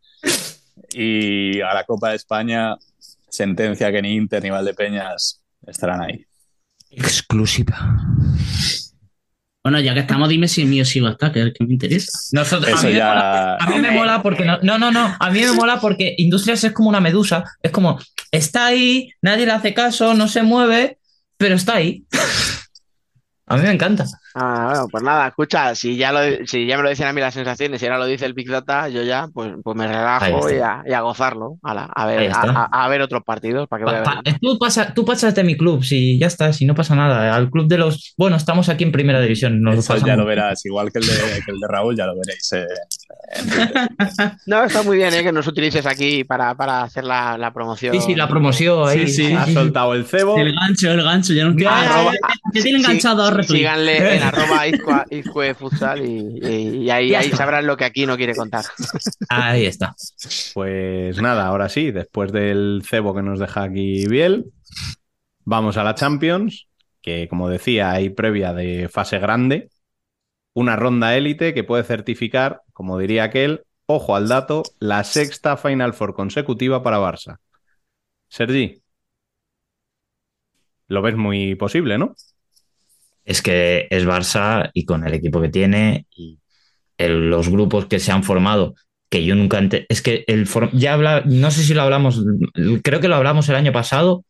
[0.92, 2.76] y a la Copa de España
[3.30, 6.24] sentencia que ni Inter ni Valdepeñas estarán ahí.
[6.90, 7.76] Exclusiva.
[9.62, 11.52] Bueno, ya que estamos, dime si el mío sí va a estar, que es el
[11.52, 12.10] que me interesa.
[12.32, 15.14] nosotros, a mí, me ya- mola, a mí me mola porque no, no, no, no,
[15.18, 17.98] a mí me mola porque Industrias es como una medusa, es como
[18.30, 20.98] está ahí, nadie le hace caso, no se mueve,
[21.36, 22.04] pero está ahí.
[23.50, 24.04] A mí me encanta.
[24.34, 27.20] Ah, bueno, pues nada, escucha, si ya, lo, si ya me lo dicen a mí
[27.20, 30.50] las sensaciones y ahora lo dice el Big Data, yo ya pues, pues me relajo
[30.50, 31.56] y a, y a gozarlo.
[31.62, 32.40] A, ver, a,
[32.70, 34.34] a- a ver otros partidos para que voy a Pa- ver.
[34.34, 37.34] pa- tú, pasa, tú pasas de mi club, si ya está, si no pasa nada.
[37.34, 38.14] Al club de los.
[38.16, 39.60] Bueno, estamos aquí en primera división.
[39.62, 41.12] Nos Eso ya lo verás, igual que el de,
[41.44, 42.52] que el de Raúl, ya lo veréis.
[42.52, 42.66] eh.
[44.46, 45.22] No, está muy bien ¿eh?
[45.22, 47.94] que nos utilices aquí para, para hacer la, la promoción.
[47.94, 49.06] Sí, sí, la promoción ahí.
[49.08, 49.32] Sí, sí.
[49.32, 50.38] Ha soltado el cebo.
[50.38, 52.10] El gancho, el gancho, ya no queda.
[52.52, 53.58] que tiene enganchado a sí, replay.
[53.60, 58.06] Síganle en arroba Izcua- Izcue Futsal y, y- y ahí, ahí sabrán lo que aquí
[58.06, 58.64] no quiere contar.
[59.28, 59.94] Ahí está.
[60.54, 64.52] Pues nada, ahora sí, después del cebo que nos deja aquí Biel,
[65.44, 66.68] vamos a la Champions,
[67.02, 69.70] que como decía, hay previa de fase grande,
[70.54, 75.94] una ronda élite que puede certificar, como diría aquel, ojo al dato, la sexta Final
[75.94, 77.38] Four consecutiva para Barça.
[78.28, 78.82] Sergi,
[80.88, 82.14] lo ves muy posible, ¿no?
[83.28, 86.38] Es que es Barça y con el equipo que tiene y
[86.96, 88.74] el- los grupos que se han formado,
[89.10, 89.58] que yo nunca.
[89.58, 92.24] ente- Es que el ya habla, no sé si lo hablamos,
[92.82, 94.24] creo que lo hablamos el año pasado,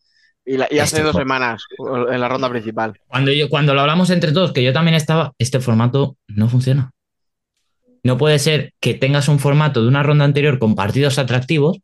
[0.45, 1.63] Y, la- y hace Este dos semanas
[2.11, 2.95] en la ronda principal.
[3.07, 6.91] Cuando, yo, cuando lo hablamos entre todos, que yo también estaba, este formato no funciona.
[8.03, 11.79] No puede ser que tengas un formato de una ronda anterior con partidos atractivos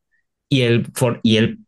[0.48, 1.58] y, el, for- y el,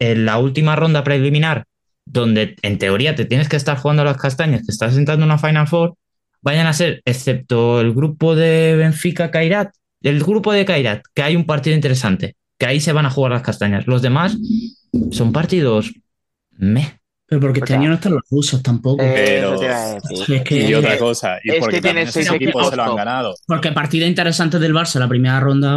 [0.00, 1.64] en la última ronda preliminar,
[2.12, 5.38] donde en teoría te tienes que estar jugando las castañas, te estás entrando en una
[5.38, 5.94] Final Four,
[6.42, 9.72] vayan a ser, excepto el grupo de Benfica Kairat,
[10.02, 13.32] el grupo de Kairat, que hay un partido interesante, que ahí se van a jugar
[13.32, 13.86] las castañas.
[13.86, 14.36] Los demás
[15.12, 15.92] son partidos
[16.52, 16.96] meh.
[17.26, 19.04] Pero porque este año no están los rusos tampoco.
[19.04, 22.76] Eh, Pero- es que, Y otra cosa, y es porque que tiene seis equipos se
[22.76, 23.36] lo han ganado.
[23.46, 25.76] porque partido interesante del Barça, la primera ronda.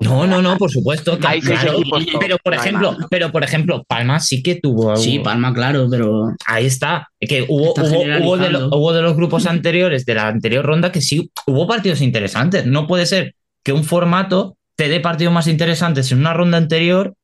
[0.00, 1.18] No, no, no, por supuesto.
[1.26, 1.78] Hay seis claro.
[1.78, 3.06] equipos top, pero por no ejemplo, más.
[3.10, 4.96] pero por ejemplo, Palma sí que tuvo.
[4.96, 7.08] Sí, Palma, claro, pero Ahí está.
[7.18, 8.60] Que hubo, Está hubo, hubo de, generalizando.
[8.68, 12.66] lo- hubo de los grupos anteriores, de la anterior ronda, que sí hubo partidos interesantes.
[12.66, 13.34] No puede ser
[13.64, 17.14] que un formato te dé partidos más interesantes en una ronda anterior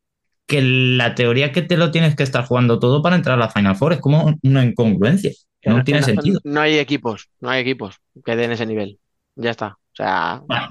[0.49, 3.51] que la teoría que te lo tienes que estar jugando todo para entrar a la
[3.51, 3.93] Final Four.
[3.93, 5.31] Es como una incongruencia.
[5.65, 6.41] No tiene no- sentido.
[6.43, 8.99] No hay equipos, no hay equipos que den ese nivel.
[9.37, 9.67] Ya está.
[9.93, 10.69] O sea, Bueno,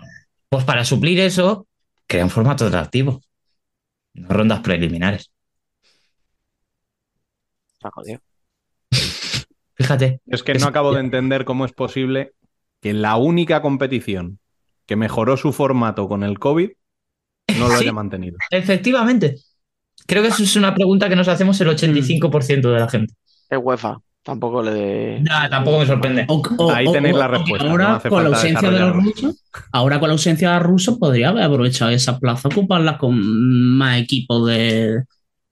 [0.49, 1.67] pues para suplir eso,
[2.09, 3.21] crea un formato atractivo.
[4.15, 5.31] No rondas preliminares.
[7.73, 8.19] está jodido.
[9.75, 10.19] Fíjate.
[10.25, 12.33] Es que no acabo de entender cómo es posible
[12.81, 14.39] que la única competición
[14.85, 16.71] que mejoró su formato con el COVID
[17.57, 17.83] no lo Sí.
[17.83, 18.35] haya mantenido.
[18.51, 19.35] Efectivamente.
[20.05, 23.13] Creo que eso es una pregunta que nos hacemos el 85% de la gente.
[23.49, 23.97] Es UEFA.
[24.23, 25.19] Tampoco le de.
[25.21, 26.25] Nah, tampoco me sorprende.
[26.27, 28.93] O- o- Ahí o- tenéis la respuesta, Ahora, no hace con la ausencia de los
[28.95, 29.35] rusos,
[29.71, 33.17] ahora con la ausencia de los rusos, podría haber aprovechado esa plaza, ocuparla con
[33.77, 35.03] más equipos de,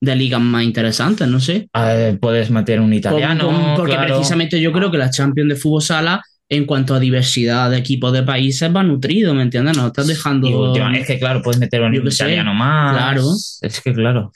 [0.02, 1.70] de ligas más interesantes, no sé.
[1.74, 3.46] A ver, puedes meter un italiano.
[3.46, 4.16] Con- con- porque claro.
[4.16, 8.14] precisamente yo creo que la Champions de Fútbol Sala, en cuanto a diversidad de equipos
[8.14, 9.76] de países, va nutrido, ¿me entiendes?
[9.78, 10.48] Nos estás dejando.
[10.48, 12.96] Y última- es que claro, puedes meter un sé, italiano más.
[12.96, 13.24] claro.
[13.62, 14.32] Es que claro.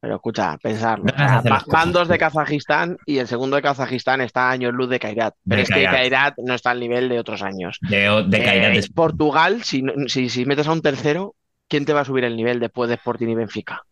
[0.00, 1.06] Pero escucha, pensarlo.
[1.06, 5.00] Va- van dos de Kazajistán y el segundo de Kazajistán está a años luz de
[5.00, 5.34] Kairat.
[5.44, 6.34] Pero De es que Kairat.
[6.38, 7.78] No está al nivel de otros años.
[7.82, 11.34] De, de Eh, es- Portugal, si, si, si metes a un tercero,
[11.68, 13.82] ¿quién te va a subir el nivel después de Sporting y Benfica?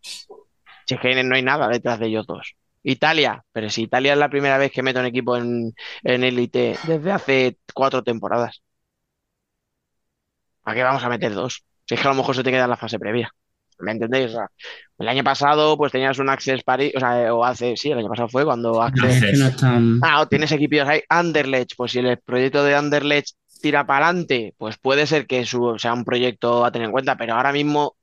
[0.87, 2.55] Si es que no hay nada detrás de ellos dos.
[2.85, 5.73] Italia, pero si Italia es la primera vez que mete un equipo en,
[6.05, 8.63] en élite desde hace cuatro temporadas.
[10.63, 11.65] ¿Para qué vamos a meter dos?
[11.87, 13.31] Si es que a lo mejor se te queda en la fase previa.
[13.79, 14.31] ¿Me entendéis?
[14.31, 14.47] O sea,
[14.99, 18.09] el año pasado, pues tenías un Access Paris, o sea, o hace, sí, el año
[18.09, 21.01] pasado fue cuando Access no Ah, o tienes equipos ahí.
[21.09, 25.77] Anderlecht, pues si el proyecto de Anderlecht tira para adelante, pues puede ser que su,
[25.79, 27.97] sea un proyecto a tener en cuenta, pero ahora mismo,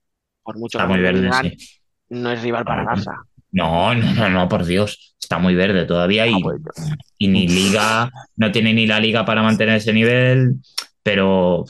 [0.44, 1.80] por mucho Está que muy verde, sí.
[2.10, 3.14] no es rival para Barça.
[3.52, 5.16] No, no, no, no, por Dios.
[5.20, 6.62] Está muy verde todavía y, Ah, pues,
[7.18, 10.56] y ni liga, no tiene ni la liga para mantener ese nivel,
[11.02, 11.66] pero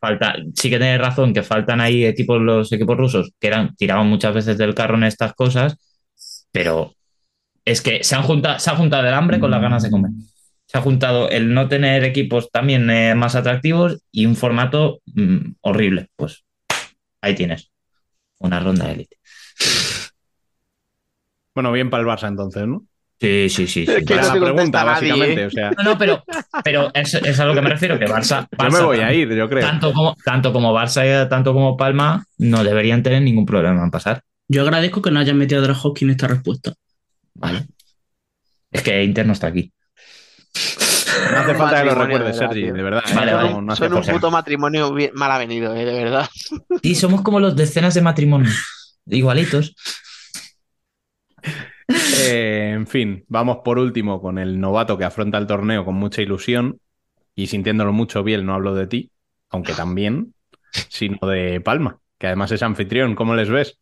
[0.00, 4.06] falta, sí que tienes razón que faltan ahí equipos, los equipos rusos, que eran, tiraban
[4.06, 5.76] muchas veces del carro en estas cosas,
[6.52, 6.94] pero
[7.64, 10.10] es que se han juntado, se ha juntado el hambre con las ganas de comer.
[10.66, 15.52] Se ha juntado el no tener equipos también eh, más atractivos y un formato mm,
[15.62, 16.08] horrible.
[16.16, 16.44] Pues
[17.20, 17.70] ahí tienes.
[18.38, 19.16] Una ronda de élite.
[21.54, 22.86] Bueno, bien para el Barça entonces, ¿no?
[23.20, 23.84] Sí, sí, sí.
[23.84, 24.04] sí.
[24.14, 25.46] La pregunta, básicamente.
[25.46, 26.22] O sea, No, no, pero,
[26.62, 29.12] pero es, es a lo que me refiero, que Barça, yo me Barça voy a
[29.12, 29.60] ir, yo creo.
[29.66, 33.90] tanto como, tanto como Barça y tanto como Palma no deberían tener ningún problema en
[33.90, 34.22] pasar.
[34.46, 36.74] Yo agradezco que no hayan metido a Drahovski en esta respuesta.
[37.34, 37.66] Vale.
[38.70, 39.72] Es que Inter no está aquí.
[41.32, 43.02] No hace falta que lo Matrimonio, recuerdes, de verdad, Sergi, de verdad.
[43.08, 43.14] ¿eh?
[43.14, 43.62] Vale, No- vale.
[43.62, 46.28] no hace Son un puto matrimonio bien- mal avenido, eh, de verdad.
[46.82, 48.94] Y somos como los decenas de matrimonios.
[49.06, 49.74] Igualitos.
[51.88, 56.20] Eh, en fin, vamos por último con el novato que afronta el torneo con mucha
[56.22, 56.80] ilusión
[57.34, 59.12] y sintiéndolo mucho bien, no hablo de ti,
[59.50, 60.34] aunque también,
[60.90, 63.14] sino de Palma, que además es anfitrión.
[63.14, 63.78] ¿Cómo les ves?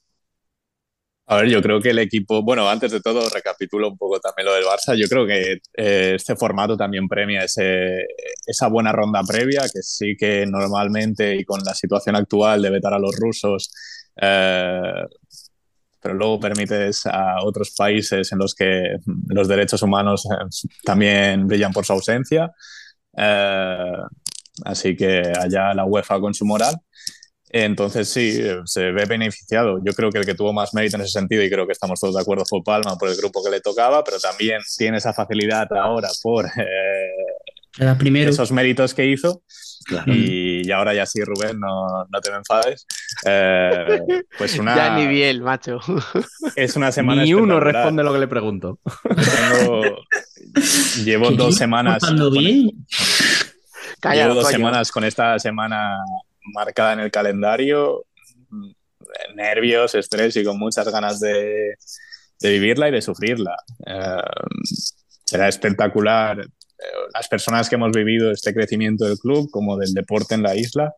[1.28, 4.46] A ver, yo creo que el equipo, bueno, antes de todo, recapitulo un poco también
[4.46, 4.94] lo del Barça.
[4.96, 8.06] Yo creo que eh, este formato también premia ese,
[8.46, 12.94] esa buena ronda previa, que sí que normalmente y con la situación actual de vetar
[12.94, 13.72] a los rusos,
[14.20, 14.92] eh,
[16.00, 18.96] pero luego permites a otros países en los que
[19.28, 22.52] los derechos humanos eh, también brillan por su ausencia.
[23.16, 23.92] Eh,
[24.64, 26.76] así que allá la UEFA con su moral.
[27.48, 29.78] Entonces sí, se ve beneficiado.
[29.84, 32.00] Yo creo que el que tuvo más mérito en ese sentido, y creo que estamos
[32.00, 35.14] todos de acuerdo, fue Palma por el grupo que le tocaba, pero también tiene esa
[35.14, 39.42] facilidad ahora por eh, esos méritos que hizo.
[40.06, 42.86] Y, y ahora ya sí, Rubén, no, no te me enfades.
[43.24, 44.00] Eh,
[44.36, 45.78] pues una, Ya ni bien, macho.
[46.56, 48.78] es una semana Ni uno responde lo que le pregunto.
[49.02, 49.96] Tengo-
[51.04, 52.02] llevo dos semanas.
[52.02, 52.70] con- bien.
[54.00, 54.56] Calla, Llevo dos coño.
[54.56, 55.96] semanas con esta semana
[56.54, 58.04] marcada en el calendario.
[59.34, 61.74] nervios, estrés y con muchas ganas de,
[62.40, 63.56] de vivirla y de sufrirla.
[63.86, 64.20] Eh,
[65.24, 66.44] será espectacular
[67.14, 70.94] las personas que hemos vivido este crecimiento del club como del deporte en la isla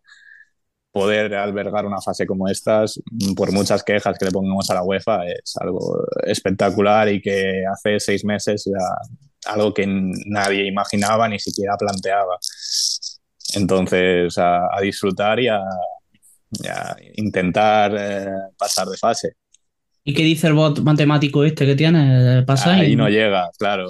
[0.90, 3.00] poder albergar una fase como estas,
[3.36, 8.00] por muchas quejas que le pongamos a la UEFA, es algo espectacular y que hace
[8.00, 12.36] seis meses ya algo que nadie imaginaba ni siquiera planteaba.
[13.55, 15.60] Entonces, a, disfrutar y a,
[16.50, 18.26] y a intentar eh,
[18.59, 19.36] pasar de fase.
[20.09, 22.43] ¿Y qué dice el bot matemático este que tiene?
[22.47, 23.89] ¿Pasa Ahí y- no llega, claro.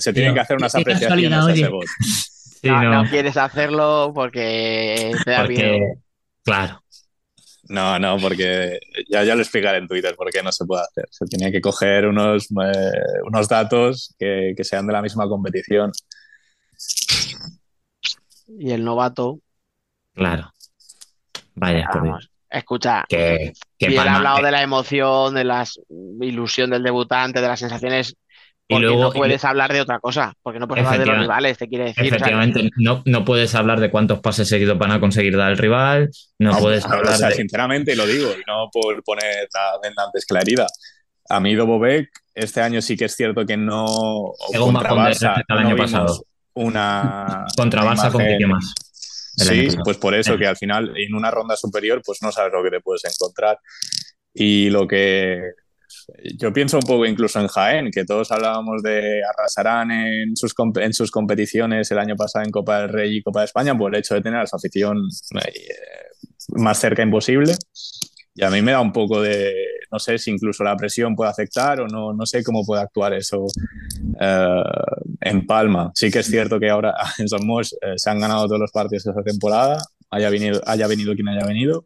[0.00, 1.84] Se tienen que hacer unas apreciaciones a ese bot.
[2.64, 6.00] Sí, no, no, no quieres hacerlo porque te da porque, miedo.
[6.42, 6.82] claro,
[7.68, 11.04] No, no, porque ya, ya lo explicaré en Twitter por qué no se puede hacer.
[11.10, 12.90] Se tiene que coger unos, eh,
[13.26, 15.92] unos datos que, que sean de la misma competición.
[18.58, 19.38] Y el novato,
[20.14, 20.50] claro.
[21.54, 22.30] Vaya, por Dios.
[22.54, 25.64] Escucha, que, que bien Palma- hablado de la emoción, de la
[26.20, 28.16] ilusión del debutante, de las sensaciones,
[28.66, 31.18] Y porque luego- no puedes hablar de otra cosa, porque no puedes hablar de los
[31.18, 32.02] rivales, te quiere decir.
[32.02, 35.50] o sea, Efectivamente, no, no puedes hablar de cuántos pases seguidos van a conseguir dar
[35.52, 37.30] el rival, no No, puedes o sea, hablar de...
[37.34, 40.66] Sinceramente lo digo, y no por poner la venda antes que la herida.
[41.28, 43.84] A mí Dobovec, este año sí que es cierto que no...
[43.84, 46.24] un contra Barça, no año pasado.
[46.56, 48.74] Una, Contra una Barça imagen- compitió más.
[49.36, 52.62] Sí, pues por eso que al final en una ronda superior pues no sabes lo
[52.62, 53.58] que te puedes encontrar.
[54.32, 55.40] Y lo que
[56.36, 60.92] yo pienso un poco incluso en Jaén, que todos hablábamos de arrasarán en sus, en
[60.92, 64.00] sus competiciones el año pasado en Copa del Rey y Copa de España por el
[64.00, 64.98] hecho de tener a su afición
[65.44, 65.74] eh,
[66.56, 67.54] más cerca imposible.
[68.34, 69.54] Y a mí me da un poco de,
[69.92, 73.14] no sé si incluso la presión puede afectar o no, no sé cómo puede actuar
[73.14, 73.46] eso
[74.20, 74.62] eh,
[75.20, 75.92] en Palma.
[75.94, 79.04] Sí que es cierto que ahora en Somos eh, se han ganado todos los partidos
[79.04, 79.78] de esta temporada,
[80.10, 81.84] haya venido, haya venido quien haya venido.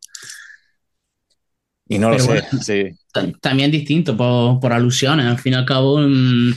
[1.88, 2.48] Y no lo Pero sé, bueno.
[2.62, 2.98] sí.
[3.12, 5.26] Ta- También distinto por, por alusiones.
[5.26, 6.52] Al fin y al cabo, mm,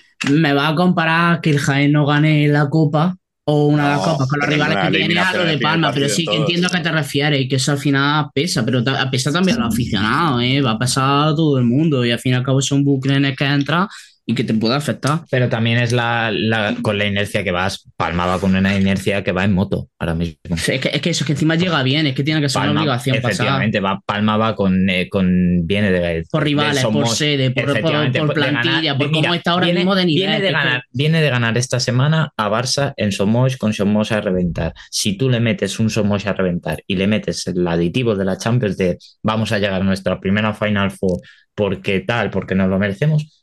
[0.30, 4.06] me va a comparar que el Jaén no gane la Copa o una de las
[4.06, 6.36] copas con los rivales que tiene a lo eliminación en de Palma, pero sí que
[6.36, 9.64] entiendo a qué te refieres y que eso al final pesa, pero pesa también a
[9.64, 10.60] los aficionados, ¿eh?
[10.60, 12.84] va a pesar a todo el mundo y al fin y al cabo es un
[12.84, 13.88] bucle en el que entra
[14.24, 15.20] y que te puede afectar.
[15.30, 17.88] Pero también es la, la- con la inercia que vas.
[17.96, 20.36] Palma va con una inercia que va en moto ahora mismo.
[20.54, 22.60] Es que, es que eso, es que encima llega bien, es que tiene que ser
[22.62, 23.30] una Palma, obligación pasar.
[23.32, 27.80] efectivamente, va, Palma va con, eh, con viene de Por rivales, de por sede, por,
[27.82, 30.22] ganar- plantilla, por cómo mira, está ahora viene- mismo de nivel.
[30.28, 34.12] Viene de, que- ganar, viene de ganar esta semana a Barça en Somos con Somos
[34.12, 34.72] a reventar.
[34.90, 38.38] Si tú le metes un Somos a reventar y le metes el aditivo de la
[38.38, 41.20] Champions de vamos a llegar a nuestra primera Final Four
[41.54, 43.41] porque tal, porque nos lo merecemos,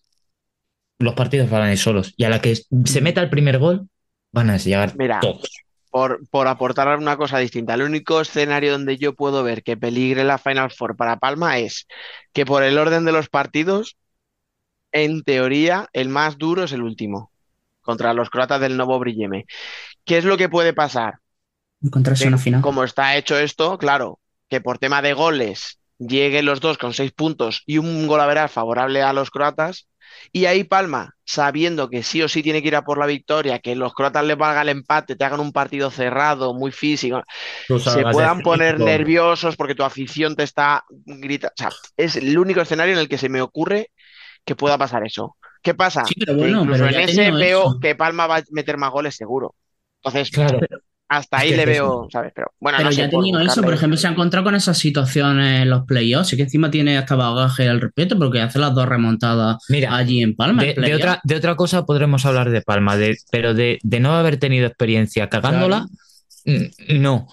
[0.99, 2.13] los partidos van a ir solos.
[2.17, 3.87] Y a la que se meta el primer gol,
[4.31, 5.49] van a llegar Mira, todos.
[5.89, 10.23] por, por aportar una cosa distinta, el único escenario donde yo puedo ver que peligre
[10.23, 11.87] la Final Four para Palma es
[12.33, 13.97] que por el orden de los partidos,
[14.91, 17.31] en teoría, el más duro es el último,
[17.81, 19.45] contra los croatas del Novo Brilleme.
[20.05, 21.15] ¿Qué es lo que puede pasar?
[21.81, 22.61] encontrarse una final.
[22.61, 24.19] como está hecho esto, claro,
[24.49, 28.25] que por tema de goles lleguen los dos con seis puntos y un gol a
[28.25, 29.87] veras favorable a los croatas.
[30.31, 33.59] Y ahí Palma, sabiendo que sí o sí tiene que ir a por la victoria,
[33.59, 37.21] que los croatas les valga el empate, te hagan un partido cerrado, muy físico,
[37.67, 41.53] Tú se puedan poner nerviosos porque tu afición te está gritando.
[41.57, 43.91] O sea, es el único escenario en el que se me ocurre
[44.45, 45.37] que pueda pasar eso.
[45.61, 46.05] ¿Qué pasa?
[46.05, 47.79] Sí, pero Que bueno, incluso pero en ese veo eso.
[47.81, 49.55] que Palma va a meter más goles seguro.
[50.03, 50.59] Entonces, Claro.
[51.09, 52.31] Hasta Es ahí que le veo, ¿sabes?
[52.35, 55.63] Pero bueno, Pero no ya tenido eso, por ejemplo, se ha encontrado con esas situaciones
[55.63, 58.87] en los playoffs, y que encima tiene hasta bagaje al respeto, porque hace las dos
[58.87, 60.61] remontadas Mira, allí en Palma.
[60.61, 60.99] de, en de playoff.
[60.99, 64.67] otra, de otra cosa podremos hablar de Palma, de, pero de, de no haber tenido
[64.67, 65.87] experiencia cagándola,
[66.45, 67.27] mm, no.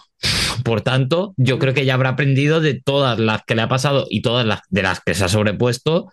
[0.65, 4.07] Por tanto, yo creo que ya habrá aprendido de todas las que le ha pasado
[4.09, 6.11] y todas las de las que se ha sobrepuesto,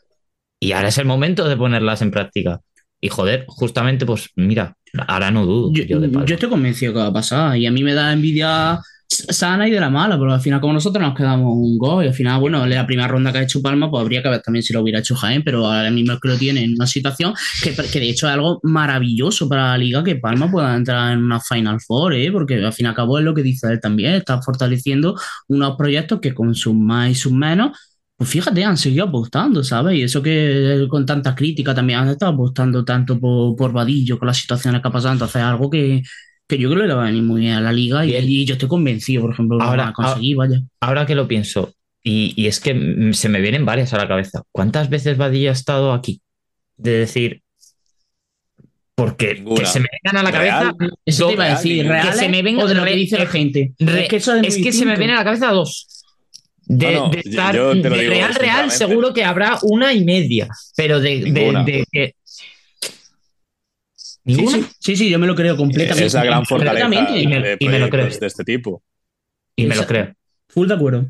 [0.60, 2.60] y ahora es el momento de ponerlas en práctica.
[3.04, 4.78] Y joder, justamente, pues mira,
[5.10, 6.26] ahora no dudo Yo, yo, de Palma.
[6.26, 9.72] yo estoy convencido que va a pasar, y a mí me da envidia sana y
[9.72, 12.40] de la mala, pero al final, como nosotros nos quedamos un gol, y al final,
[12.40, 14.80] bueno, la primera ronda que ha hecho Palma, pues habría que ver también si lo
[14.80, 18.00] hubiera hecho Jaén, pero ahora mismo es que lo tiene en una situación que, que
[18.00, 21.82] de hecho es algo maravilloso para la liga que Palma pueda entrar en una Final
[21.82, 22.32] Four, ¿eh?
[22.32, 25.20] porque al fin y al cabo es lo que dice él también, está fortaleciendo
[25.50, 27.78] unos proyectos que con sus más y sus menos.
[28.16, 29.98] Pues fíjate, han seguido apostando, ¿sabes?
[29.98, 34.28] Y eso que con tanta crítica también han estado apostando tanto por, por Vadillo con
[34.28, 35.14] las situaciones que ha pasado.
[35.14, 36.02] Entonces, es algo que,
[36.48, 38.54] que yo creo que le va a venir muy bien a la liga y, yo
[38.54, 40.62] estoy convencido, por ejemplo, que lo Ahora- van a conseguir, vaya.
[40.80, 41.74] Ahora que lo pienso,
[42.04, 44.44] y, y es que mm, se me vienen varias a la cabeza.
[44.52, 46.22] ¿Cuántas veces Badilla ha estado aquí?
[46.78, 47.42] De decir,
[48.96, 49.60] porque Ninguna.
[49.62, 50.76] que se me vengan a la Real.
[50.78, 50.96] cabeza.
[51.06, 53.18] Eso te iba a real, decir, Que se me venga o de lo que dice
[53.18, 53.74] la gente.
[53.80, 55.88] re- es que eso es, es que se me vienen a la cabeza dos.
[56.78, 59.24] De, No, no, de yo- estar yo te lo de digo Real Real seguro que
[59.24, 62.16] habrá una y media, pero de, de, de.
[63.96, 64.58] Sí, ¿Ninguna?
[64.58, 66.06] sí, sí, sí, yo me lo creo completamente.
[66.06, 66.86] Es la gran fortaleza
[67.18, 68.08] y me- de y me lo creo.
[68.10, 68.82] de este tipo.
[69.56, 70.14] Y me lo creo.
[70.48, 71.06] Full de acuerdo.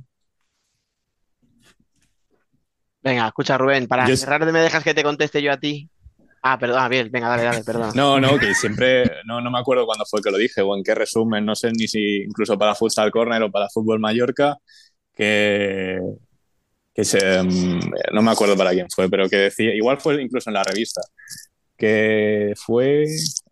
[3.02, 5.90] Venga, escucha, Rubén, para Yo- cerrar, ¿me dejas que te conteste yo a ti?
[6.42, 7.92] Ah, perdón, ah, bien, venga, dale, dale, perdón.
[7.96, 10.84] No, no, que siempre, no, no me acuerdo cuándo fue que lo dije o en
[10.84, 14.58] qué resumen, no sé ni si incluso para Futsal Corner o para Fútbol Mallorca,
[15.16, 16.00] que,
[16.94, 17.80] que se, mm,
[18.14, 21.02] no me acuerdo para quién fue, pero que decía, igual fue incluso en la revista,
[21.78, 23.06] que fue,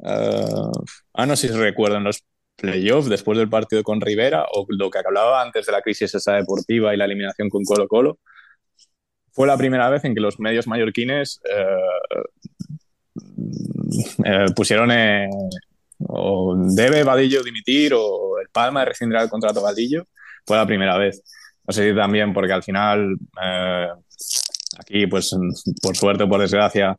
[0.03, 0.71] ah,
[1.13, 2.23] ah, no sé si recuerdo, en los
[2.55, 6.33] playoffs después del partido con Rivera o lo que hablaba antes de la crisis esa
[6.35, 8.19] deportiva y la eliminación con Colo Colo,
[9.33, 11.65] fue la primera vez en que los medios mallorquines eh,
[14.25, 15.29] eh, pusieron eh,
[15.99, 20.05] o debe Vadillo dimitir o el Palma rescindirá el contrato a Vadillo.
[20.45, 21.23] Fue la primera vez.
[21.67, 23.87] No sé si también porque al final eh,
[24.79, 25.35] aquí, pues
[25.81, 26.97] por suerte o por desgracia,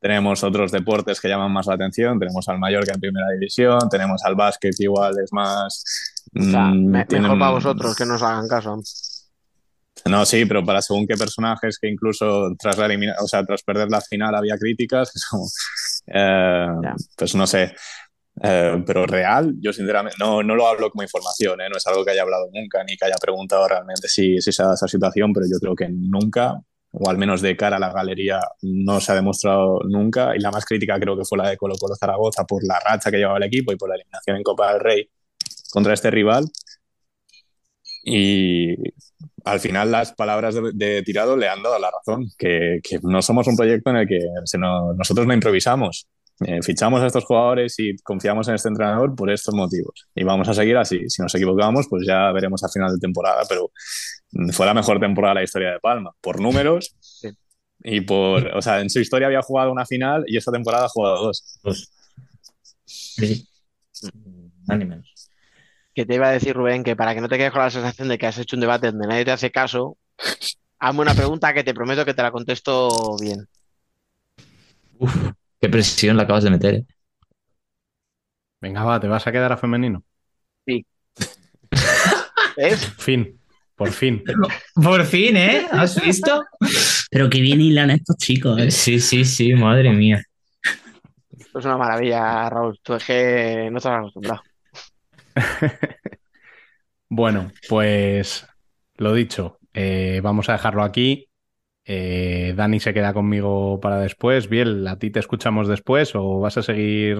[0.00, 2.18] tenemos otros deportes que llaman más la atención.
[2.18, 5.84] Tenemos al Mallorca en primera división, tenemos al básquet que igual es más...
[6.38, 8.80] O sea, mm, me- tienen- mejor para vosotros que no os hagan caso.
[10.06, 13.62] no, sí, pero para según qué personajes que incluso tras la elimina- o sea, tras
[13.62, 15.46] perder la final había críticas, es como,
[16.06, 16.66] eh,
[17.16, 17.74] pues no sé.
[18.42, 21.68] Eh, pero real, yo sinceramente no, no lo hablo como información, ¿eh?
[21.68, 24.62] no es algo que haya hablado nunca ni que haya preguntado realmente si, si se
[24.62, 26.54] dado esa situación, pero yo creo que nunca,
[26.92, 30.36] o al menos de cara a la galería, no se ha demostrado nunca.
[30.36, 33.10] Y la más crítica creo que fue la de Colo Colo Zaragoza por la racha
[33.10, 35.10] que llevaba el equipo y por la eliminación en Copa del Rey
[35.72, 36.44] contra este rival.
[38.04, 38.74] Y
[39.44, 43.46] al final las palabras de, Tirado le han dado la razón, que, que no somos
[43.48, 46.06] un proyecto en el que se no- nosotros no improvisamos.
[46.40, 50.06] Eh, fichamos a estos jugadores y confiamos en este entrenador por estos motivos.
[50.14, 51.08] Y vamos a seguir así.
[51.08, 53.70] Si nos equivocamos, pues ya veremos a final de temporada, pero
[54.32, 56.94] mm, fue la mejor temporada de la historia de Palma, por números
[57.80, 60.88] y por, o sea, en su historia había jugado una final y esta temporada ha
[60.88, 61.58] jugado dos.
[61.62, 61.90] Pues,
[62.84, 63.48] sí.
[64.68, 65.12] Menos.
[65.94, 68.08] Que te iba a decir, Rubén, que para que no te quedes con la sensación
[68.08, 69.96] de que has hecho un debate donde nadie te hace caso,
[70.78, 73.48] hazme una pregunta que te prometo que te la contesto bien.
[74.98, 76.74] Uf, qué presión la acabas de meter.
[76.74, 76.84] ¿eh?
[78.60, 80.02] Venga, va, ¿te vas a quedar a femenino?
[82.56, 82.92] ¿Ves?
[82.98, 83.40] Fin,
[83.76, 84.22] por fin.
[84.74, 85.66] Por fin, ¿eh?
[85.70, 86.44] ¿Has visto?
[87.10, 88.70] Pero que bien hilan estos chicos, ¿eh?
[88.70, 90.22] Sí, sí, sí, madre mía.
[91.38, 92.78] Esto es una maravilla, Raúl.
[92.82, 94.42] Tú es que no estás acostumbrado.
[97.10, 98.46] Bueno, pues
[98.96, 101.27] lo dicho, eh, vamos a dejarlo aquí.
[101.90, 104.48] Eh, Dani se queda conmigo para después.
[104.48, 107.18] Biel, ¿a ti te escuchamos después o vas a seguir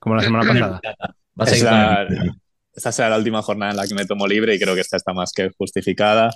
[0.00, 0.80] como la semana pasada?
[1.36, 2.40] Vas a Es ir la- con-
[2.74, 4.96] esta será la última jornada en la que me tomo libre y creo que esta
[4.96, 6.30] está más que justificada.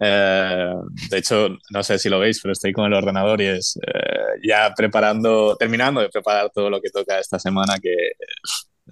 [0.00, 0.72] Eh,
[1.10, 4.40] de hecho, no sé si lo veis, pero estoy con el ordenador y es eh,
[4.46, 7.94] ya preparando, terminando de preparar todo lo que toca esta semana que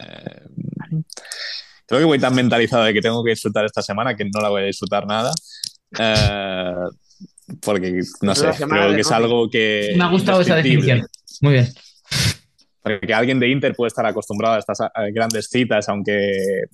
[0.01, 0.41] eh,
[1.87, 4.49] creo que voy tan mentalizado de que tengo que disfrutar esta semana que no la
[4.49, 5.33] voy a disfrutar nada.
[7.63, 9.95] Porque, no sé, creo que es algo que...
[9.97, 11.07] Me ha gustado esa definición.
[11.41, 11.69] Muy bien.
[12.83, 14.79] Porque alguien de Inter puede estar acostumbrado a estas
[15.13, 16.33] grandes citas, aunque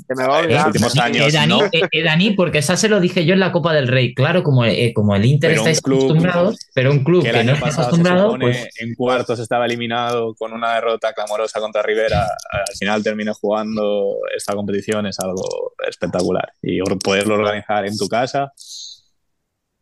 [0.08, 1.64] Que me va a en los últimos Eh, años Dani, no.
[1.64, 4.14] eh, eh, Dani, porque esa se lo dije yo en la Copa del Rey.
[4.14, 7.46] Claro, como, eh, como el Inter Pero club acostumbrados, pero un club que que, el
[7.46, 11.12] no año está pasado se acostumbrado, supone pues en cuartos estaba eliminado con una derrota
[11.12, 17.84] clamorosa contra Rivera, al final terminó jugando esta competición es algo espectacular y poderlo organizar
[17.84, 18.52] en tu casa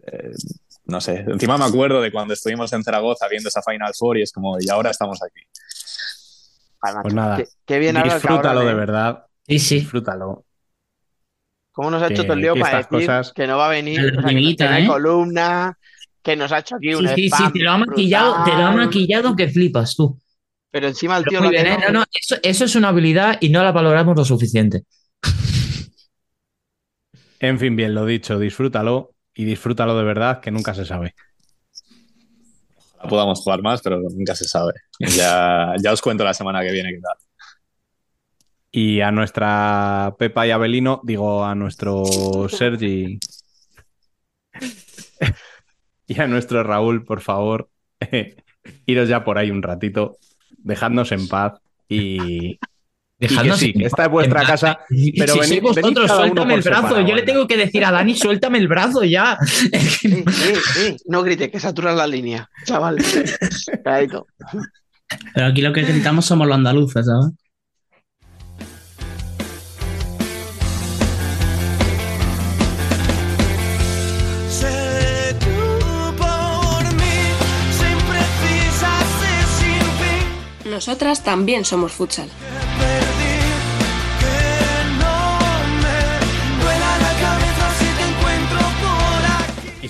[0.07, 0.31] eh,
[0.87, 4.23] no sé, encima me acuerdo de cuando estuvimos en Zaragoza viendo esa Final Four y
[4.23, 5.41] es como, y ahora estamos aquí.
[7.03, 9.75] Pues nada, Qué, qué bien Disfrútalo de verdad, sí, sí.
[9.81, 10.45] disfrútalo.
[11.73, 13.67] ¿Cómo nos ha hecho que- todo el lío para estas decir cosas- que no va
[13.67, 14.01] a venir?
[14.15, 14.87] La o sea, que no ¿eh?
[14.87, 15.79] columna,
[16.23, 18.71] que nos ha hecho aquí un Sí, sí, te lo ha maquillado, te lo ha
[18.73, 20.19] maquillado que flipas tú.
[20.71, 21.79] Pero encima el Pero tío lo bien, ¿eh?
[21.87, 24.85] No, no, eso, eso es una habilidad y no la valoramos lo suficiente.
[27.41, 31.15] En fin, bien, lo dicho, disfrútalo y disfrútalo de verdad, que nunca se sabe.
[32.97, 34.73] Ojalá podamos jugar más, pero nunca se sabe.
[34.99, 37.17] Ya, ya os cuento la semana que viene qué tal.
[38.71, 43.21] Y a nuestra Pepa y Abelino, digo a nuestro Sergi
[46.07, 47.71] y a nuestro Raúl, por favor,
[48.87, 50.19] iros ya por ahí un ratito,
[50.59, 52.59] dejadnos en paz y,
[53.29, 57.01] Dejadnos sí, esta es vuestra en casa, y, pero si venid, vosotros, suéltame el brazo.
[57.01, 59.39] Yo le tengo que decir a Dani, suéltame el brazo ya.
[59.43, 60.25] sí,
[60.75, 62.99] sí, no grite, que saturas la línea, chaval.
[65.35, 67.33] Pero aquí lo que gritamos somos los andaluces, ¿sabes?
[80.75, 82.29] Nosotras también somos futsal.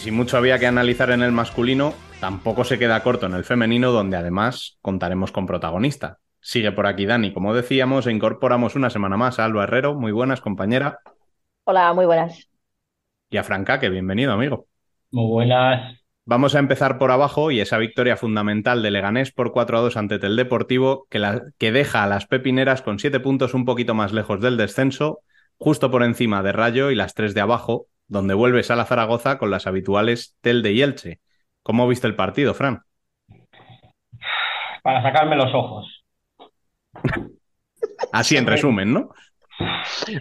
[0.04, 3.90] Si mucho había que analizar en el masculino, tampoco se queda corto en el femenino,
[3.90, 6.18] donde además contaremos con protagonista.
[6.40, 9.94] Sigue por aquí Dani, como decíamos, e incorporamos una semana más a Alba Herrero.
[9.94, 10.98] Muy buenas, compañera.
[11.64, 12.48] Hola, muy buenas.
[13.28, 14.66] Y a Franca, que bienvenido, amigo.
[15.12, 15.98] Muy buenas.
[16.26, 19.96] Vamos a empezar por abajo y esa victoria fundamental de Leganés por 4 a 2
[19.98, 23.94] ante el Deportivo, que, la- que deja a las pepineras con 7 puntos un poquito
[23.94, 25.20] más lejos del descenso,
[25.58, 29.38] justo por encima de Rayo y las 3 de abajo, donde vuelves a la Zaragoza
[29.38, 31.20] con las habituales Telde y Elche.
[31.62, 32.82] ¿Cómo viste el partido, Fran?
[34.82, 36.04] Para sacarme los ojos.
[38.12, 39.10] Así en resumen, ¿no?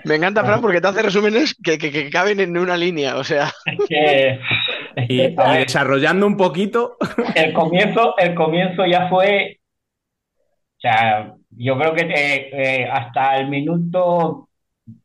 [0.05, 3.17] Me encanta, Fran, porque te hace resúmenes que, que- que caben en una línea.
[3.17, 4.39] O sea, Es que,
[4.95, 6.97] es Y, desarrollando un poquito,
[7.35, 9.59] el comienzo, el comienzo ya fue.
[10.77, 12.49] O sea, yo creo que eh,
[12.83, 14.49] eh, hasta el minuto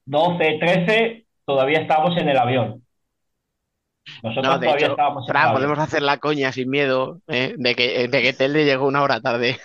[0.04, 2.82] 12, 13 todavía estábamos en el avión.
[4.22, 5.54] Nosotros no, de todavía hecho, estábamos en el avión.
[5.54, 7.54] podemos hacer la coña sin miedo ¿eh?
[7.56, 9.56] de que, de que Telde llegó una hora tarde.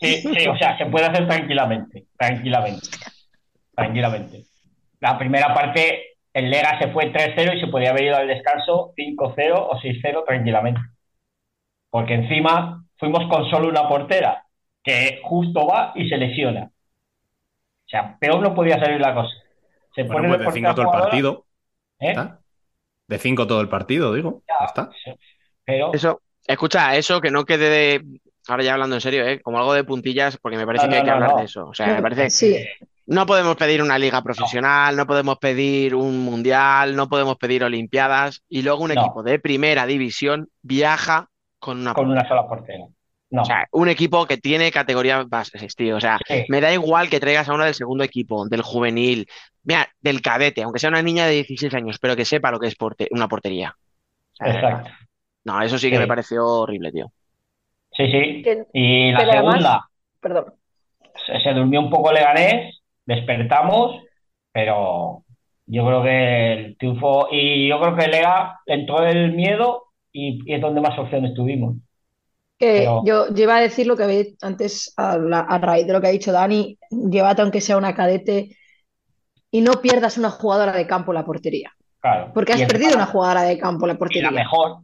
[0.00, 2.88] Sí, sí, o sea, se puede hacer tranquilamente, tranquilamente,
[3.74, 4.44] tranquilamente.
[5.00, 8.92] La primera parte, el Lega se fue 3-0 y se podía haber ido al descanso
[8.94, 10.80] 5-0 o 6-0 tranquilamente.
[11.88, 14.44] Porque encima fuimos con solo una portera,
[14.82, 16.64] que justo va y se lesiona.
[16.64, 19.34] O sea, peor no podía salir la cosa.
[19.94, 21.46] Se bueno, pone pues de de 5 portera todo el partido.
[22.00, 22.10] ¿eh?
[22.10, 22.40] ¿está?
[23.08, 24.42] De 5 todo el partido, digo.
[24.48, 24.90] Ya está.
[25.64, 28.04] Pero Eso, escucha, eso que no quede de.
[28.48, 29.40] Ahora ya hablando en serio, ¿eh?
[29.40, 31.36] Como algo de puntillas, porque me parece No, que hay no, que no, hablar no.
[31.38, 31.66] de eso.
[31.68, 32.30] O sea, me parece.
[32.30, 32.56] Sí,
[33.06, 38.42] No podemos pedir una liga profesional, no podemos pedir un mundial, no podemos pedir olimpiadas
[38.48, 39.00] y luego un No.
[39.00, 42.20] equipo de primera división viaja con una con portera.
[42.20, 42.84] una sola portera.
[43.32, 43.42] No.
[43.42, 45.96] O sea, un equipo que tiene categorías bases, tío.
[45.96, 46.44] O sea, Sí.
[46.48, 49.28] me da igual que traigas a una del segundo equipo, del juvenil,
[49.64, 52.66] mira, del cadete, aunque sea una niña de 16 años, pero que sepa lo que
[52.68, 53.76] es porte- una portería.
[53.76, 54.54] O sea.
[54.54, 54.90] Exacto.
[55.44, 56.00] No, eso sí que Sí.
[56.00, 57.10] me pareció horrible, tío.
[57.92, 58.42] Sí, sí.
[58.72, 59.88] Y la pero además- segunda.
[60.20, 60.44] perdón.
[61.26, 64.02] se, se durmió un poco Leganés, despertamos,
[64.52, 65.24] pero
[65.66, 70.54] yo creo que el triunfo, y yo creo que Lega entró el miedo y, y
[70.54, 71.76] es donde más opciones tuvimos.
[72.58, 75.86] Que Pero- yo, yo iba a decir lo que había antes a, la- a raíz
[75.86, 78.56] de lo que ha dicho Dani, llévate aunque sea una cadete
[79.50, 82.30] y no pierdas una jugadora de campo en la portería, Claro.
[82.34, 84.30] porque has Y perdido una jugadora de campo en la y la portería.
[84.30, 84.78] mejor.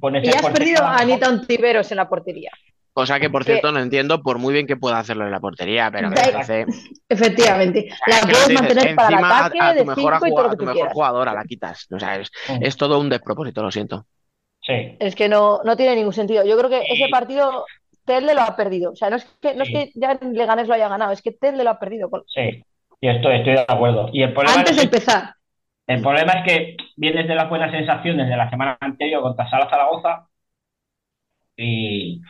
[0.00, 1.02] Pones Y has perdido a mejor.
[1.02, 2.50] Anita Ontiveros en la portería.
[2.94, 5.40] Cosa que, por Que- cierto, no entiendo por muy bien que pueda hacerlo en la
[5.40, 6.66] portería, pero me parece.
[7.08, 7.88] Efectivamente.
[7.90, 10.30] O sea, La puedes dices, mantener para el a- ataque a, de mejor, 5 y
[10.30, 10.92] todo a tu mejor quieras.
[10.92, 11.86] jugadora la quitas.
[11.90, 12.30] O sea, es,
[12.60, 14.06] es todo un despropósito, lo siento.
[14.60, 16.44] Sí, Es que no, no tiene ningún sentido.
[16.44, 16.92] Yo creo que Sí.
[17.02, 17.64] ese partido
[18.04, 18.92] Telde lo ha perdido.
[18.92, 21.32] O sea, no es que, no es que ya Leganés lo haya ganado, es que
[21.32, 22.10] Telde lo ha perdido.
[22.26, 22.62] Sí.
[23.02, 24.08] Y estoy, estoy de acuerdo.
[24.14, 25.34] Y el problema, Antes de es, empezar.
[25.88, 29.68] el problema es que vienes de las buenas sensaciones de la semana anterior contra Sala
[29.68, 30.28] Zaragoza
[31.56, 32.20] y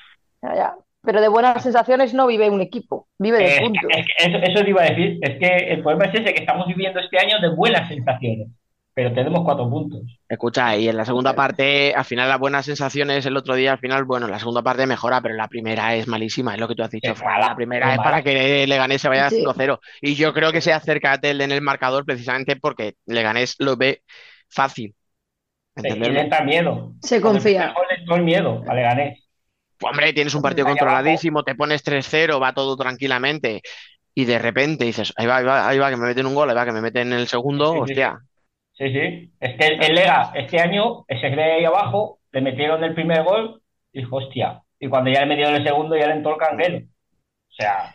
[0.43, 0.75] Ya, ya.
[1.03, 3.91] Pero de buenas sensaciones no vive un equipo, vive de Es puntos.
[3.91, 5.19] es eso, eso te iba a decir.
[5.21, 8.49] Es que el problema es ese, que estamos viviendo este año de buenas sensaciones,
[8.95, 10.01] pero tenemos cuatro puntos.
[10.29, 13.79] Escucha, y en la segunda parte, al final las buenas sensaciones el otro día, al
[13.79, 16.83] final, bueno, la segunda parte mejora, pero la primera es malísima, es lo que tú
[16.83, 19.43] has dicho, mala, La primera es para que Leganés se vaya Sí.
[19.45, 19.81] 5-0.
[20.01, 23.77] Y yo creo que se acerca a Telde en el marcador precisamente porque Leganés lo
[23.77, 24.03] ve
[24.49, 24.95] fácil.
[25.77, 26.93] Entra miedo.
[27.03, 27.75] Se confía.
[28.09, 29.27] le el miedo a Leganés.
[29.81, 33.63] Hombre, tienes un partido controladísimo, te pones 3-0, va todo tranquilamente.
[34.15, 36.51] Y de repente dices, ahí va, ahí va, ahí va, que me meten un gol,
[36.51, 38.19] ahí va, que me meten el segundo, Sí, sí, hostia.
[38.21, 38.27] Sí,
[38.93, 39.33] sí.
[39.41, 43.23] Es que el, el Lega este año se cree ahí abajo, le metieron el primer
[43.25, 44.63] gol y dijo, hostia.
[44.79, 46.79] Y cuando ya le metieron el segundo, ya le entró el canguelo.
[46.79, 47.05] O
[47.55, 47.95] sea,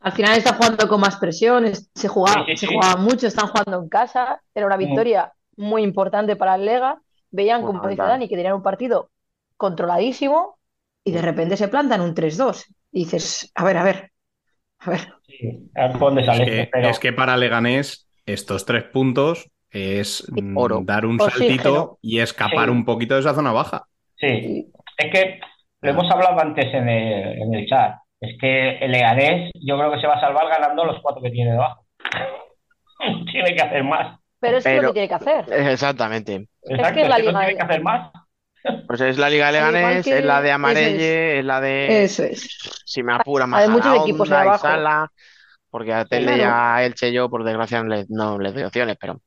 [0.00, 2.74] Al final está jugando con más presión, es- se jugaba, Sí, sí, se sí.
[2.74, 4.80] jugaba mucho, están jugando en casa, era una Mm.
[4.80, 7.00] victoria muy importante para el Lega.
[7.30, 8.02] Veían, como dice.
[8.02, 9.10] Dani, que tenían un partido
[9.56, 10.58] controladísimo
[11.04, 12.66] y de repente se plantan un 3-2.
[12.92, 14.12] Y dices, a ver, a ver,
[14.80, 15.14] a ver.
[15.26, 18.64] sí, a ver por dónde Es sale que, esto, pero es que para Leganés estos
[18.66, 20.80] tres puntos es mm, Oro.
[20.84, 21.48] dar un Oxígeno.
[21.48, 22.70] saltito y escapar Sí.
[22.70, 23.84] un poquito de esa zona baja.
[24.16, 24.66] sí.
[24.98, 25.40] Es que
[25.82, 27.96] lo hemos hablado antes en el, en el chat.
[28.18, 31.30] Es que el Leganés yo creo que se va a salvar ganando los cuatro que
[31.30, 31.84] tiene debajo.
[33.30, 34.18] Tiene que hacer más.
[34.40, 35.44] Pero es lo que tiene que hacer.
[35.52, 36.48] Exactamente.
[36.62, 38.10] Exacto, que es la que no tiene que hacer más.
[38.86, 42.48] Pues es la Liga Leganés, que- es la de Amarelle, es la de, Eso es.
[42.84, 44.66] si me apura, más Hay muchos equipos ahí abajo.
[44.66, 45.12] Sala,
[45.70, 46.42] porque a Telde Claro.
[46.42, 49.20] y a Elche yo, por desgracia, no les, no les doy opciones, pero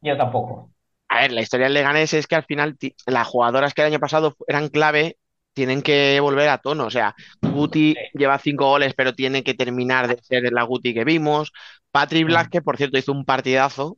[0.00, 0.70] Yo tampoco.
[1.08, 2.76] a ver, la historia del Leganés es que al final
[3.06, 5.16] las jugadoras que el año pasado eran clave
[5.54, 6.86] tienen que volver a tono.
[6.86, 11.04] O sea, Guti lleva cinco goles, pero tiene que terminar de ser la Guti que
[11.04, 11.52] vimos.
[11.90, 13.96] Patrick Black, que por cierto hizo un partidazo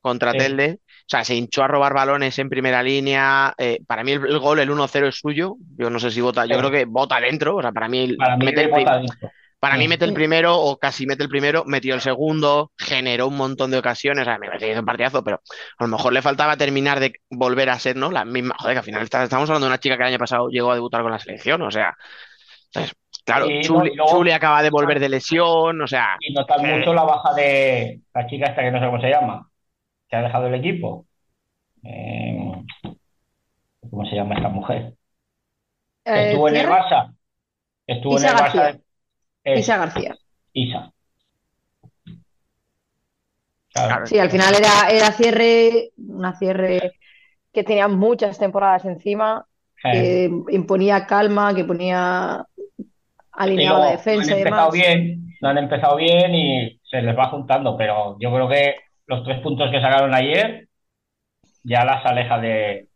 [0.00, 0.38] contra Sí.
[0.38, 0.80] Telde.
[0.82, 3.54] O sea, se hinchó a robar balones en primera línea.
[3.58, 5.56] Eh, para mí el, el gol, el 1-0 es suyo.
[5.76, 7.56] Yo no sé si vota, yo creo que vota dentro.
[7.56, 9.30] O sea, para mí, Para mí bota dentro.
[9.66, 9.88] Para mí Sí.
[9.88, 13.78] mete el primero o casi mete el primero, metió el segundo, generó un montón de
[13.78, 15.40] ocasiones, o sea, me parece que hizo un partidazo, pero
[15.78, 18.10] a lo mejor le faltaba terminar de volver a ser, ¿no?
[18.10, 20.18] La misma, joder, que al final está- estamos hablando de una chica que el año
[20.18, 21.96] pasado llegó a debutar con la selección, o sea,
[22.66, 22.94] entonces,
[23.24, 26.66] claro, no, Chuli, luego- Chuli acaba de volver de lesión, o sea, Y notas eh,
[26.76, 29.48] mucho la baja de la chica esta que no sé cómo se llama,
[30.08, 31.06] que ha dejado el equipo.
[31.84, 32.36] Eh,
[33.90, 34.94] ¿cómo se llama esta mujer?
[36.04, 36.66] Eh, estuvo en el.
[36.68, 37.12] Barça.
[37.86, 38.62] Estuvo Isa en el García.
[38.72, 38.80] Barça.
[39.54, 40.14] Es Isa García.
[40.52, 40.92] Isa.
[43.72, 44.06] Claro.
[44.06, 46.92] Sí, al final era, era cierre, una cierre
[47.52, 49.46] que tenía muchas temporadas encima,
[49.84, 52.44] Eh, que imponía calma, que ponía
[53.64, 54.72] luego la defensa y han empezado demás.
[54.72, 59.24] bien, no han empezado bien y se les va juntando, pero yo creo que los
[59.24, 60.68] tres puntos que sacaron ayer
[61.62, 62.88] ya las aleja de,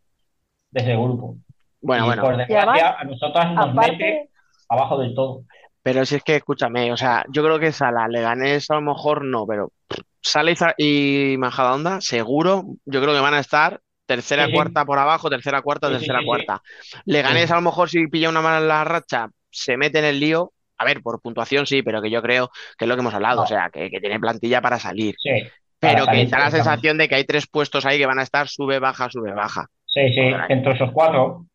[0.71, 1.37] de ese grupo.
[1.81, 4.31] bueno, y bueno, por Y desgracia, además, a nosotras nos mete
[4.69, 5.45] abajo del todo.
[5.83, 9.25] Pero si es que escúchame, o sea, yo creo que Sala, Leganés a lo mejor
[9.25, 9.73] no, pero
[10.21, 14.99] Sala y, y Majadahonda, seguro, yo creo que van a estar tercera, Sí, cuarta por
[14.99, 16.63] abajo, tercera, cuarta, Sí, tercera, sí, cuarta.
[17.07, 20.53] Leganés a lo mejor si pilla una mala racha, se mete en el lío.
[20.77, 23.37] A ver, por puntuación sí, pero que yo creo que es lo que hemos hablado,
[23.37, 23.43] No.
[23.43, 25.15] o sea, que, que tiene plantilla para salir.
[25.19, 25.31] Sí,
[25.79, 28.23] Pero para que da la sensación de que hay tres puestos ahí que van a
[28.23, 29.67] estar sube, baja, sube, baja.
[29.87, 31.47] Sí, sí, entre esos cuatro,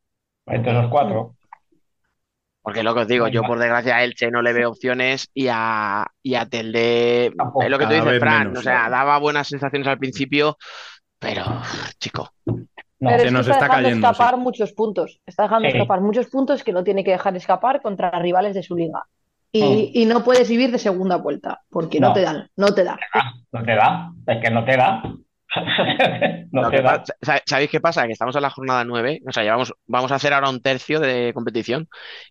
[0.45, 1.35] entre esos cuatro.
[2.65, 5.47] Porque lo que os digo, yo por desgracia a Elche no le veo opciones y
[5.51, 7.63] a, y a Telde, Tampoco.
[7.63, 8.59] es lo que tú dices, Fran, menos.
[8.59, 10.57] o sea, daba buenas sensaciones al principio,
[11.19, 11.43] pero,
[11.99, 12.55] chico, No,
[12.99, 15.21] pero Se es que nos está está dejando cayendo, escapar muchos puntos.
[15.27, 15.77] Está dejando Sí.
[15.77, 19.03] escapar muchos puntos que no tiene que dejar escapar contra rivales de su liga.
[19.51, 19.89] Y, Mm.
[19.93, 22.13] y no puedes vivir de segunda vuelta, porque no, No.
[22.13, 22.97] te dan, no te da.
[23.51, 25.03] no te da, es que no te da.
[26.51, 26.83] no que
[27.45, 28.05] ¿sabéis qué pasa?
[28.05, 30.99] Que estamos en la jornada 9, o sea, llevamos, vamos a hacer ahora un tercio
[30.99, 31.87] de competición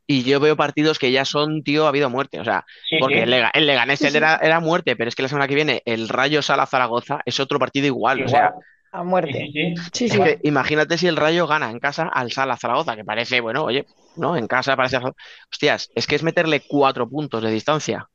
[0.06, 3.16] y yo veo partidos que ya son, tío, ha habido muerte, o sea, Sí, porque
[3.16, 3.22] sí.
[3.22, 4.18] el, Lega- el Leganés Sí, el sí.
[4.18, 7.40] Era, era muerte, pero es que la semana que viene el Rayo Sala Zaragoza es
[7.40, 8.52] otro partido igual, o sea.
[8.92, 9.32] A muerte.
[9.32, 9.74] sí, sí.
[9.92, 10.18] Sí, Es sí.
[10.22, 13.86] que imagínate si el Rayo gana en casa al Sala Zaragoza, que parece, bueno, oye,
[14.16, 14.36] ¿no?
[14.36, 14.98] En casa parece.
[15.51, 18.09] Hostias, es que es meterle cuatro puntos de distancia.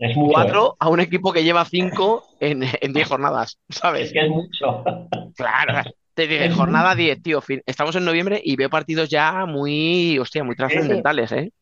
[0.00, 0.32] Es mucho.
[0.32, 3.64] Cuatro a un equipo que lleva cinco en, en diez jornadas, ¿eh?
[3.68, 4.12] Es ¿sabes?
[4.12, 4.82] que es mucho.
[5.36, 7.40] Claro, te dije, Es jornada 10, tío.
[7.42, 11.52] fin- Estamos en noviembre y veo partidos ya muy, hostia, muy trascendentales, ¿eh?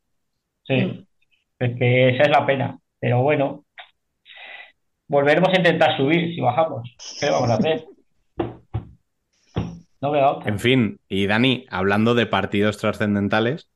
[0.64, 1.04] Sí.
[1.58, 2.78] Es que esa es la pena.
[3.00, 3.64] Pero bueno,
[5.08, 6.88] volveremos a intentar subir si bajamos.
[7.18, 7.84] ¿Qué le vamos a hacer?
[10.00, 10.48] No veo otra.
[10.48, 13.68] En fin, y Dani, hablando de partidos trascendentales,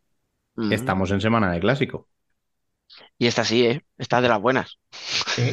[0.55, 0.71] Mm.
[0.73, 2.09] estamos en semana de clásico.
[3.19, 3.83] Y esta sí, ¿eh?
[3.99, 4.79] Esta es de las buenas.
[4.91, 5.53] Sí.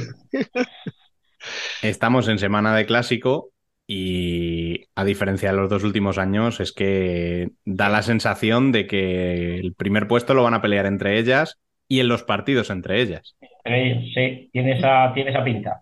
[1.82, 3.52] Estamos en semana de clásico
[3.88, 9.60] y a diferencia de los dos últimos años es que da la sensación de que
[9.60, 11.58] el primer puesto lo van a pelear entre ellas
[11.88, 13.36] y en los partidos entre ellas.
[13.66, 15.82] Sí, tiene esa, tiene esa pinta.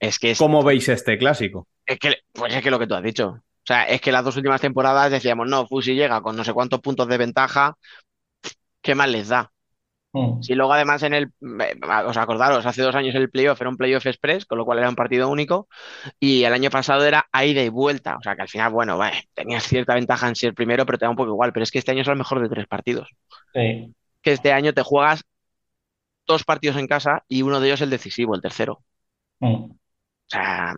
[0.00, 1.66] Es que es, ¿Cómo veis este clásico?
[1.86, 3.28] es que, pues es que lo que tú has dicho.
[3.28, 6.52] O sea, es que las dos últimas temporadas decíamos, no, Fusi llega con no sé
[6.52, 7.76] cuántos puntos de ventaja,
[8.80, 9.50] ¿qué más les da?
[10.16, 10.42] Mm.
[10.42, 13.76] Si luego además en el, eh, os acordaros, hace dos años el playoff era un
[13.76, 15.68] playoff express, con lo cual era un partido único,
[16.18, 18.96] y el año pasado era a ida y vuelta, o sea que al final, bueno,
[18.96, 21.70] vale, tenías cierta ventaja en ser primero, pero te da un poco igual, pero es
[21.70, 23.10] que este año es el mejor de tres partidos,
[23.52, 23.94] Sí.
[24.22, 25.22] que este año te juegas
[26.26, 28.82] dos partidos en casa y uno de ellos el decisivo, el tercero.
[29.40, 29.54] Mm.
[29.70, 29.76] O
[30.28, 30.74] sea,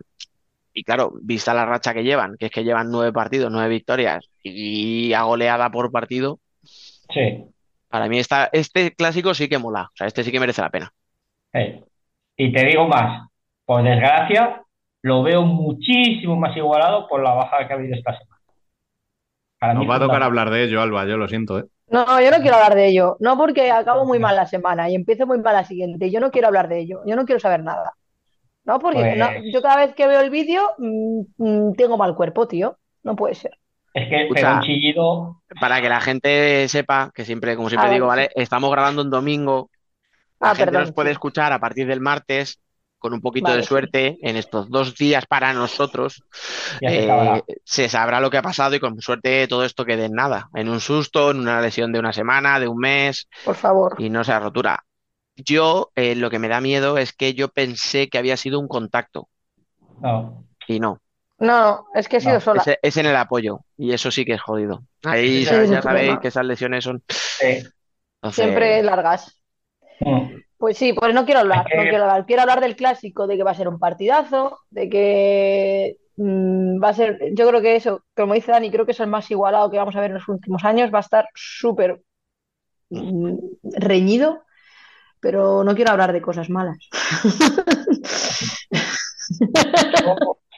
[0.73, 4.25] y claro, vista la racha que llevan, que es que llevan nueve partidos, nueve victorias
[4.43, 6.39] y a goleada por partido,
[7.11, 7.45] Sí.
[7.89, 10.69] Para mí esta, este clásico sí que mola, o sea, este sí que merece la
[10.69, 10.93] pena.
[12.37, 13.27] Y te digo más,
[13.65, 14.63] por desgracia,
[15.01, 18.41] lo veo muchísimo más igualado por la baja que ha habido esta semana.
[19.59, 21.65] Para mí Nos va a tocar hablar de ello, Alba, yo lo siento, ¿eh?
[21.87, 23.17] No, yo no quiero hablar de ello.
[23.19, 26.11] No porque acabo muy mal la semana y empiezo muy mal la siguiente.
[26.11, 27.01] Yo no quiero hablar de ello.
[27.05, 27.93] Yo no quiero saber nada.
[28.63, 32.15] No, porque Pues- no, yo cada vez que veo el vídeo mm, mm, tengo mal
[32.15, 32.77] cuerpo, tío.
[33.03, 33.57] No puede ser.
[33.93, 34.55] Es que Escucha.
[34.55, 35.41] un chillido.
[35.59, 38.43] Para que la gente sepa, que siempre, como siempre digo, vale, ¿vale?
[38.43, 39.69] Estamos grabando un domingo.
[40.39, 41.13] La Ah, gente perdón, nos puede sí.
[41.13, 42.59] escuchar a partir del martes,
[42.99, 43.67] con un poquito Vale, de sí.
[43.69, 46.21] suerte, en estos dos días para nosotros.
[46.81, 47.43] Eh, sabrá.
[47.63, 50.49] se sabrá lo que ha pasado y con suerte todo esto quede en nada.
[50.53, 53.95] En un susto, en una lesión de una semana, de un mes Por favor.
[53.97, 54.83] y no sea rotura.
[55.35, 58.67] Yo, eh, lo que me da miedo es que yo pensé que había sido un
[58.67, 59.29] contacto
[60.01, 60.43] No.
[60.67, 60.99] y no.
[61.39, 62.63] No, es que he sido No, sola.
[62.65, 64.83] Es, es en el apoyo, y eso sí que es jodido.
[65.03, 66.21] Ahí Ese ya, sabéis problema.
[66.21, 67.03] que esas lesiones son.
[67.07, 67.63] Sí.
[68.21, 69.41] Entonces, Siempre largas.
[70.01, 70.39] Mm.
[70.57, 72.25] Pues sí, pues no quiero hablar, no quiero hablar.
[72.25, 76.89] Quiero hablar del clásico, de que va a ser un partidazo, de que mm, va
[76.89, 79.71] a ser, yo creo que eso, como dice Dani, creo que es el más igualado
[79.71, 82.01] que vamos a ver en los últimos años, va a estar súper
[82.89, 83.35] mm,
[83.77, 84.43] reñido,
[85.21, 86.77] pero no quiero hablar de cosas malas.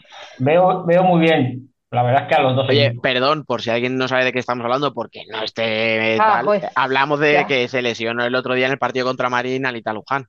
[0.47, 1.73] Veo, veo muy bien.
[1.91, 4.31] La verdad es que a los dos Oye, perdón por si alguien no sabe de
[4.33, 6.45] qué estamos hablando, porque no esté Ah, tal.
[6.45, 7.47] pues, Hablamos de ya.
[7.47, 10.27] que se lesionó el otro día en el partido contra Marín Alita Luján.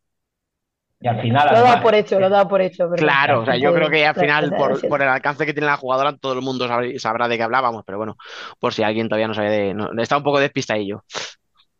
[1.00, 2.88] Y al final, Lo he dado además, por hecho, lo he dado por hecho.
[2.90, 5.66] pero Claro, o sea, yo creo que al final, por, por el alcance que tiene
[5.66, 8.16] la jugadora, todo el mundo sabr- sabrá de qué hablábamos, pero bueno,
[8.60, 9.74] por si alguien todavía no sabe de.
[9.74, 11.02] No, está un poco despistadillo,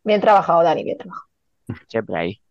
[0.03, 1.27] Bien trabajado, Dani, bien trabajado.
[1.87, 2.41] siempre ahí.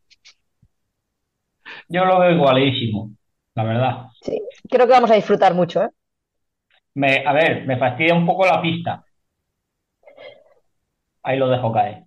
[1.89, 3.11] yo lo veo igualísimo,
[3.55, 4.07] la verdad.
[4.23, 5.89] Sí, creo que vamos a disfrutar mucho, ¿eh?
[6.95, 9.05] Me, a ver, me fastidia un poco la pista.
[11.23, 12.05] Ahí lo dejo caer.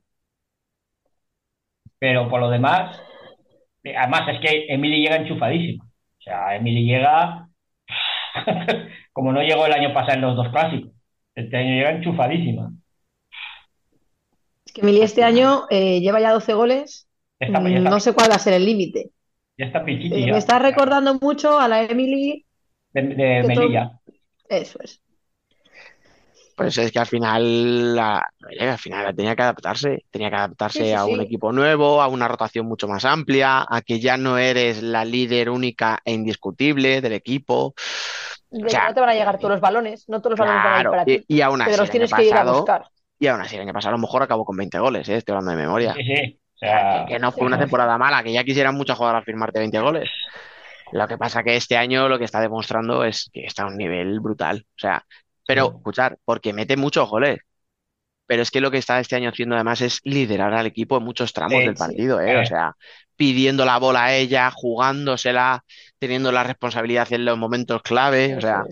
[2.00, 3.00] Pero por lo demás,
[3.84, 5.86] eh, además es que Emily llega enchufadísima.
[5.86, 7.48] O sea, Emily llega
[9.14, 10.92] como no llegó el año pasado en los dos clásicos.
[11.34, 12.72] Este año llega enchufadísima.
[14.66, 17.08] Es que Emily este año eh, lleva ya 12 goles.
[17.40, 19.12] Ya Mm, está- No sé cuál va a ser el límite.
[19.58, 20.34] Ya está pichichi Eh, ya.
[20.34, 22.46] me está recordando mucho a la Emily.
[22.94, 24.00] de, de todo- Melilla.
[24.50, 25.02] Eso es.
[26.56, 30.80] Pues es que al final, la- oye, al final tenía que adaptarse, tenía que adaptarse
[30.80, 31.26] Sí, sí, a un sí.
[31.26, 35.50] equipo nuevo, a una rotación mucho más amplia, a que ya no eres la líder
[35.50, 37.74] única e indiscutible del equipo.
[38.52, 40.64] De O sea, no te van a llegar todos los balones, no todos los balones
[40.64, 41.26] van a ir Claro, para y, ti.
[41.28, 42.86] y aún Pero así los el tienes que ir a buscar.
[43.20, 45.18] y aún así el año pasado a lo mejor acabó con 20 goles, ¿eh?
[45.18, 45.94] Estoy hablando de memoria.
[45.94, 46.40] Sí, sí.
[46.56, 49.60] O Que, sea, que no fue una temporada mala, que ya quisieran muchas jugadoras firmarte
[49.60, 50.10] 20 goles.
[50.94, 53.78] Lo que pasa que este año lo que está demostrando es que está a un
[53.78, 54.66] nivel brutal.
[54.70, 55.06] O sea,
[55.46, 55.78] pero Sí.
[55.78, 57.40] escuchar, porque mete muchos goles.
[58.28, 61.04] Pero es que lo que está este año haciendo además es liderar al equipo en
[61.04, 61.80] muchos tramos Sí, del sí.
[61.80, 62.38] partido, ¿eh?
[62.38, 62.46] O Eh.
[62.46, 62.76] sea,
[63.16, 65.64] pidiendo la bola a ella, jugándosela,
[66.00, 68.36] teniendo la responsabilidad en los momentos clave.
[68.36, 68.64] O sea,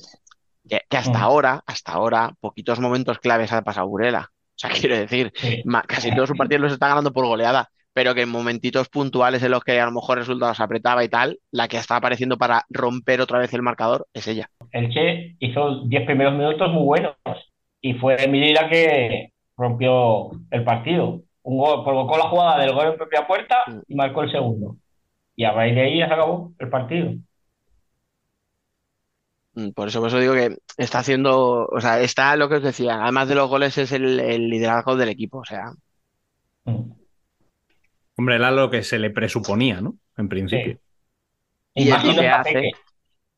[0.68, 1.22] que, que hasta Mm.
[1.24, 4.32] ahora, hasta ahora, poquitos momentos claves ha pasado Burela.
[4.32, 5.32] O sea, quiero decir,
[5.88, 9.52] casi todos sus partidos los está ganando por goleada, pero que en momentitos puntuales en
[9.52, 13.22] los que a lo mejor resultados apretaba y tal, la que está apareciendo para romper
[13.22, 14.50] otra vez el marcador es ella.
[14.72, 17.16] El Che hizo 10 primeros minutos muy buenos
[17.82, 21.22] y fue Emily la que rompió el partido.
[21.44, 23.58] Un gol, provocó la jugada del gol en propia puerta
[23.88, 24.78] y marcó el segundo.
[25.36, 27.14] Y a raíz de ahí ya se acabó el partido.
[29.56, 32.64] Mm, Por eso, por eso digo que está haciendo, o sea, está lo que os
[32.64, 35.74] decía, además de los goles es el, el liderazgo del equipo, o sea,
[36.66, 37.03] Mm.
[38.16, 39.96] Hombre, era lo que se le presuponía, ¿no?
[40.18, 40.76] En principio.
[40.76, 40.80] Sí.
[41.76, 42.72] Y, más es lo que hace-.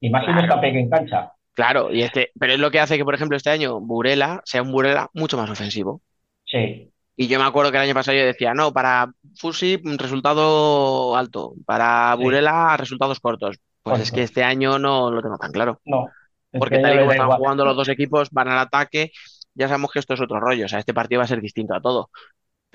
[0.01, 0.47] Y más si no Claro.
[0.47, 1.31] está Peque en cancha.
[1.53, 4.61] claro, y este, pero es lo que hace que, por ejemplo, este año Burela sea
[4.61, 6.01] un Burela mucho más ofensivo.
[6.45, 6.91] Sí.
[7.17, 11.53] Y yo me acuerdo que el año pasado yo decía, no, para Fusi resultado alto,
[11.65, 12.23] para Sí.
[12.23, 13.57] Burela resultados cortos.
[13.83, 15.79] Pues es que este año no lo tengo tan claro.
[15.85, 16.07] No.
[16.51, 17.37] Porque tal y como están igual.
[17.39, 19.11] jugando los dos equipos, van al ataque,
[19.53, 21.73] ya sabemos que esto es otro rollo, o sea, este partido va a ser distinto
[21.75, 22.09] a todo.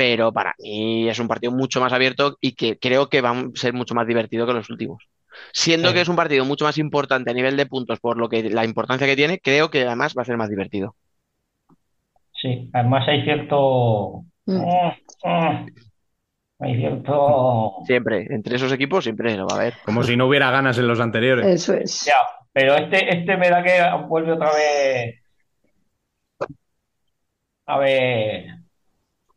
[0.00, 3.44] Pero para mí es un partido mucho más abierto y que creo que va a
[3.52, 5.04] ser mucho más divertido que los últimos.
[5.52, 5.94] Siendo Sí.
[5.94, 8.64] que es un partido mucho más importante a nivel de puntos por lo que la
[8.64, 10.96] importancia que tiene, creo que además va a ser más divertido.
[12.32, 12.70] Sí.
[12.72, 14.22] Además hay cierto...
[14.46, 14.62] Mm.
[14.62, 15.66] Mm, mm.
[16.60, 17.72] Hay cierto...
[17.84, 19.74] Siempre, entre esos equipos siempre lo va a haber.
[19.84, 21.44] Como si no hubiera ganas en los anteriores.
[21.44, 22.06] Eso es.
[22.06, 22.16] Ya,
[22.54, 25.20] pero este, este me da que vuelve otra vez.
[27.66, 28.59] A ver.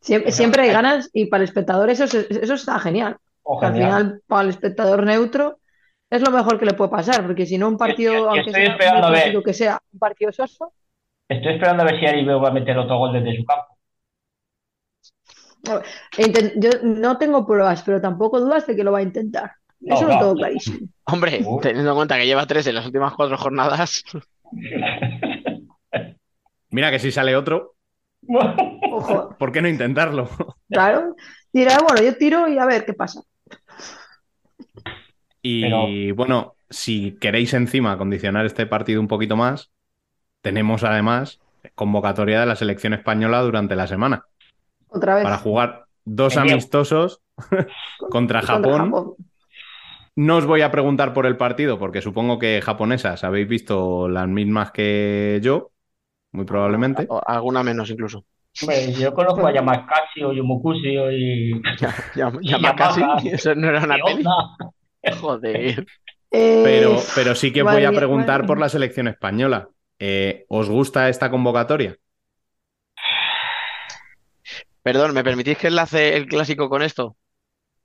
[0.04, 3.16] Siempre, siempre hay ganas y para el espectador eso, es- eso está genial.
[3.42, 5.58] oh, Al final, para el espectador neutro,
[6.10, 8.62] es lo mejor que le puede pasar, porque si no, un partido, yo aunque estoy
[8.64, 9.20] sea esperando ver.
[9.20, 10.72] clásico que sea, un partido soso,
[11.28, 13.74] Estoy esperando a ver si Aribeo va a meter otro gol desde su campo.
[16.56, 19.52] yo no tengo pruebas, pero tampoco dudas de que lo va a intentar.
[19.80, 20.18] No, Eso lo no.
[20.20, 20.88] tengo clarísimo.
[21.06, 21.62] Hombre, Seguro.
[21.62, 24.04] teniendo en cuenta que lleva tres en las últimas cuatro jornadas,
[26.70, 27.74] Mira que si sale otro,
[28.96, 30.28] Ojo, ¿por qué no intentarlo?
[30.70, 31.14] claro.
[31.52, 33.20] Dirá, bueno, yo tiro y a ver qué pasa.
[35.42, 39.70] Y Pero- bueno, si queréis encima condicionar este partido un poquito más,
[40.40, 41.40] tenemos además
[41.74, 44.26] convocatoria de la selección española durante la semana
[44.88, 45.24] Otra vez.
[45.24, 47.20] para jugar dos amistosos
[48.10, 48.84] contra Japón.
[48.90, 49.14] Japón.
[50.16, 54.28] No os voy a preguntar por el partido porque supongo que japonesas habéis visto las
[54.28, 55.72] mismas que yo,
[56.32, 57.08] muy probablemente.
[57.26, 58.24] alguna menos incluso.
[58.60, 61.52] Hombre, yo conozco a Yamakasi o Yomukushi y.
[62.14, 63.22] Ya, Y ya casi, Yamaha.
[63.24, 64.24] eso no era una peli.
[65.20, 65.86] Joder.
[66.30, 69.68] Pero, pero sí que voy a preguntar por la selección española.
[69.98, 71.96] Eh, ¿Os gusta esta convocatoria?
[74.82, 77.16] Perdón, ¿me permitís que enlace el clásico con esto?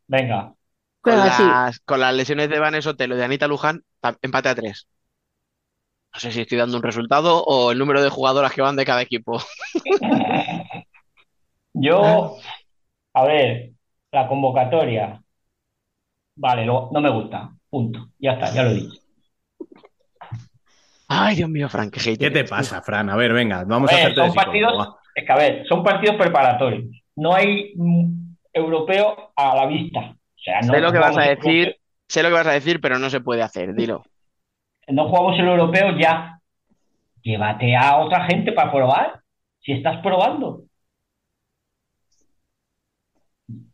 [0.08, 0.54] Venga.
[1.02, 1.44] Con Venga, sí.
[1.44, 3.84] las, con las lesiones de Vanes Otelo y de Anita Luján,
[4.22, 4.88] empate a tres.
[6.14, 8.86] No sé si estoy dando un resultado o el número de jugadoras que van de
[8.86, 9.40] cada equipo.
[11.74, 12.38] Yo,
[13.14, 13.72] a ver,
[14.12, 15.22] la convocatoria.
[16.36, 17.52] Vale, lo- no me gusta.
[17.70, 18.10] Punto.
[18.18, 19.00] Ya está, ya lo he dicho.
[21.08, 23.10] Ay, Dios mío, Frank, qué hater ¿Qué te pasa, Fran?
[23.10, 25.68] A ver, venga, vamos A a ver, hacerte de son partidos, es que a ver,
[25.68, 26.86] son partidos preparatorios.
[27.16, 30.00] No hay mm, europeo a la vista.
[30.00, 31.78] O sea, no Sé lo que vas a decir,
[32.08, 34.04] sé lo que vas a decir, pero no se puede hacer, dilo.
[34.90, 36.40] No jugamos el europeo ya.
[37.22, 39.22] Llévate a otra gente para probar.
[39.62, 40.64] Si estás probando.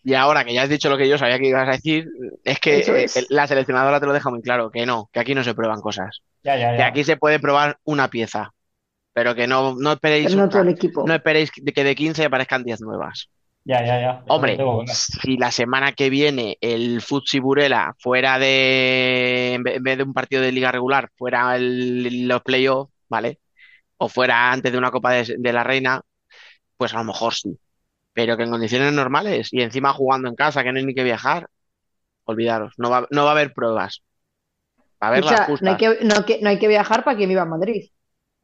[0.04, 2.08] Y ahora que ya has dicho lo que yo sabía que ibas a decir,
[2.44, 5.44] es que eh, la seleccionadora te lo deja muy claro, que no, que aquí no
[5.44, 6.22] se prueban cosas.
[6.44, 8.52] Ya, ya, Que aquí se puede probar una pieza,
[9.14, 11.06] pero que no, no esperéis, Pero no todo el equipo.
[11.08, 13.30] no esperéis que de 15 aparezcan 10 nuevas.
[13.66, 14.24] Ya, ya, ya.
[14.28, 19.84] Eso Hombre, si la semana que viene el Futsi Burela fuera de, en ve- en
[19.84, 23.40] vez de un partido de liga regular, fuera el- los playoffs, ¿vale?
[23.98, 26.02] O fuera antes de una Copa de, de la Reina,
[26.78, 27.60] pues a lo mejor sí.
[28.14, 31.04] Pero que en condiciones normales y encima jugando en casa, que no hay ni que
[31.04, 31.50] viajar,
[32.26, 34.04] olvidaros, no va, no va a haber pruebas.
[35.04, 35.78] Va a haber las Escucha, no hay justas.
[35.78, 37.90] que, no, que- no hay que viajar para que viva en Madrid.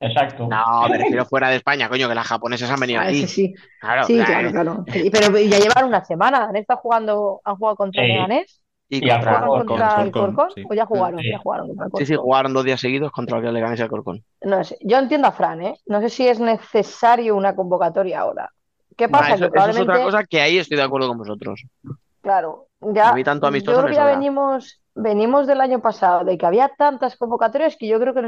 [0.01, 0.47] Exacto.
[0.47, 3.27] No, me refiero fuera de España, coño, que las japonesas han venido Ah, aquí.
[3.27, 3.53] sí.
[3.79, 4.85] Claro, Sí, claro, claro.
[4.91, 6.45] Sí, Pero ya llevan una semana.
[6.49, 8.07] Han estado jugando, han jugado contra Sí.
[8.09, 8.57] Leganés,
[8.93, 10.63] Y Y contra contra el Corcón, sí.
[10.69, 11.29] o ya jugaron, Sí.
[11.31, 13.87] ya jugaron contra el Sí, sí, jugaron dos días seguidos contra el Leganés y el
[13.89, 14.21] Corcón.
[14.41, 15.75] No sé, yo entiendo a Fran, ¿eh?
[15.85, 18.49] No sé si es necesario una convocatoria ahora.
[18.97, 19.35] ¿Qué pasa?
[19.35, 21.63] eso, Que eso es otra cosa que ahí estoy de acuerdo con vosotros.
[22.21, 25.81] Claro, ya, A mí tanto yo amistoso creo me que ya venimos, venimos del año
[25.81, 28.21] pasado, de que había tantas convocatorias que yo creo que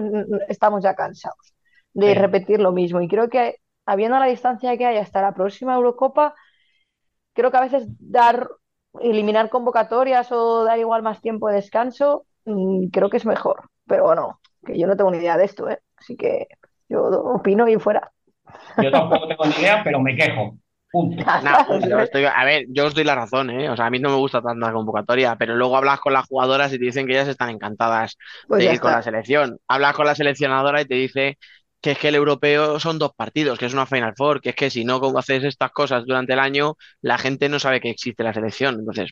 [0.49, 1.53] estamos ya cansados
[1.94, 2.20] de Sí.
[2.20, 3.02] repetir lo mismo.
[3.02, 6.34] Y creo que habiendo la distancia que hay hasta la próxima Eurocopa,
[7.34, 8.49] creo que a veces dar,
[9.02, 13.70] eliminar convocatorias o dar igual más tiempo de descanso, mm, creo que es mejor.
[13.88, 15.80] Pero bueno, que yo no tengo ni idea de esto, ¿eh?
[15.98, 16.48] Así que
[16.90, 18.11] yo opino y fuera.
[18.82, 20.57] Yo tampoco tengo ni idea, pero me quejo.
[20.94, 21.24] Punto.
[21.41, 21.57] No,
[21.88, 23.70] yo estoy- a ver, yo os doy la razón, ¿eh?
[23.70, 26.28] O sea, a mí no me gusta tanto la convocatoria, pero luego hablas con las
[26.28, 28.18] jugadoras y te dicen que ellas están encantadas
[28.48, 29.57] Pues de ir con la selección.
[29.68, 31.38] Hablas con la seleccionadora y te dice
[31.82, 34.56] que es que el europeo son dos partidos, que es una Final Four, que es
[34.56, 37.90] que si no como haces estas cosas durante el año, la gente no sabe que
[37.90, 38.76] existe la selección.
[38.80, 39.11] Entonces,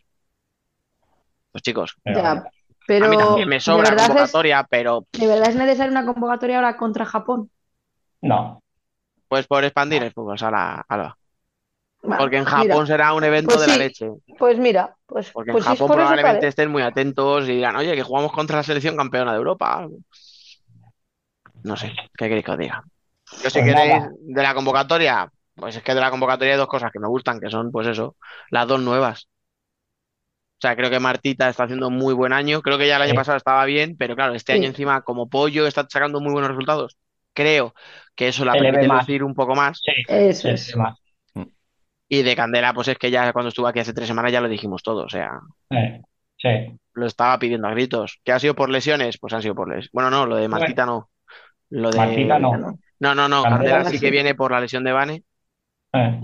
[1.52, 2.44] pues chicos, Pero Ya, bueno.
[2.88, 6.06] pero a mí también me ¿de sobra es, convocatoria, pero de verdad es necesaria una
[6.06, 7.50] convocatoria ahora contra Japón?
[8.22, 8.62] No.
[9.28, 11.18] pues por expandir el fútbol, sala, Alba.
[12.04, 14.10] Bueno, Porque en mira, Japón será un evento pues de la leche.
[14.38, 16.48] pues mira, pues, Porque pues en si es Japón por probablemente vale.
[16.48, 19.88] estén muy atentos y digan, oye, que jugamos contra la selección campeona de Europa.
[21.64, 22.84] No sé, ¿qué queréis que os diga?
[23.44, 24.10] Yo si Pues queréis nada.
[24.20, 27.40] de la convocatoria, pues es que de la convocatoria hay dos cosas que me gustan,
[27.40, 28.16] que son, pues eso,
[28.50, 29.28] las dos nuevas.
[30.58, 32.62] O sea, creo que Martita está haciendo un muy buen año.
[32.62, 33.16] Creo que ya el año Sí.
[33.16, 34.60] pasado estaba bien, pero claro, este Sí.
[34.60, 36.98] año encima, como pollo, está sacando muy buenos resultados.
[37.34, 37.74] Creo
[38.16, 39.08] que eso la Se permite más.
[39.08, 39.82] lucir un poco más.
[39.84, 39.92] Sí.
[40.08, 40.76] Eso sí, es.
[40.76, 41.01] más.
[42.14, 44.50] Y de Candela, pues es que ya cuando estuvo aquí hace tres semanas ya lo
[44.50, 45.06] dijimos todo.
[45.06, 45.32] O sea,
[45.70, 46.02] Eh,
[46.38, 46.50] sí.
[46.96, 48.20] lo estaba pidiendo a gritos.
[48.26, 49.18] ¿Que ha sido por lesiones?
[49.18, 49.90] Pues han sido por lesiones.
[49.94, 51.10] Bueno, no, lo de Martita no.
[51.70, 51.98] Lo de...
[51.98, 52.52] Martita no.
[53.00, 53.44] No, no, no.
[53.44, 54.06] Candela Candela sí sí.
[54.06, 55.24] que viene por la lesión de Vane.
[55.94, 56.22] Eh.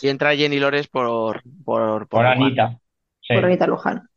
[0.00, 2.42] Y entra Jenny Lores por, por, por por Luján.
[2.42, 2.78] Anita.
[3.20, 3.34] Sí.
[3.34, 4.08] Por Anita Luján.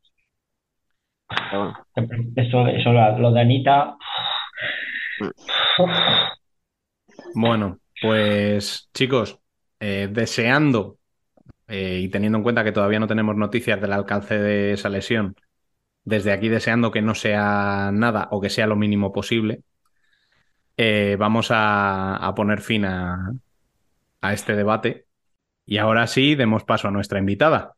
[1.52, 1.74] Bueno.
[2.38, 3.98] Eso, eso, lo de Anita.
[7.36, 9.40] Bueno, pues chicos,
[9.80, 11.00] eh, deseando
[11.68, 15.36] eh, y teniendo en cuenta que todavía no tenemos noticias del alcance de esa lesión,
[16.06, 19.64] desde aquí deseando que no sea nada o que sea lo mínimo posible,
[20.78, 23.34] eh, vamos a, a poner fin a,
[24.22, 25.08] a este debate.
[25.66, 27.76] Y ahora sí, demos paso a nuestra invitada.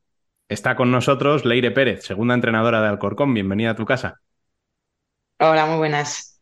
[0.49, 3.33] Está con nosotros Leire Pérez, segunda entrenadora de Alcorcón.
[3.33, 4.21] Bienvenida a tu casa.
[5.39, 6.39] Hola, muy buenas.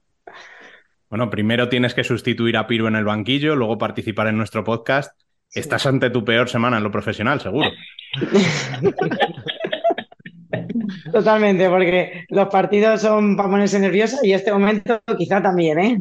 [1.10, 5.20] Bueno, primero tienes que sustituir a Piro en el banquillo, luego participar en nuestro podcast.
[5.54, 7.70] Estás ante tu peor semana en lo profesional, seguro.
[11.12, 16.00] Totalmente, porque los partidos son para ponerse nerviosa y este momento quizá también, ¿eh?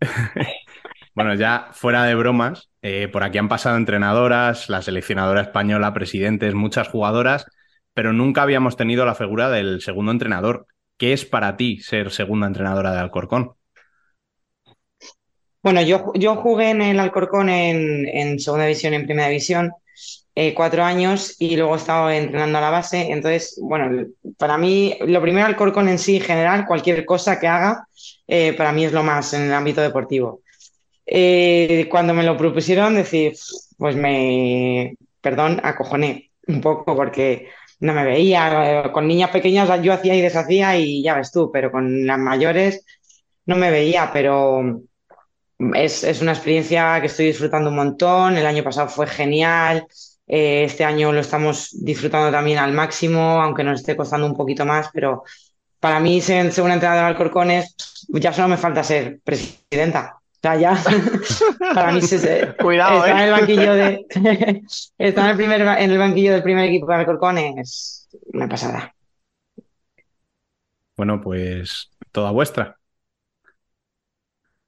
[1.12, 6.54] Bueno, ya fuera de bromas, eh, por aquí han pasado entrenadoras, la seleccionadora española, presidentes,
[6.54, 7.46] muchas jugadoras,
[7.94, 10.66] pero nunca habíamos tenido la figura del segundo entrenador.
[10.96, 13.54] ¿Qué es para ti ser segunda entrenadora de Alcorcón?
[15.62, 19.72] Bueno, yo, yo jugué en el Alcorcón en, en segunda división en primera división
[20.34, 23.10] eh, cuatro años y luego he estado entrenando a la base.
[23.12, 24.06] Entonces, bueno,
[24.38, 27.86] para mí, lo primero, Alcorcón en sí, en general, cualquier cosa que haga,
[28.26, 30.40] eh, para mí es lo más en el ámbito deportivo.
[31.06, 33.34] Eh, cuando me lo propusieron, decir,
[33.76, 37.48] pues me, perdón, acojoné un poco porque
[37.80, 38.90] no me veía.
[38.92, 42.84] Con niñas pequeñas yo hacía y deshacía y ya ves tú, pero con las mayores
[43.46, 44.82] no me veía, pero
[45.74, 48.36] es, es una experiencia que estoy disfrutando un montón.
[48.36, 49.86] El año pasado fue genial.
[50.26, 54.64] Eh, este año lo estamos disfrutando también al máximo, aunque nos esté costando un poquito
[54.64, 55.24] más, pero
[55.80, 57.74] para mí, ser según entrenador de Alcorcones,
[58.08, 60.16] ya solo me falta ser presidenta.
[60.16, 60.78] O sea, ya,
[61.74, 63.32] para mí se, Cuidado, está en el ¿eh?
[63.32, 64.06] banquillo de
[64.98, 68.94] está en el primer en el banquillo del primer equipo de Alcorcón es una pasada.
[70.96, 72.79] Bueno, pues toda vuestra.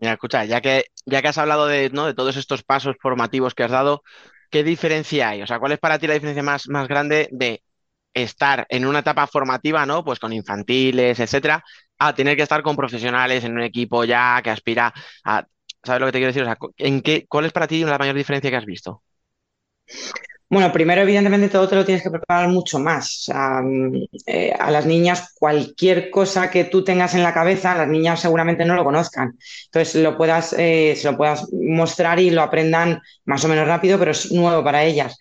[0.02, 2.06] Mira, escucha, ya que, ya que has hablado de, ¿no?
[2.06, 4.04] de todos estos pasos formativos que has dado,
[4.50, 5.42] ¿qué diferencia hay?
[5.42, 7.62] O sea, ¿cuál es para ti la diferencia más, más grande de
[8.14, 10.04] estar en una etapa formativa, ¿no?
[10.04, 11.64] Pues con infantiles, etcétera,
[11.98, 15.46] a tener que estar con profesionales en un equipo ya que aspira a.
[15.84, 16.44] ¿Sabes lo que te quiero decir?
[16.44, 19.02] O sea, ¿en qué, ¿cuál es para ti la mayor diferencia que has visto?
[20.52, 23.24] Bueno, primero, evidentemente, todo te lo tienes que preparar mucho más.
[23.34, 23.96] Mm,
[24.26, 28.66] eh, a las niñas, cualquier cosa que tú tengas en la cabeza, las niñas seguramente
[28.66, 29.34] no lo conozcan.
[29.66, 33.98] Entonces, lo puedas, eh, se lo puedas mostrar y lo aprendan más o menos rápido,
[33.98, 35.16] pero es nuevo para ellas.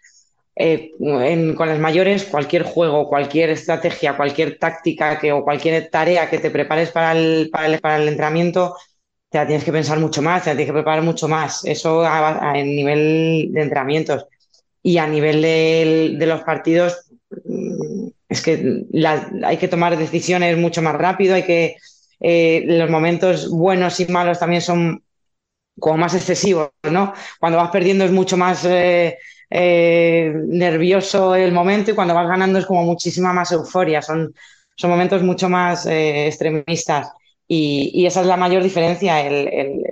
[0.56, 0.92] Eh,
[1.56, 6.52] con las mayores, cualquier juego, cualquier estrategia, cualquier táctica que, o cualquier tarea que te
[6.52, 8.76] prepares para el, para el, entrenamiento,
[9.30, 11.66] te la tienes que pensar mucho más, te la tienes que preparar mucho más.
[11.66, 14.26] Eso a, a- nivel de entrenamientos.
[14.84, 17.12] Y a nivel de, los partidos,
[17.46, 18.86] mm, es que
[19.44, 21.76] hay que tomar decisiones mucho más rápido, hay que
[22.20, 25.04] eh, los momentos buenos y malos también son
[25.80, 27.14] como más excesivos, ¿no?
[27.40, 29.18] Cuando vas perdiendo es mucho más eh,
[29.50, 34.34] eh, nervioso el momento y cuando vas ganando es como muchísima más euforia, son,
[34.76, 37.10] son momentos mucho más extremistas
[37.48, 39.84] y, esa es la mayor diferencia, el- el-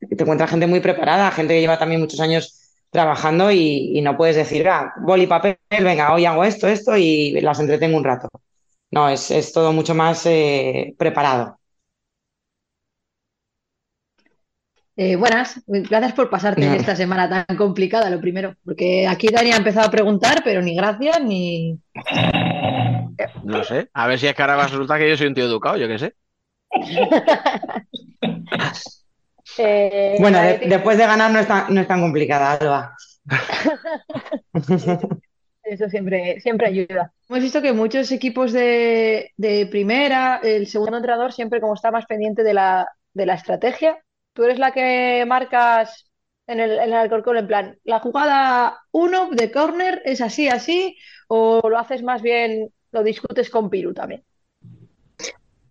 [0.00, 2.59] te encuentras gente muy preparada, gente que lleva también muchos años
[2.90, 7.40] trabajando y, y no puedes decir, ah, boli, papel, venga, hoy hago esto, esto y
[7.40, 8.28] las entretengo un rato.
[8.90, 11.58] No, es, es todo mucho más eh, preparado.
[14.96, 19.56] Eh, buenas, gracias por pasarte esta semana tan complicada, lo primero, porque aquí Dani ha
[19.56, 21.78] empezado a preguntar, pero ni gracias ni...
[23.44, 23.88] No sé.
[23.94, 25.76] A ver si es que ahora va a resultar que yo soy un tío educado,
[25.78, 26.14] yo qué sé.
[29.58, 32.96] Eh, Bueno, de- después de ganar no es tan, no es tan complicada, Alba.
[35.62, 37.12] Eso siempre, siempre ayuda.
[37.28, 42.06] Hemos visto que muchos equipos de, de primera, el segundo entrenador siempre como está más
[42.06, 44.02] pendiente de la, de la estrategia.
[44.32, 46.06] Tú eres la que marcas
[46.46, 50.96] en el, en el Alcorcón, en plan, la jugada 1 de córner es así, así,
[51.28, 54.24] o lo haces más bien, lo discutes con Piru también.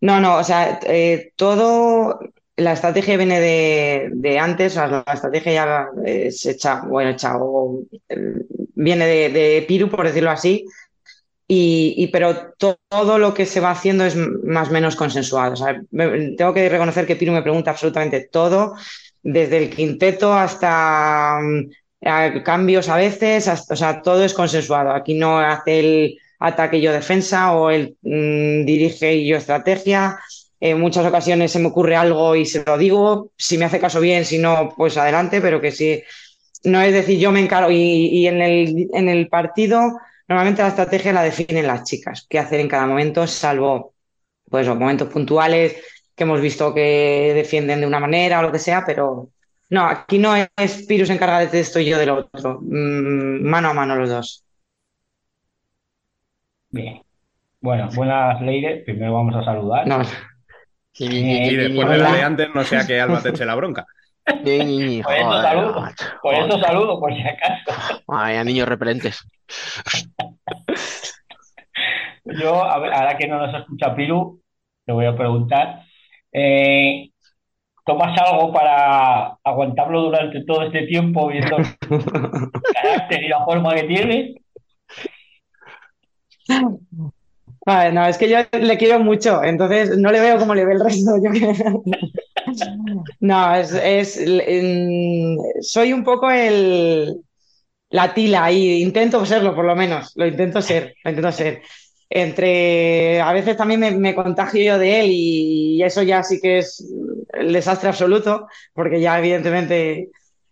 [0.01, 2.19] No, no, o sea, eh, todo,
[2.59, 7.81] la estrategia viene de, de antes, sea, la estrategia ya es hecha, bueno, hecha, o,
[8.09, 8.17] eh,
[8.75, 10.65] viene de, de Piru, por decirlo así,
[11.47, 15.55] y, pero to- todo lo que se va haciendo es más o menos consensuado.
[16.37, 18.75] Tengo que reconocer que Piru me pregunta absolutamente todo,
[19.23, 24.91] desde el quinteto hasta mm, cambios a veces, o sea, todo es consensuado.
[24.91, 30.19] Aquí no hace el ataque y yo defensa o él mm, dirige y yo estrategia.
[30.59, 33.31] En muchas ocasiones se me ocurre algo y se lo digo.
[33.37, 36.03] Si me hace caso bien, si no, pues adelante, pero que sí.
[36.63, 37.71] No es decir, yo me encargo.
[37.71, 37.75] Y,
[38.11, 39.81] y en el, en el partido,
[40.27, 43.93] normalmente la estrategia la definen las chicas, qué hacer en cada momento, salvo
[44.49, 45.77] pues los momentos puntuales
[46.15, 49.29] que hemos visto que defienden de una manera o lo que sea, pero
[49.69, 52.59] no, aquí no es Pirus encarga de esto y yo del otro.
[52.61, 54.43] Mm, mano a mano los dos.
[56.71, 57.01] Bien.
[57.61, 58.83] Bueno, buenas ladies.
[58.83, 59.87] Primero vamos a saludar.
[59.87, 60.01] No.
[60.97, 61.05] Y,
[61.51, 63.85] Y después de la de antes, no sea que Alba te eche la bronca.
[64.25, 65.81] Por eso saludo.
[65.81, 68.01] macho, Por eso saludo, por si acaso.
[68.07, 69.19] Vaya niños repelentes.
[72.25, 74.41] Yo, a ver, ahora que no nos escucha Piru,
[74.85, 75.83] te voy a preguntar.
[76.31, 77.09] eh,
[77.85, 83.83] ¿tomas algo para aguantarlo durante todo este tiempo viendo el carácter y la forma que
[83.83, 84.35] tiene?
[87.93, 90.79] No, es que yo le quiero mucho, entonces no le veo como le ve el
[90.79, 91.11] resto.
[93.19, 97.15] No, es, mm, soy un poco el,
[97.89, 101.61] la tila y intento serlo por lo menos, lo intento ser, lo intento ser.
[102.09, 106.59] Entre, a veces también me, me contagio yo de él y eso ya sí que
[106.59, 106.83] es
[107.33, 110.09] el desastre absoluto, porque ya evidentemente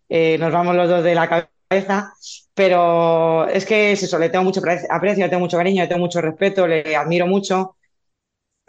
[0.09, 1.27] eh, nos vamos los dos de la
[1.69, 2.13] cabeza,
[2.57, 5.89] pero es que es eso, le tengo mucho pre- aprecio, le tengo mucho cariño, le
[5.89, 7.77] tengo mucho respeto, le admiro mucho.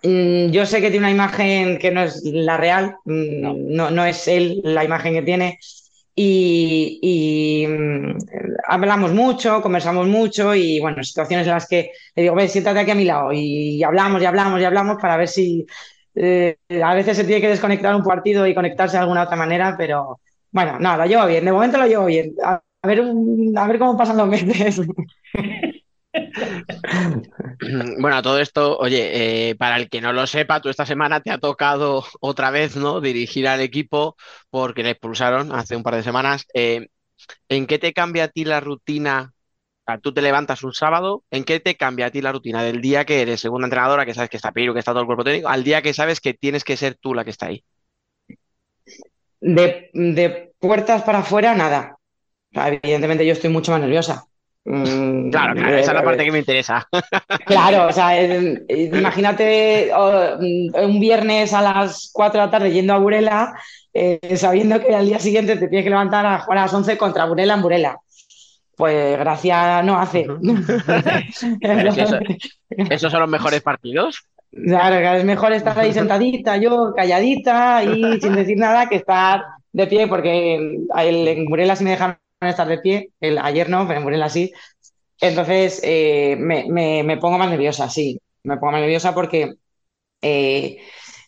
[0.03, 4.05] Mm, Yo sé que tiene una imagen que no es la real, mm, no, no
[4.05, 5.59] es él la imagen que tiene.
[6.15, 8.19] Y, y, mm,
[8.69, 12.91] hablamos mucho, conversamos mucho y bueno, situaciones en las que le digo, ven, siéntate aquí
[12.93, 15.67] a mi lado y hablamos y hablamos y hablamos para ver si
[16.17, 19.77] eh, a veces se tiene que desconectar un partido y conectarse de alguna otra manera,
[19.79, 20.21] pero
[20.51, 22.35] bueno, no, lo llevo bien, de momento lo llevo bien.
[22.45, 23.01] A, a ver,
[23.57, 24.81] a ver cómo pasan los meses.
[28.01, 31.31] Bueno, todo esto, oye, eh, para el que no lo sepa, tú esta semana te
[31.31, 33.01] ha tocado otra vez, ¿no?
[33.01, 34.17] Dirigir al equipo
[34.51, 36.47] porque le expulsaron hace un par de semanas.
[36.55, 36.89] Eh,
[37.49, 39.33] ¿en qué te cambia a ti la rutina?
[39.87, 42.63] O sea, tú te levantas un sábado, ¿en qué te cambia a ti la rutina
[42.65, 45.07] del día que eres segunda entrenadora, que sabes que está Piru, que está todo el
[45.07, 47.65] cuerpo técnico, al día que sabes que tienes que ser tú la que está ahí?
[49.41, 51.98] De, de puertas para afuera, nada.
[52.53, 54.25] Evidentemente yo estoy mucho más nerviosa.
[54.65, 56.87] Mm, Claro, claro, esa es la parte que me interesa.
[57.47, 62.51] Claro, o sea, eh, eh, imagínate oh, mm, un viernes a las 4 de la
[62.51, 63.55] tarde yendo a Burela,
[63.95, 66.99] eh, sabiendo que al día siguiente te tienes que levantar a jugar a las 11
[66.99, 67.99] contra Burela en Burela.
[68.77, 70.27] Pues gracia no hace.
[71.33, 71.47] Si
[72.01, 72.19] eso-
[72.91, 74.23] ¿Esos son los mejores partidos?
[74.53, 79.87] Claro, es mejor estar ahí sentadita, yo calladita y sin decir nada que estar de
[79.87, 80.55] pie, porque
[80.95, 84.53] en Burela sí me dejan estar de pie, el, ayer no, pero en Burela sí.
[85.21, 89.55] Entonces eh, me, me- me pongo más nerviosa, sí, me pongo más nerviosa porque
[90.23, 90.79] eh,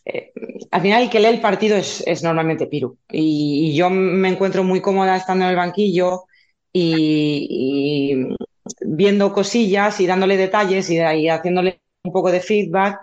[0.05, 0.33] eh,
[0.71, 4.29] al final el que lee el partido es, es normalmente Piru y, y yo me
[4.31, 6.25] encuentro muy cómoda estando en el banquillo
[6.73, 8.37] y, y
[8.83, 13.01] viendo cosillas y dándole detalles y, y haciéndole un poco de feedback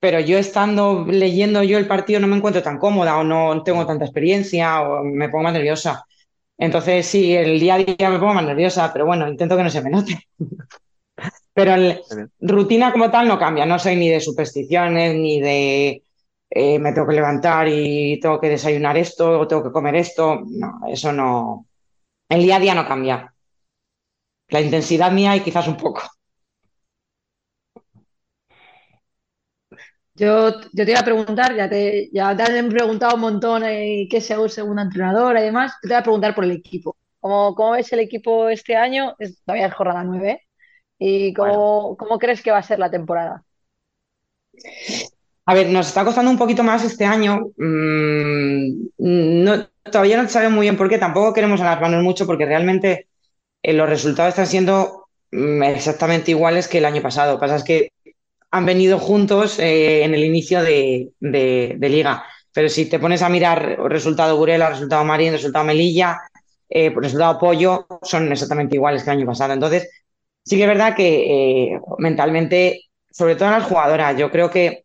[0.00, 3.86] pero yo estando leyendo yo el partido no me encuentro tan cómoda o no tengo
[3.86, 6.04] tanta experiencia o me pongo más nerviosa.
[6.62, 9.70] Entonces sí, el día a día me pongo más nerviosa, pero bueno, intento que no
[9.70, 10.28] se me note.
[11.54, 12.00] Pero el,
[12.40, 16.04] rutina como tal no cambia, no soy ni de supersticiones, ni de
[16.48, 20.40] eh, me tengo que levantar y tengo que desayunar esto o tengo que comer esto.
[20.46, 21.66] No, eso no.
[22.28, 23.34] El día a día no cambia.
[24.48, 26.02] La intensidad mía y quizás un poco.
[30.22, 34.06] Yo, yo te iba a preguntar, ya te, ya te han preguntado un montón eh,
[34.08, 35.72] qué es ser segunda entrenadora y demás.
[35.82, 36.96] Yo te voy a preguntar por el equipo.
[37.18, 39.16] ¿Cómo, cómo ves el equipo este año?
[39.18, 40.40] Es, todavía es jornada 9.
[41.00, 43.42] ¿Y cómo, cómo crees que va a ser la temporada?
[45.44, 47.50] A ver, nos está costando un poquito más este año.
[47.56, 50.98] Mm, no, todavía no sabemos muy bien por qué.
[50.98, 53.08] Tampoco queremos alarmarnos mucho porque realmente
[53.60, 57.32] eh, los resultados están siendo mm, exactamente iguales que el año pasado.
[57.32, 57.92] Lo que pasa es que
[58.52, 62.24] han venido juntos eh, en el inicio de, de- liga.
[62.52, 66.18] Pero si te pones a mirar resultado Burela, resultado Marín, resultado Melilla,
[66.68, 69.54] eh, resultado Pollo, son exactamente iguales que el año pasado.
[69.54, 69.88] Entonces,
[70.44, 74.84] sí que es verdad que eh, mentalmente, sobre todo en las jugadoras, yo creo que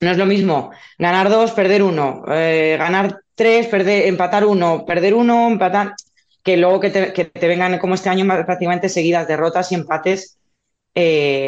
[0.00, 5.14] no es lo mismo ganar dos, perder uno, eh, ganar tres, perder, empatar uno, perder
[5.14, 5.94] uno, empatar,
[6.42, 10.38] que luego que te, que te vengan como este año prácticamente seguidas derrotas y empates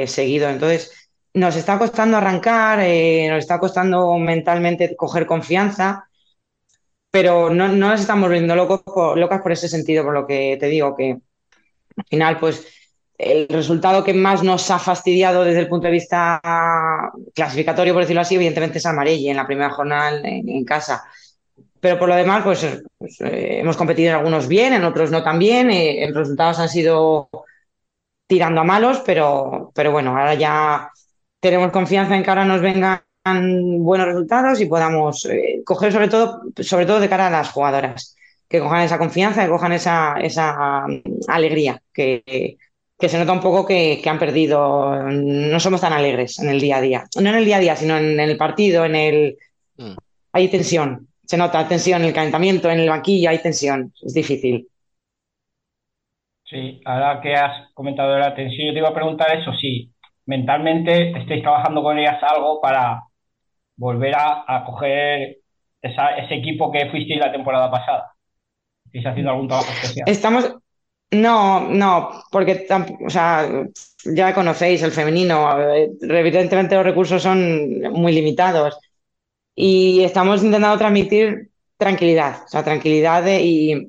[0.07, 0.53] seguidos.
[0.53, 1.04] Entonces,
[1.35, 6.09] nos está costando arrancar, eh, nos está costando mentalmente coger confianza,
[7.11, 10.57] pero no, no nos estamos volviendo locos por- locas por ese sentido, por lo que
[10.59, 12.67] te digo, que al final, pues
[13.19, 16.41] el resultado que más nos ha fastidiado desde el punto de vista
[17.35, 21.05] clasificatorio, por decirlo así, evidentemente es Amarelli en la primera jornada en, casa.
[21.81, 25.23] Pero por lo demás, pues, pues, eh, hemos competido en algunos bien, en otros no
[25.25, 25.71] tan bien.
[25.71, 27.31] eh, los resultados han sido
[28.27, 30.91] tirando a malos, pero, pero bueno, ahora ya
[31.45, 33.03] tenemos confianza en que ahora nos vengan
[33.85, 38.17] buenos resultados y podamos eh, coger sobre todo, sobre todo de cara a las jugadoras,
[38.49, 42.57] que cojan esa confianza, que cojan esa, esa mm, alegría, que,
[42.99, 46.59] que se nota un poco que, que han perdido, no somos tan alegres en el
[46.59, 48.97] día a día, no en el día a día, sino en, en el partido, en
[48.97, 49.37] el...
[50.33, 54.67] Hay tensión, se nota tensión en el calentamiento, en el banquillo hay tensión, es difícil.
[56.45, 59.94] Sí, ahora que has comentado la tensión, yo te iba a preguntar eso, sí,
[60.27, 63.03] mentalmente estáis trabajando con ellas algo para
[63.77, 65.39] volver a, a coger
[65.83, 68.13] ese equipo que fuisteis la temporada pasada.
[68.87, 70.09] ¿Estáis haciendo algún trabajo especial?
[70.09, 70.55] Estamos,
[71.11, 72.67] no, no, porque
[73.07, 73.47] o sea,
[74.05, 75.59] ya conocéis el femenino,
[76.01, 78.79] evidentemente los recursos son muy limitados
[79.55, 83.89] y estamos intentando transmitir tranquilidad, o sea, tranquilidad y,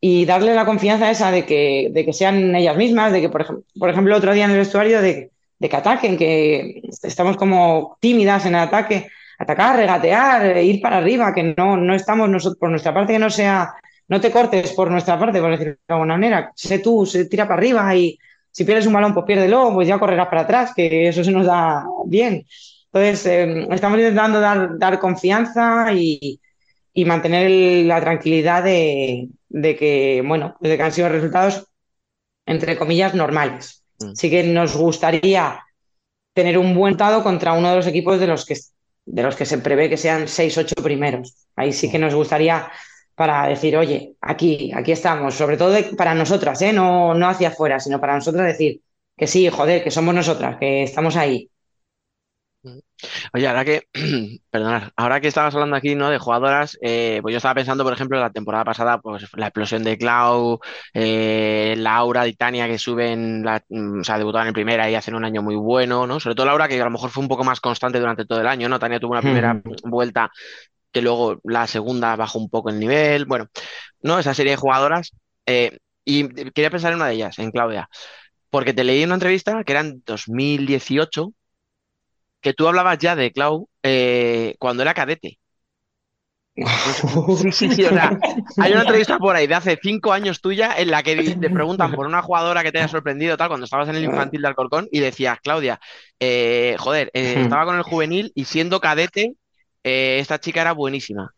[0.00, 3.42] y darle la confianza esa de que, de que sean ellas mismas, de que, por
[3.42, 5.30] ejemplo, por ejemplo, otro día en el vestuario de,
[5.60, 9.08] de que ataquen, que estamos como tímidas en el ataque,
[9.38, 13.18] atacar, regatear, eh, ir para arriba, que no, no estamos nosotros, por nuestra parte, que
[13.20, 13.74] no sea
[14.10, 16.50] no te cortes por nuestra parte, por decirlo de alguna manera.
[16.56, 18.18] Sé tú, se tira para arriba y
[18.50, 21.46] si pierdes un balón, pues piérdelo, pues ya correrás para atrás, que eso se nos
[21.46, 22.44] da bien.
[22.86, 26.40] Entonces, eh, estamos intentando dar, dar confianza y,
[26.92, 31.68] y mantener la tranquilidad de, de que, bueno, de que han sido resultados,
[32.46, 33.79] entre comillas, normales.
[34.00, 34.14] Mm.
[34.14, 35.60] Sí que nos gustaría
[36.34, 38.56] tener un buen dado contra uno de los equipos de los que,
[39.06, 41.34] de los que se prevé que sean seis, ocho primeros.
[41.56, 42.70] Ahí sí que nos gustaría
[43.14, 46.72] para decir, oye, aquí, aquí estamos, sobre todo de- para nosotras, ¿eh?
[46.72, 48.82] No, no hacia afuera, sino para nosotras decir
[49.16, 51.50] que sí, joder, que somos nosotras, que estamos ahí.
[53.32, 53.82] Oye, ahora que,
[54.50, 56.10] perdonad, ahora que estabas hablando aquí, ¿no?
[56.10, 59.82] De jugadoras, eh, pues yo estaba pensando, por ejemplo, la temporada pasada, pues la explosión
[59.82, 60.60] de Clau,
[60.94, 65.14] eh, Laura y Tania que suben, la, mm, o sea, debutaban en primera y hacen
[65.14, 66.20] un año muy bueno, ¿no?
[66.20, 68.46] Sobre todo Laura, que a lo mejor fue un poco más constante durante todo el
[68.46, 68.78] año, ¿no?
[68.78, 70.30] Tania tuvo una primera vuelta
[70.92, 73.46] que luego la segunda bajó un poco el nivel, bueno,
[74.02, 74.18] ¿no?
[74.18, 75.12] Esa serie de jugadoras.
[75.46, 77.88] eh, y quería pensar en una de ellas, en Claudia,
[78.50, 81.32] porque te leí en una entrevista que era en 2018
[82.40, 85.38] que tú hablabas ya de Clau eh, cuando era cadete.
[87.32, 88.14] Sí, sí, sí, o sea,
[88.58, 91.94] hay una entrevista por ahí de hace cinco años tuya en la que te preguntan
[91.94, 94.88] por una jugadora que te haya sorprendido, tal, cuando estabas en el infantil de Alcorcón
[94.90, 95.80] y decías, Claudia,
[96.18, 97.40] eh, joder, eh, Ujú.
[97.40, 99.34] estaba con el juvenil y siendo cadete,
[99.84, 101.30] eh, esta chica era buenísima.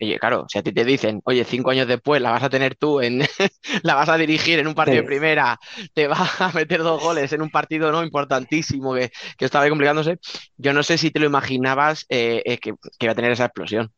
[0.00, 2.76] Oye, claro, si a ti te dicen, oye, cinco años después la vas a tener
[2.76, 3.20] tú en,
[3.82, 5.58] la vas a dirigir en un partido de primera,
[5.92, 9.70] te vas a meter dos goles en un partido no importantísimo que, que estaba ahí
[9.70, 10.18] complicándose,
[10.56, 13.46] yo no sé si te lo imaginabas eh, eh, que, que iba a tener esa
[13.46, 13.92] explosión.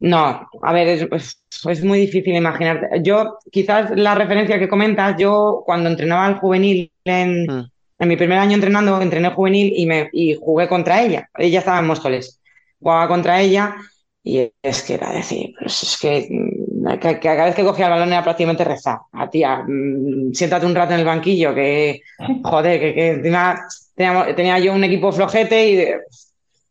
[0.00, 2.88] No, a ver, es, es- es muy difícil imaginarte.
[3.02, 7.70] Yo, quizás la referencia que comentas, yo cuando entrenaba al juvenil en, Mm.
[7.98, 11.28] en mi primer año entrenando, entrené juvenil y, me, y jugué contra ella.
[11.38, 12.40] Ella estaba en Móstoles.
[12.80, 13.76] Jugaba contra ella
[14.24, 17.86] y es que era decir, pues es que, mm, que- que cada vez que cogía
[17.86, 18.98] el balón era prácticamente rezar.
[19.12, 22.00] A tía, mm, siéntate un rato en el banquillo, que
[22.44, 23.60] joder, que, que encima
[23.94, 25.84] teníamos- tenía yo un equipo flojete y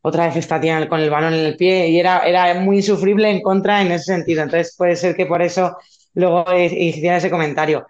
[0.02, 3.30] otra vez está tía con el balón en el pie y era, era muy insufrible
[3.30, 4.44] en contra en ese sentido.
[4.44, 5.78] Entonces puede ser que por eso
[6.16, 7.86] luego hiciera ese comentario.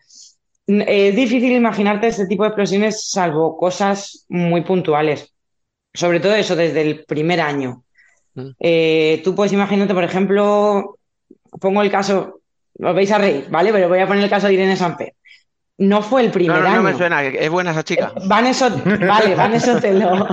[0.67, 5.33] N- Es difícil imaginarte este tipo de explosiones salvo cosas muy puntuales.
[5.93, 7.82] Sobre todo eso desde el primer año.
[8.35, 8.49] Mm.
[8.59, 10.97] Eh, tú puedes imaginarte, por ejemplo,
[11.59, 12.41] pongo el caso,
[12.79, 13.71] os vais a reír, ¿vale?
[13.71, 15.13] Pero voy a poner el caso de Irene Samper.
[15.77, 16.97] No fue el primer no, no me año.
[16.97, 18.13] suena, es buena esa chica.
[18.25, 20.27] Vanessa, vale, Vanessa Otelo.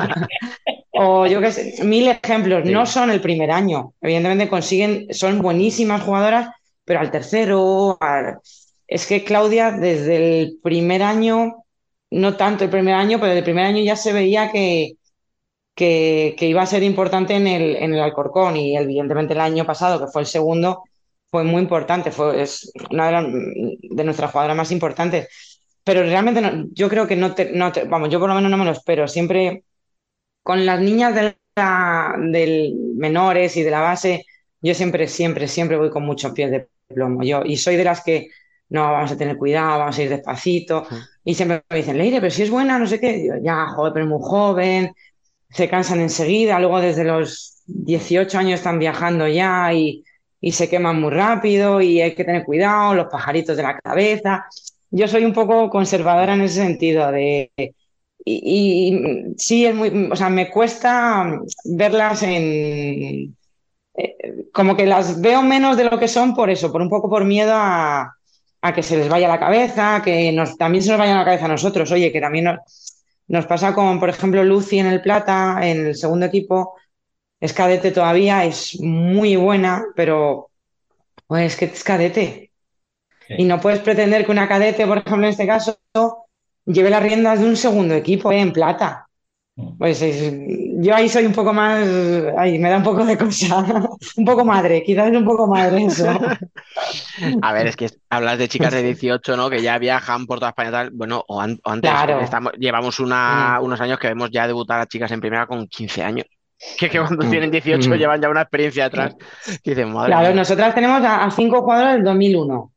[0.93, 2.65] O yo qué sé, mil ejemplos.
[2.67, 3.95] No son el primer año.
[4.03, 6.49] Evidentemente consiguen, son buenísimas jugadoras,
[6.85, 8.39] pero al tercero, al-
[8.87, 11.65] es que Claudia desde el primer año,
[12.11, 14.95] no tanto el primer año, pero desde el primer año ya se veía que,
[15.81, 19.65] que, que iba a ser importante en el, en el Alcorcón y evidentemente el año
[19.67, 20.85] pasado, que fue el segundo,
[21.31, 23.27] fue muy importante, fue, es una de, las-
[23.97, 25.29] de nuestras jugadoras más importantes.
[25.85, 28.51] Pero realmente no- yo creo que no te, no te- vamos, yo por lo menos
[28.51, 29.09] no me lo espero.
[29.09, 29.65] Siempre
[30.43, 34.25] con las niñas de la- del menores y de la base,
[34.61, 37.23] yo siempre, siempre, siempre voy con muchos pies de plomo.
[37.23, 38.29] Yo, y soy de las que
[38.69, 40.87] no, vamos a tener cuidado, vamos a ir despacito.
[41.25, 43.13] Y siempre me dicen, Leire, pero si es buena, no sé qué.
[43.15, 44.93] Digo, ya, joder, pero es muy joven,
[45.51, 50.05] se cansan enseguida, luego desde los 18 años están viajando ya y,
[50.41, 54.47] y se queman muy rápido y hay que tener cuidado, los pajaritos de la cabeza.
[54.91, 57.53] Yo soy un poco conservadora en ese sentido de...
[58.23, 63.35] Y, y sí, es muy, o sea, me cuesta verlas en...
[63.95, 64.17] eh,
[64.53, 67.25] como que las veo menos de lo que son por eso, por un poco por
[67.25, 68.13] miedo a,
[68.63, 71.47] a que se les vaya la cabeza, que nos, también se nos vaya la cabeza
[71.47, 71.91] a nosotros.
[71.93, 72.59] Oye, que también nos,
[73.31, 76.75] nos pasa con, por ejemplo, Lucy en el Plata, en el segundo equipo,
[77.39, 80.51] es cadete todavía, es muy buena, pero
[81.29, 82.51] pues que es cadete.
[83.29, 85.79] Y no puedes pretender que una cadete, por ejemplo, en este caso,
[86.67, 89.09] lleve las riendas de un segundo equipo eh, en plata.
[89.79, 90.33] Pues es-
[90.83, 91.85] yo ahí soy un poco más,
[92.39, 93.65] ahí me da un poco de cosa,
[94.17, 96.07] un poco madre, quizás es un poco madre eso.
[97.43, 99.49] A ver, es que hablas de chicas de 18, ¿no?
[99.51, 100.91] Que ya viajan por toda España y tal.
[100.91, 102.21] Bueno, o, an- o antes, Claro.
[102.21, 106.03] estamos, llevamos una, unos años que vemos ya debutar a chicas en primera con 15
[106.03, 106.27] años.
[106.79, 107.31] Que, que cuando Mm.
[107.31, 107.95] tienen 18 Mm.
[107.95, 108.91] llevan ya una experiencia.
[108.91, 109.15] Que
[109.65, 110.37] dicen, madre Claro, mía.
[110.37, 112.71] nosotras tenemos a, a cinco jugadoras del 2001.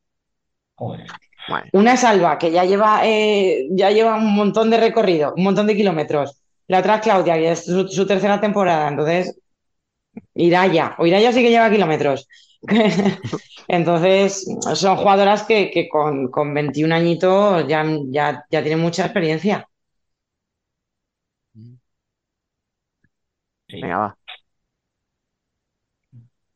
[1.73, 5.67] Una es Alba, que ya lleva, eh, ya lleva un montón de recorrido, un montón
[5.67, 6.42] de kilómetros.
[6.67, 8.89] La otra es Claudia, que es su, su tercera temporada.
[8.89, 9.37] Entonces,
[10.35, 12.27] Iraya, o Iraya sí que lleva kilómetros.
[13.67, 14.45] Entonces,
[14.75, 19.67] son jugadoras que, que con, con 21 añitos ya, ya, ya tienen mucha experiencia.
[23.67, 24.17] Venga, va.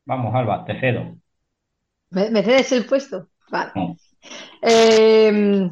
[0.06, 1.16] Vamos, Alba, te cedo.
[2.10, 3.28] ¿Me, me cedes el puesto?
[3.50, 3.72] Vale.
[4.62, 5.70] Eh,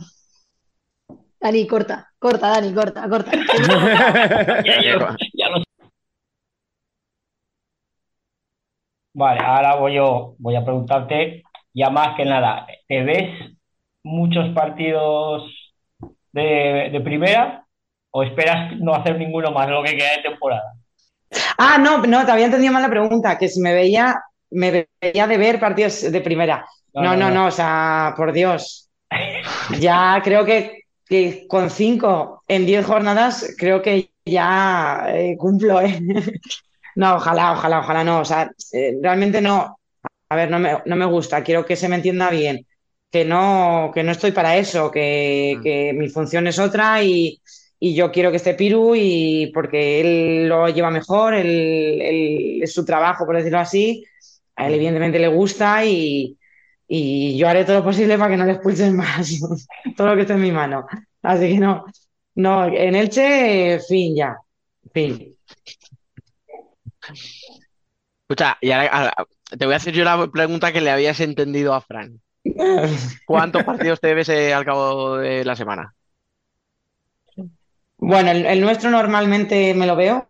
[1.41, 3.31] Dani, corta, corta, Dani, corta, corta.
[4.69, 5.63] Ya, ya lo- ya lo-
[9.15, 11.43] Vale, ahora voy yo, voy a preguntarte
[11.73, 13.31] ya más que nada, ¿te ves
[14.03, 15.43] muchos partidos
[16.33, 17.65] de, de primera
[18.11, 20.73] o esperas no hacer ninguno más de lo que queda de temporada?
[21.59, 24.15] Ah, no, no, te había entendido mal la pregunta, que si me veía,
[24.51, 26.67] me veía de ver partidos de primera.
[26.95, 27.35] No, No, no, no, no.
[27.35, 28.91] no, o sea, por Dios.
[29.81, 36.01] Ya creo que, que con cinco en diez jornadas, creo que ya eh, cumplo, ¿eh?
[36.97, 38.21] No, ojalá, ojalá, ojalá no.
[38.21, 39.79] O sea, eh, realmente no.
[40.29, 42.67] A ver, no me, no me gusta, quiero que se me entienda bien,
[43.11, 47.41] que no, que no estoy para eso, que, que mi función es otra y,
[47.79, 52.73] y yo quiero que esté Piru y porque él lo lleva mejor, él, él- es
[52.75, 54.05] su trabajo, por decirlo así,
[54.57, 56.37] a él evidentemente le gusta y,
[56.89, 59.31] y yo haré todo lo posible para que no le expulsen más,
[59.97, 60.87] todo lo que esté en mi mano.
[61.23, 61.85] Así que no,
[62.37, 64.37] no, en Elche, fin ya,
[64.93, 65.37] fin.
[68.29, 69.15] Escucha, y ahora, ahora,
[69.59, 72.21] te voy a hacer yo la pregunta que le habías entendido a Fran.
[73.25, 75.95] ¿Cuántos partidos te ves eh, al cabo de la semana?
[77.99, 80.29] Bueno, el, el nuestro normalmente me lo veo.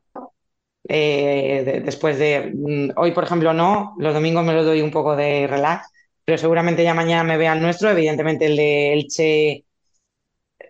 [0.89, 3.95] eh, de- después de mm, hoy, por ejemplo, no.
[3.99, 5.89] Los domingos me lo doy un poco de relax,
[6.27, 7.89] pero seguramente ya mañana me vea el nuestro.
[7.89, 9.65] Evidentemente el de Elche,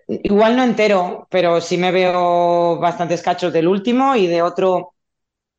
[0.06, 4.92] igual no entero, pero sí me veo bastantes cachos del último y de otro.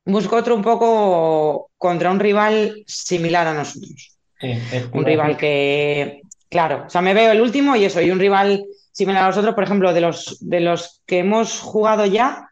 [0.05, 4.15] Busco otro un poco contra un rival similar a nosotros.
[4.39, 4.51] Sí,
[4.93, 8.65] Un rival que, claro, o sea, me veo el último y eso, y un rival
[8.91, 12.47] similar a nosotros, por ejemplo, de los, de los que hemos jugado ya,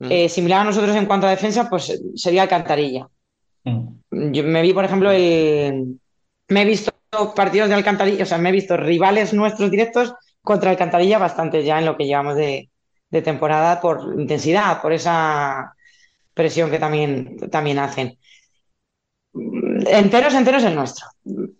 [0.00, 3.08] eh, similar a nosotros en cuanto a defensa, pues sería Alcantarilla.
[4.10, 6.00] Yo me vi, por ejemplo, el.
[6.52, 6.92] Me he visto
[7.34, 11.78] partidos de Alcantarilla, o sea, me he visto rivales nuestros directos contra Alcantarilla bastante ya
[11.78, 12.68] en lo que llevamos de,
[13.10, 15.74] temporada por intensidad, por esa
[16.34, 18.18] presión que también, también hacen.
[19.34, 21.06] Enteros, enteros el nuestro.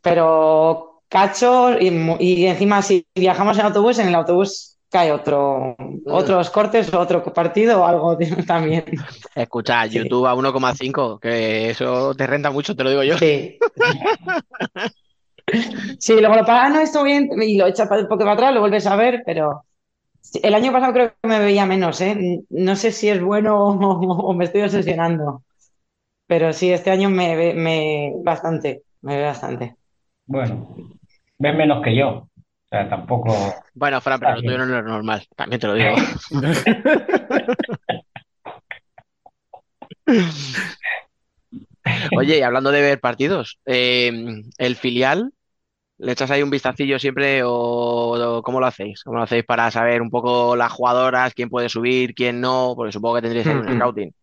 [0.02, 5.74] Pero cacho y encima si viajamos en autobús, en el autobús cae otro,
[6.04, 8.84] otros cortes, otro partido o algo también.
[9.34, 13.16] Escucha, YouTube a 1,5, que eso te renta mucho, te lo digo yo.
[13.16, 13.58] Sí.
[15.98, 18.60] Sí, luego lo pagas, no, esto bien, y lo echas un poco para atrás, lo
[18.60, 19.64] vuelves a ver, pero
[20.42, 22.42] el año pasado creo que me veía menos, ¿eh?
[22.50, 23.72] No sé si es bueno o,
[24.28, 25.42] o me estoy obsesionando,
[26.26, 29.76] pero sí, este año me ve me, bastante, me ve bastante.
[30.26, 30.76] Bueno,
[31.38, 32.28] ves menos que yo.
[32.72, 33.54] O sea, tampoco.
[33.74, 35.94] Bueno, Fran, pero lo tuyo no es normal, también te lo digo.
[42.16, 44.10] Oye, y hablando de ver partidos, eh,
[44.56, 45.34] ¿el filial
[45.98, 49.04] le echas ahí un vistacillo siempre o, o cómo lo hacéis?
[49.04, 52.72] ¿Cómo lo hacéis para saber un poco las jugadoras, quién puede subir, quién no?
[52.74, 54.14] Porque supongo que tendréis un scouting.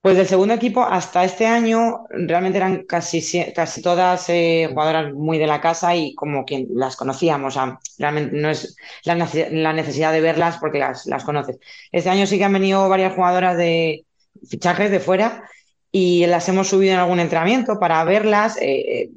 [0.00, 3.20] Pues del segundo equipo hasta este año realmente eran casi,
[3.52, 7.56] casi todas eh, jugadoras muy de la casa y como quien las conocíamos.
[7.56, 11.58] O sea, realmente no es la necesidad de verlas porque las, las conoces.
[11.90, 14.06] Este año sí que han venido varias jugadoras de
[14.48, 15.42] fichajes de fuera
[15.90, 18.58] y las hemos subido en algún entrenamiento para verlas.
[18.58, 19.10] Eh, eh,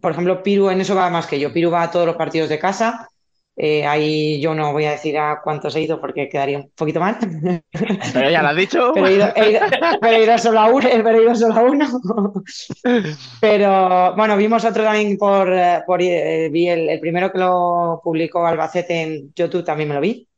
[0.00, 1.52] por ejemplo, Piru en eso va más que yo.
[1.52, 3.08] Piru va a todos los partidos de casa.
[3.56, 7.00] Eh, ahí yo no voy a decir a cuántos he ido porque quedaría un poquito
[7.00, 7.18] mal.
[8.14, 8.92] Pero ya lo has dicho.
[8.94, 9.60] Pero he ido, he ido-
[10.00, 11.86] pero he ido solo a uno, pero he ido solo a uno.
[13.40, 18.00] Pero bueno, vimos otro también por, eh, por eh, vi el, el primero que lo
[18.02, 20.28] publicó Albacete en YouTube, también me lo vi.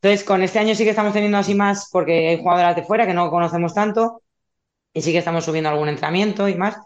[0.00, 3.06] Entonces, con este año sí que estamos teniendo así más, porque hay jugadoras de fuera
[3.06, 4.22] que no conocemos tanto,
[4.94, 6.76] y sí que estamos subiendo algún entrenamiento y más.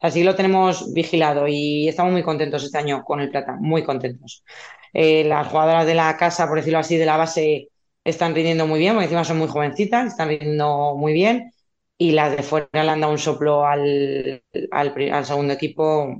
[0.00, 4.44] Así lo tenemos vigilado y estamos muy contentos este año con el Plata, muy contentos.
[4.92, 7.68] Eh, las jugadoras de la casa, por decirlo así, de la base,
[8.04, 11.52] están rindiendo muy bien, porque encima son muy jovencitas, están rindiendo muy bien.
[11.98, 14.42] Y las de fuera le han dado un soplo al,
[14.72, 16.16] al, segundo equipo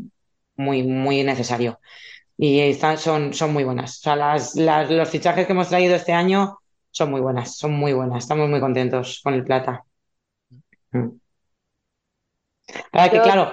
[0.56, 1.80] muy, muy necesario.
[2.36, 3.98] Y están, son, son muy buenas.
[3.98, 6.58] O sea, las, las- los fichajes que hemos traído este año
[6.90, 8.20] son muy buenas, son muy buenas.
[8.24, 9.84] Estamos muy contentos con el Plata.
[10.94, 11.18] Mm.
[12.92, 13.44] Ahora que claro,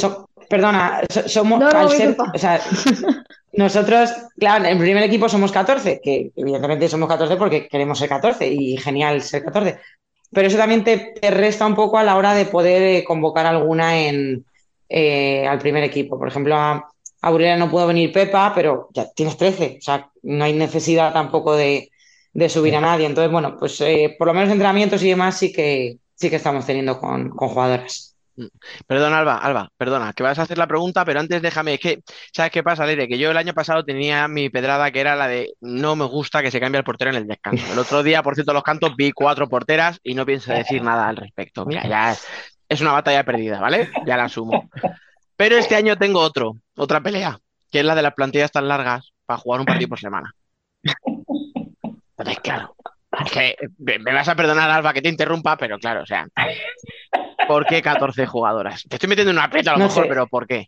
[0.00, 2.32] so- perdona, so- somos No, no, al ser, culpa.
[2.34, 2.60] o sea,
[3.56, 8.08] nosotros, claro, en el primer equipo somos 14, que evidentemente somos 14 porque queremos ser
[8.08, 9.78] 14 y genial ser 14.
[10.32, 13.46] Pero eso también te, te resta un poco a la hora de poder eh, convocar
[13.46, 14.44] alguna en,
[14.88, 16.18] eh, al primer equipo.
[16.18, 16.88] Por ejemplo, a,
[17.22, 21.56] a no pudo venir Pepa, pero ya tienes 13, o sea, no hay necesidad tampoco
[21.56, 21.90] de,
[22.32, 23.06] de subir a nadie.
[23.06, 26.66] Entonces, bueno, pues eh, por lo menos entrenamientos y demás sí que, sí que estamos
[26.66, 28.15] teniendo con, con jugadoras.
[28.86, 32.02] Perdona, Alba, Alba, perdona, que vas a hacer la pregunta, pero antes déjame, es que,
[32.32, 33.08] ¿sabes qué pasa, Leire?
[33.08, 36.42] Que yo el año pasado tenía mi pedrada que era la de no me gusta
[36.42, 37.72] que se cambie el portero en el descanso.
[37.72, 41.08] El otro día, por cierto, los cantos vi cuatro porteras y no pienso decir nada
[41.08, 41.64] al respecto.
[41.64, 42.16] Mira, ya
[42.68, 43.90] es, una batalla perdida, ¿vale?
[44.06, 44.68] Ya la asumo.
[45.36, 47.38] Pero este año tengo otro, otra pelea,
[47.70, 50.34] que es la de las plantillas tan largas para jugar un partido por semana.
[52.18, 52.74] Entonces, claro,
[53.32, 56.26] que me vas a perdonar, Alba, que te interrumpa, pero claro, o sea,
[57.48, 58.84] ¿por qué 14 jugadoras?
[58.88, 60.08] Te estoy metiendo en una aprieto a lo No mejor, sé.
[60.08, 60.66] pero ¿por qué?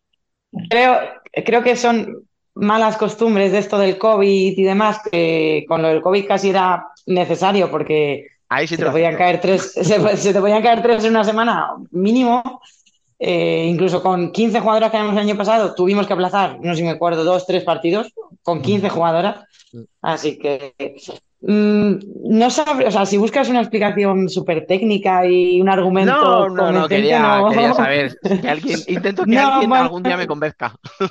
[0.70, 0.98] Creo,
[1.44, 2.22] creo que son
[2.54, 6.86] malas costumbres de esto del COVID y demás, que con lo del COVID casi era
[7.06, 11.04] necesario porque Ahí sí se te podían caer tres, se, se te podían caer tres
[11.04, 12.60] en una semana mínimo.
[13.20, 16.78] Eh, incluso con 15 jugadoras que habíamos el año pasado, tuvimos que aplazar, no sé
[16.78, 18.12] si me acuerdo, dos, tres partidos
[18.42, 19.44] con 15 jugadoras.
[20.00, 25.68] Así que mm, no sabe, o sea, si buscas una explicación súper técnica y un
[25.68, 27.46] argumento No, no, no, quería, no.
[27.48, 28.18] quería saber.
[28.40, 29.74] que alguien, intento que No, alguien bueno.
[29.74, 30.74] algún día me convenzca.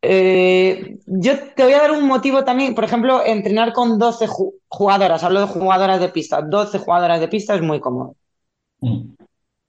[0.00, 4.54] Eh, yo te voy a dar un motivo también, por ejemplo, entrenar con 12 ju-
[4.68, 8.14] jugadoras, hablo de jugadoras de pista, 12 jugadoras de pista es muy cómodo.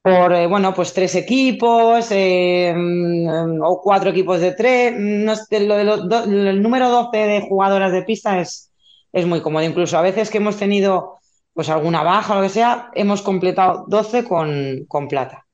[0.02, 5.34] Por, eh, bueno, pues tres equipos eh, mm, o cuatro equipos de tres, no
[5.66, 8.69] lo de los do- el número 12 de jugadoras de pista es,
[9.12, 9.64] es muy cómodo.
[9.64, 11.18] Incluso a veces que hemos tenido
[11.52, 15.46] pues alguna baja o lo que sea, hemos completado 12 con, con plata.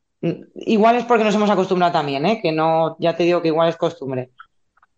[0.54, 2.40] Igual es porque nos hemos acostumbrado también, ¿eh?
[2.42, 4.30] Que no, ya te digo que igual es costumbre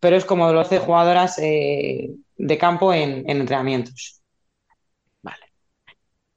[0.01, 4.23] pero es como 12 jugadoras eh, de campo en, en entrenamientos.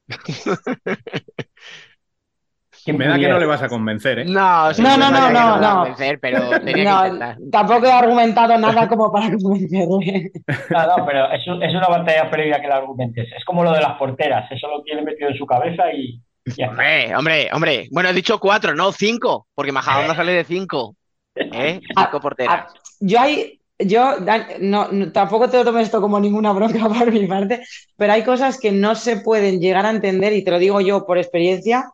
[2.87, 4.25] Me da que no le vas a convencer, ¿eh?
[4.25, 5.75] No, sí, No, no, no, no, no.
[5.77, 7.37] convencer, pero tenía No, que intentar.
[7.51, 10.31] tampoco he argumentado nada como para convencerle.
[10.71, 13.27] No, no, pero es, un- es una batalla previa que la argumentes.
[13.37, 16.21] Es como lo de las porteras, eso lo tiene metido en su cabeza y.
[16.67, 17.87] Hombre, hombre, hombre.
[17.91, 20.95] Bueno, he dicho cuatro, no cinco, porque Majadahonda sale de cinco.
[21.35, 21.79] ¿Eh?
[21.95, 22.65] Cinco porteras.
[22.67, 22.67] Ah,
[22.99, 24.15] Yo hay, yo
[24.59, 27.63] no, no- tampoco te lo tomes esto como ninguna bronca por mi parte,
[27.95, 31.05] pero hay cosas que no se pueden llegar a entender, y te lo digo yo
[31.05, 31.85] por experiencia,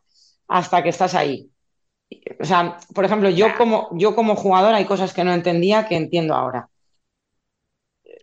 [0.47, 1.49] hasta que estás ahí.
[2.39, 5.95] O sea, por ejemplo, yo como, yo como jugador hay cosas que no entendía que
[5.95, 6.69] entiendo ahora.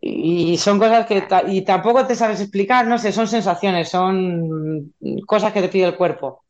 [0.01, 4.93] Y son cosas que y tampoco te sabes explicar, no sé, son sensaciones, son
[5.27, 6.45] cosas que te pide el cuerpo.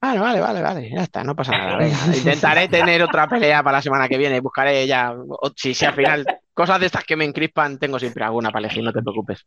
[0.00, 1.76] Vale, vale, vale, vale, ya está, no pasa nada.
[1.76, 1.96] venga.
[2.16, 4.40] Intentaré tener otra pelea para la semana que viene.
[4.40, 5.14] Buscaré ya.
[5.54, 8.82] Si, si al final, cosas de estas que me encrispan, tengo siempre alguna para elegir,
[8.82, 9.44] no te preocupes.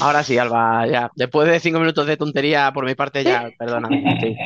[0.00, 1.10] Ahora sí, Alba, ya.
[1.14, 4.18] Después de cinco minutos de tontería por mi parte, ya, perdóname.
[4.20, 4.36] sí.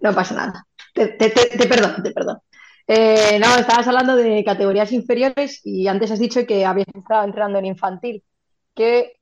[0.00, 0.66] No pasa nada.
[0.94, 2.42] Te, te, te, te perdono, te perdono.
[2.86, 7.58] Eh, no, estabas hablando de categorías inferiores y antes has dicho que habías estado entrenando
[7.58, 8.24] en infantil.
[8.74, 9.12] ¿Qué,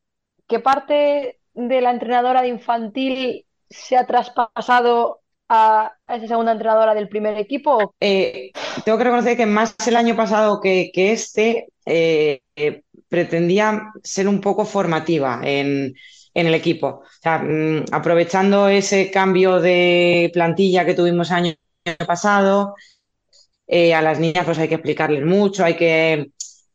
[0.47, 6.95] qué parte de la entrenadora de infantil se ha traspasado a, a esa segunda entrenadora
[6.95, 7.95] del primer equipo?
[8.01, 8.53] Eh,
[8.85, 14.29] tengo que reconocer que más el año pasado que, que este eh, eh, pretendía ser
[14.29, 15.95] un poco formativa en,
[16.35, 17.03] en el equipo.
[17.25, 21.55] Mm, aprovechando ese cambio de plantilla que tuvimos año
[22.07, 22.75] pasado,
[23.67, 26.31] eh, a las niñas pues hay que explicarles mucho, hay que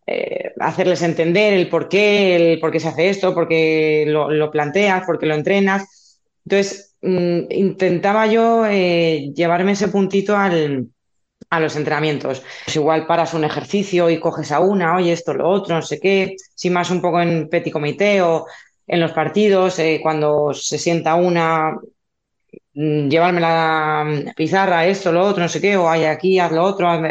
[0.06, 4.30] eh, hacerles entender el por qué, el por qué se hace esto, por qué lo,
[4.30, 6.20] lo planteas, por qué lo entrenas.
[6.46, 10.88] Entonces, mm, intentaba yo eh, llevarme ese puntito al,
[11.56, 12.44] a los entrenamientos.
[12.66, 16.00] Pues igual paras un ejercicio y coges a una, oye, esto, lo otro, no sé
[16.00, 18.46] qué, si más un poco en petit comité o
[18.88, 21.78] en los partidos, eh, cuando se sienta una,
[22.74, 26.64] mm, llevarme la pizarra, esto, lo otro, no sé qué, o hay aquí, haz lo
[26.64, 27.02] otro, haz,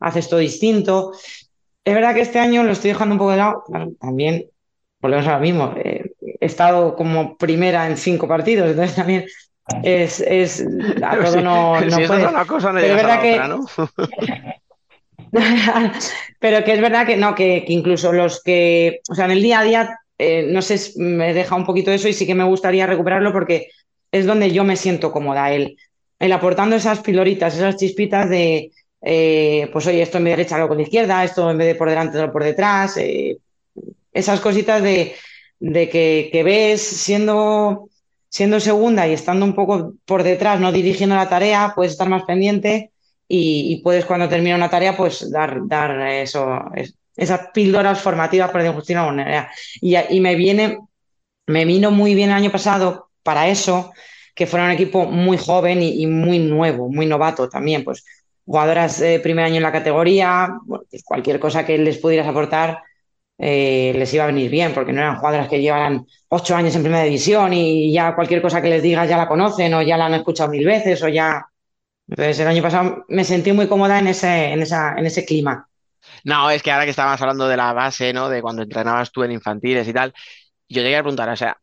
[0.00, 1.12] haz- esto distinto.
[1.84, 3.64] Es verdad que este año lo estoy dejando un poco de lado,
[4.00, 4.46] también
[5.00, 9.26] volvemos a lo mismo, eh, he estado como primera en cinco partidos, entonces también
[9.82, 10.64] es, es
[11.02, 12.24] a todo no, no si esto puedes.
[12.24, 13.66] es una cosa, no Pero es verdad que otra, ¿no?
[16.40, 19.42] Pero que es verdad que no, que, que incluso los que, o sea, en el
[19.42, 22.44] día a día, eh, no sé, me deja un poquito eso y sí que me
[22.44, 23.68] gustaría recuperarlo porque
[24.10, 25.76] es donde yo me siento cómoda, el,
[26.18, 30.58] el aportando esas piloritas, esas chispitas de, eh, pues oye, esto en vez de derecha
[30.58, 33.38] lo con la izquierda, esto en vez de por delante lo por detrás, eh,
[34.12, 35.14] esas cositas de,
[35.60, 37.89] de que, que ves siendo,
[38.30, 42.24] siendo segunda y estando un poco por detrás, no dirigiendo la tarea, puedes estar más
[42.24, 42.92] pendiente
[43.28, 48.50] y, y puedes cuando termina una tarea, pues dar, dar eso, es- esas píldoras formativas,
[48.78, 49.52] decirlo de manera.
[49.82, 50.78] Y, y me viene,
[51.46, 53.92] me vino muy bien el año pasado para eso,
[54.34, 58.04] que fuera un equipo muy joven y, muy nuevo, muy novato también, pues
[58.46, 62.82] jugadoras de primer año en la categoría, pues cualquier cosa que les pudieras aportar,
[63.42, 66.82] eh, les iba a venir bien, porque no eran jugadoras que llevan ocho años en
[66.82, 70.06] primera división y ya cualquier cosa que les digas ya la conocen o ya la
[70.06, 71.46] han escuchado mil veces o ya.
[72.06, 75.66] Entonces el año pasado me sentí muy cómoda en ese, en esa, en ese clima.
[76.24, 78.28] No, es que ahora que estábamos hablando de la base, ¿no?
[78.28, 80.12] De cuando entrenabas tú en infantiles y tal,
[80.68, 81.58] yo te quería preguntar, o sea,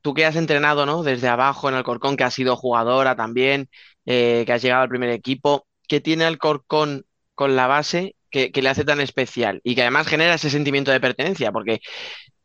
[0.00, 1.02] tú que has entrenado, ¿no?
[1.02, 3.68] Desde abajo en el Corcón, que has sido jugadora también,
[4.06, 8.50] eh, que has llegado al primer equipo, ¿qué tiene el Corcón con la base que,
[8.54, 11.52] le hace tan especial y que además genera ese sentimiento de pertenencia?
[11.52, 11.80] Porque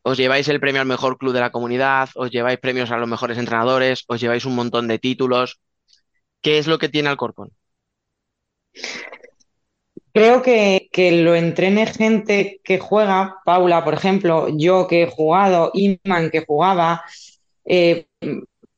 [0.01, 3.07] os lleváis el premio al mejor club de la comunidad, os lleváis premios a los
[3.07, 5.59] mejores entrenadores, os lleváis un montón de títulos.
[6.41, 7.51] ¿Qué es lo que tiene Alcorcón?
[10.13, 15.71] Creo que, que lo entrene gente que juega, Paula, por ejemplo, yo que he jugado,
[15.73, 17.03] Iman que jugaba,
[17.65, 18.05] eh,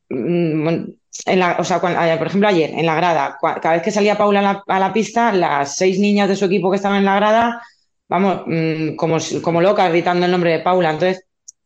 [0.10, 0.86] mm,
[1.26, 4.18] en la- o sea, eh, por ejemplo, ayer en la grada, cada vez que salía
[4.18, 7.62] Paula a la, pista, las seis niñas de su equipo que estaban en la grada,
[8.08, 10.92] vamos, mm, como, como locas gritando el nombre de Paula.
[10.92, 11.24] Entonces,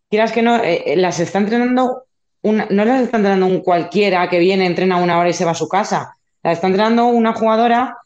[0.09, 2.03] quieras que no, eh, eh, las está entrenando,
[2.43, 5.51] una, no las está entrenando un cualquiera que viene, entrena una hora y se va
[5.51, 6.15] a su casa.
[6.43, 7.97] Las está entrenando una jugadora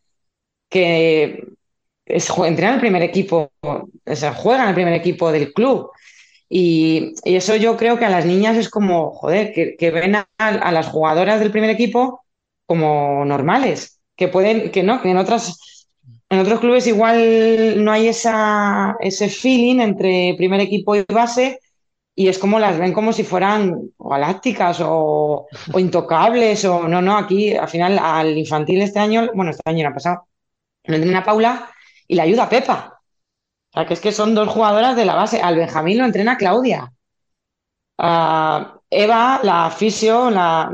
[0.70, 1.46] que
[2.06, 5.92] es, entrena en el primer equipo, o sea, juega en el primer equipo del club.
[6.50, 10.72] Y, eso yo creo que a las niñas es como, joder, que, ven a, a
[10.72, 12.26] las jugadoras del primer equipo
[12.66, 15.88] como normales, que pueden, que no, que en otras,
[16.30, 21.60] en otros clubes igual no hay esa, ese feeling entre primer equipo y base,
[22.16, 27.54] y es como las ven como si fueran galácticas o, intocables, o no, no, aquí
[27.54, 30.28] al final al infantil este año, bueno, este año no ha pasado,
[30.86, 31.70] lo entrena Paula
[32.08, 32.95] y le ayuda Pepa.
[33.76, 35.42] O sea, que es que son dos jugadoras de la base.
[35.42, 36.94] Al Benjamín lo entrena Claudia.
[37.98, 40.72] Eva, la fisio, la,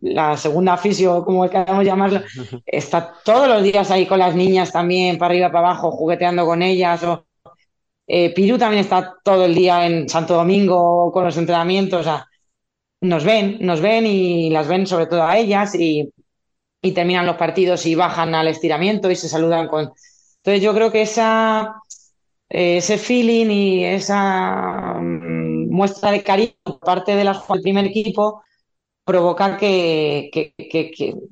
[0.00, 2.20] la segunda fisio, como queramos llamarlo,
[2.66, 6.62] está todos los días ahí con las niñas también, para arriba, para abajo, jugueteando con
[6.62, 7.04] ellas.
[7.04, 7.24] O,
[8.08, 12.00] eh, Piru también está todo el día en Santo Domingo con los entrenamientos.
[12.00, 12.26] O sea,
[13.02, 16.12] nos ven, nos ven y las ven sobre todo a ellas y,
[16.82, 19.92] y terminan los partidos y bajan al estiramiento y se saludan con...
[20.38, 21.76] Entonces yo creo que esa,
[22.52, 27.30] ese feeling y esa mm, muestra de cariño por parte del
[27.62, 28.42] primer equipo
[29.04, 30.52] provoca que,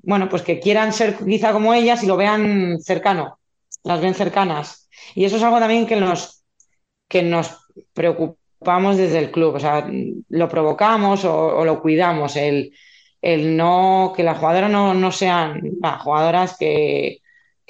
[0.03, 3.39] bueno, pues que quieran ser quizá como ellas y lo vean cercano,
[3.85, 4.89] las ven cercanas.
[5.15, 6.43] Y eso es algo también que nos,
[7.07, 9.89] que nos preocupamos desde el club, o sea,
[10.29, 12.73] lo provocamos o, lo cuidamos, el,
[13.21, 15.61] el no, que las jugadoras no, no sean
[16.03, 17.20] jugadoras que,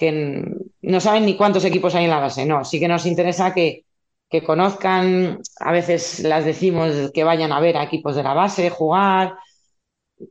[0.01, 0.45] que
[0.83, 3.85] no saben ni cuántos equipos hay en la base, no, sí que nos interesa que,
[4.31, 8.71] que conozcan, a veces las decimos que vayan a ver a equipos de la base,
[8.71, 9.35] jugar,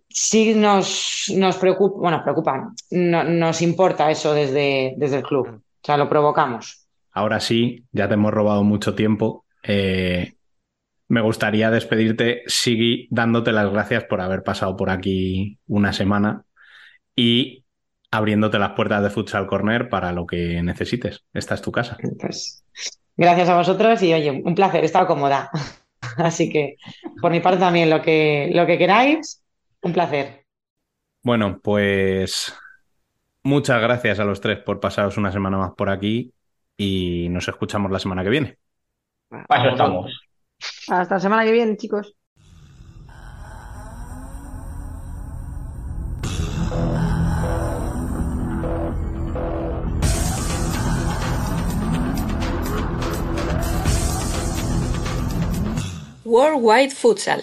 [0.09, 5.61] sí nos, nos preocupa, bueno, preocupan, no- nos importa eso desde, desde el club, o
[5.85, 6.87] sea, lo provocamos.
[7.11, 9.45] Ahora sí, ya te hemos robado mucho tiempo.
[9.63, 10.33] Eh,
[11.07, 16.43] me gustaría despedirte, Sigui, dándote las gracias por haber pasado por aquí una semana.
[17.15, 17.65] Y
[18.11, 21.23] abriéndote las puertas de Futsal Corner para lo que necesites.
[21.33, 21.97] Esta es tu casa.
[22.19, 22.63] Pues
[23.15, 25.49] gracias a vosotros y oye, un placer, he estado cómoda.
[26.17, 26.77] Así que
[27.21, 29.43] por mi parte también lo que, lo que queráis,
[29.81, 30.45] un placer.
[31.21, 32.53] Bueno, pues
[33.43, 36.33] muchas gracias a los tres por pasaros una semana más por aquí
[36.77, 38.57] y nos escuchamos la semana que viene.
[39.47, 40.21] Para eso estamos.
[40.87, 42.15] Hasta la semana que viene, chicos.
[56.29, 57.41] Worldwide Futsal.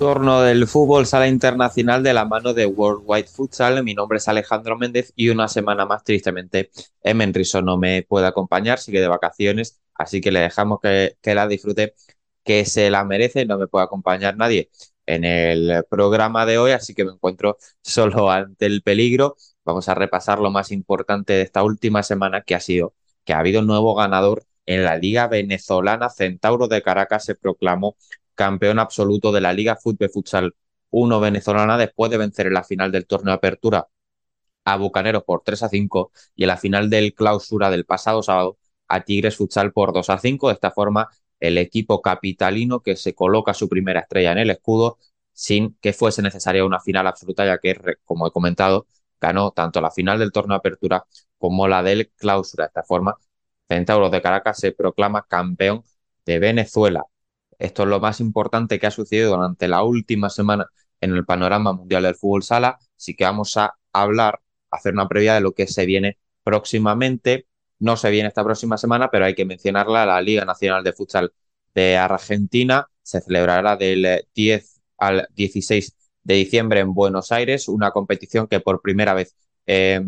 [0.00, 3.84] Torno del fútbol sala internacional de la mano de Worldwide Futsal.
[3.84, 6.72] Mi nombre es Alejandro Méndez y una semana más, tristemente,
[7.04, 11.36] Emen Riso no me puede acompañar, sigue de vacaciones, así que le dejamos que, que
[11.36, 11.94] la disfrute,
[12.42, 14.70] que se la merece, no me puede acompañar nadie
[15.14, 19.36] en el programa de hoy, así que me encuentro solo ante el peligro.
[19.64, 23.38] Vamos a repasar lo más importante de esta última semana, que ha sido que ha
[23.40, 26.08] habido un nuevo ganador en la Liga Venezolana.
[26.10, 27.96] Centauro de Caracas se proclamó
[28.34, 30.54] campeón absoluto de la Liga Fútbol Futsal
[30.90, 33.88] 1 venezolana después de vencer en la final del torneo de apertura
[34.64, 38.58] a Bucaneros por 3 a 5 y en la final del clausura del pasado sábado
[38.88, 40.48] a Tigres Futsal por 2 a 5.
[40.48, 41.08] De esta forma,
[41.40, 44.98] el equipo capitalino que se coloca su primera estrella en el escudo
[45.32, 48.86] sin que fuese necesaria una final absoluta, ya que, como he comentado,
[49.20, 51.06] ganó tanto la final del torneo de apertura
[51.38, 52.64] como la del clausura.
[52.64, 53.16] De esta forma,
[53.68, 55.84] Centauros de Caracas se proclama campeón
[56.26, 57.04] de Venezuela.
[57.58, 60.66] Esto es lo más importante que ha sucedido durante la última semana
[61.00, 62.78] en el panorama mundial del fútbol sala.
[62.96, 67.46] Así que vamos a hablar, hacer una previa de lo que se viene próximamente.
[67.80, 70.06] No se viene esta próxima semana, pero hay que mencionarla.
[70.06, 71.32] La Liga Nacional de Futsal
[71.74, 78.46] de Argentina se celebrará del 10 al 16 de diciembre en Buenos Aires, una competición
[78.46, 79.34] que por primera vez
[79.66, 80.00] eh,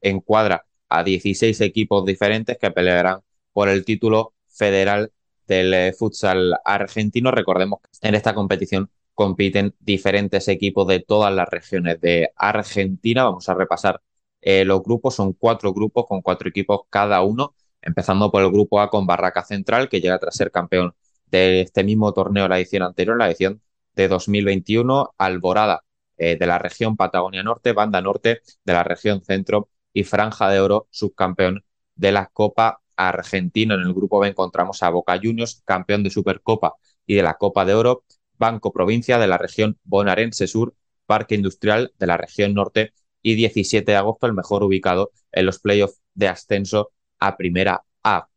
[0.00, 3.20] encuadra a 16 equipos diferentes que pelearán
[3.52, 5.12] por el título federal
[5.46, 7.30] del eh, futsal argentino.
[7.30, 13.24] Recordemos que en esta competición compiten diferentes equipos de todas las regiones de Argentina.
[13.24, 14.00] Vamos a repasar
[14.40, 15.14] eh, los grupos.
[15.14, 19.44] Son cuatro grupos con cuatro equipos cada uno, empezando por el grupo A con Barraca
[19.44, 20.94] Central, que llega tras ser campeón
[21.26, 23.62] de este mismo torneo la edición anterior, la edición
[23.94, 25.84] de 2021, Alborada
[26.16, 30.60] eh, de la región Patagonia Norte, Banda Norte de la región Centro y Franja de
[30.60, 33.74] Oro, subcampeón de la Copa Argentina.
[33.74, 36.74] En el grupo B encontramos a Boca Juniors, campeón de Supercopa
[37.06, 38.04] y de la Copa de Oro,
[38.38, 40.74] Banco Provincia de la región bonaerense sur,
[41.06, 42.92] Parque Industrial de la región norte
[43.22, 48.28] y 17 de agosto el mejor ubicado en los playoffs de ascenso a Primera A.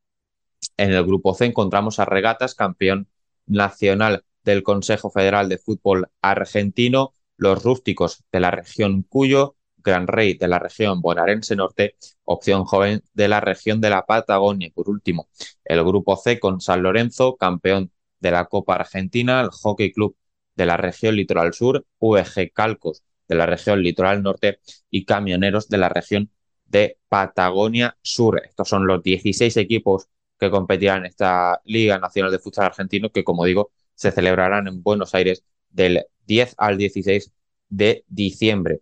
[0.77, 3.07] En el grupo C encontramos a Regatas, campeón
[3.45, 10.35] nacional del Consejo Federal de Fútbol Argentino, los rústicos de la región Cuyo, Gran Rey
[10.35, 14.69] de la región bonaerense norte, opción joven de la región de la Patagonia.
[14.73, 15.27] Por último,
[15.65, 20.15] el grupo C con San Lorenzo, campeón de la Copa Argentina, el Hockey Club
[20.55, 25.77] de la región Litoral Sur, UEG Calcos de la región Litoral Norte y Camioneros de
[25.77, 26.29] la región
[26.65, 28.41] de Patagonia Sur.
[28.45, 33.23] Estos son los 16 equipos que competirán en esta Liga Nacional de Futsal Argentino que,
[33.23, 37.31] como digo, se celebrarán en Buenos Aires del 10 al 16
[37.69, 38.81] de diciembre.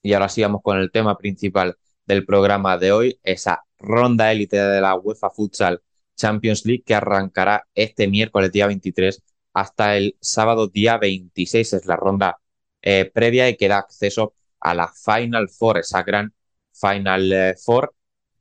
[0.00, 4.80] Y ahora sigamos con el tema principal del programa de hoy, esa ronda élite de
[4.80, 5.82] la UEFA Futsal
[6.14, 11.72] Champions League que arrancará este miércoles día 23 hasta el sábado día 26.
[11.72, 12.38] Es la ronda
[12.88, 16.32] eh, previa y que da acceso a la Final Four, esa gran
[16.72, 17.92] Final eh, Four.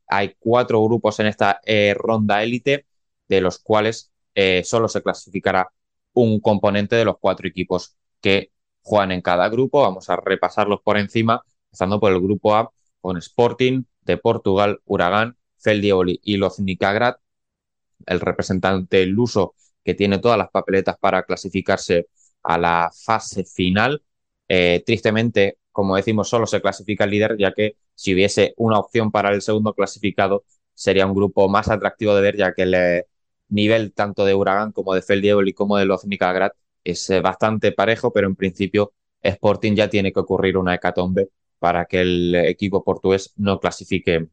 [0.08, 2.86] Hay cuatro grupos en esta eh, ronda élite,
[3.28, 4.12] de los cuales
[4.64, 5.72] solo se clasificará
[6.14, 8.52] un componente de los cuatro equipos que
[8.82, 9.82] juegan en cada grupo.
[9.82, 15.38] Vamos a repasarlos por encima empezando por el grupo A con Sporting de Portugal, Huracán,
[15.58, 17.18] Feldioli y Loznica
[18.06, 22.08] el representante luso que tiene todas las papeletas para clasificarse
[22.44, 24.04] a la fase final.
[24.48, 29.12] Eh, tristemente, como decimos, solo se clasifica el líder, ya que si hubiese una opción
[29.12, 33.08] para el segundo clasificado, sería un grupo más atractivo de ver, ya que el eh,
[33.50, 36.52] nivel tanto de Huracán como de Feldioli como de Loznica
[36.84, 41.86] es eh, bastante parejo, pero en principio Sporting ya tiene que ocurrir una hecatombe para
[41.86, 44.28] que el equipo portugués no clasifique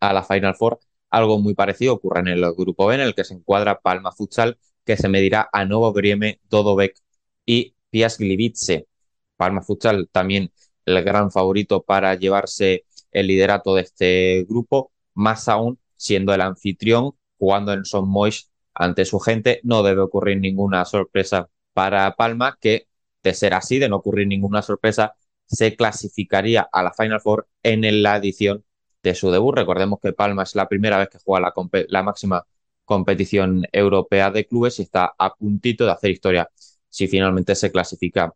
[0.00, 0.80] a la Final Four.
[1.10, 4.58] Algo muy parecido ocurre en el grupo B, en el que se encuadra Palma Futsal,
[4.84, 6.96] que se medirá a Novo Brieme, Dodovec
[7.46, 8.86] y Piasglivice.
[9.42, 10.52] Palma Futsal también
[10.84, 17.16] el gran favorito para llevarse el liderato de este grupo, más aún siendo el anfitrión,
[17.38, 19.58] jugando en Son Moix ante su gente.
[19.64, 22.86] No debe ocurrir ninguna sorpresa para Palma, que
[23.24, 28.00] de ser así, de no ocurrir ninguna sorpresa, se clasificaría a la Final Four en
[28.00, 28.64] la edición
[29.02, 29.56] de su debut.
[29.56, 31.52] Recordemos que Palma es la primera vez que juega
[31.88, 32.46] la, máxima
[32.84, 36.48] competición europea de clubes y está a puntito de hacer historia
[36.88, 38.32] si finalmente se clasifica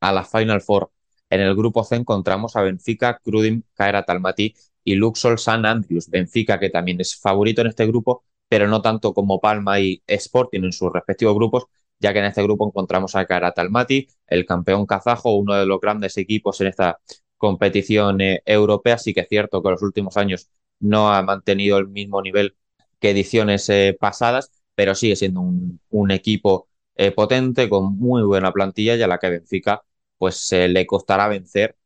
[0.00, 0.90] a la Final Four.
[1.30, 4.54] En el grupo C encontramos a Benfica, Crudim, Caera Talmati
[4.84, 6.08] y Luxol San Andrews.
[6.10, 10.64] Benfica, que también es favorito en este grupo, pero no tanto como Palma y Sporting
[10.64, 11.66] en sus respectivos grupos,
[12.00, 15.80] ya que en este grupo encontramos a Karat Almaty, el campeón kazajo, uno de los
[15.80, 16.98] grandes equipos en esta
[17.36, 18.98] competición eh, europea.
[18.98, 22.56] Sí que es cierto que en los últimos años no ha mantenido el mismo nivel
[22.98, 28.96] que ediciones eh, pasadas, pero sigue siendo un, equipo eh, potente con muy buena plantilla
[28.96, 29.82] y a la que Benfica
[30.20, 31.76] pues le costará vencer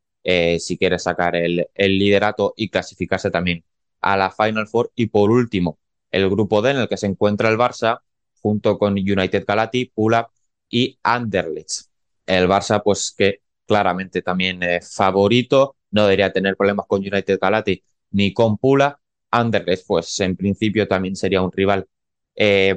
[0.58, 3.64] si quiere sacar el, liderato y clasificarse también
[4.00, 4.90] a la Final Four.
[4.96, 5.78] Y por último,
[6.10, 8.00] el grupo D en el que se encuentra el Barça,
[8.42, 10.28] junto con United Galati, Pula
[10.68, 11.86] y Anderlecht.
[12.26, 17.84] El Barça, pues que claramente también es favorito, no debería tener problemas con United Galati
[18.10, 19.00] ni con Pula.
[19.30, 21.86] Anderlecht, pues en principio también sería un rival
[22.34, 22.76] eh,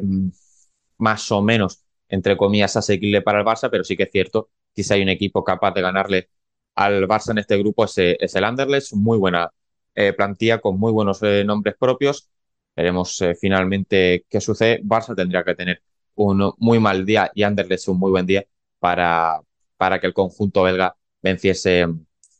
[0.97, 4.49] más o menos, entre comillas, asequible para el Barça, pero sí que es cierto
[4.83, 6.29] si hay un equipo capaz de ganarle
[6.75, 9.51] al Barça en este grupo es, el Anderlecht, muy buena
[9.95, 12.29] eh, plantilla con muy buenos eh, nombres propios
[12.77, 14.81] Veremos eh, finalmente qué sucede.
[14.83, 15.81] Barça tendría que tener
[16.15, 18.45] un muy mal día y Anderlecht un muy buen día
[18.79, 19.41] para,
[19.77, 21.87] para que el conjunto belga venciese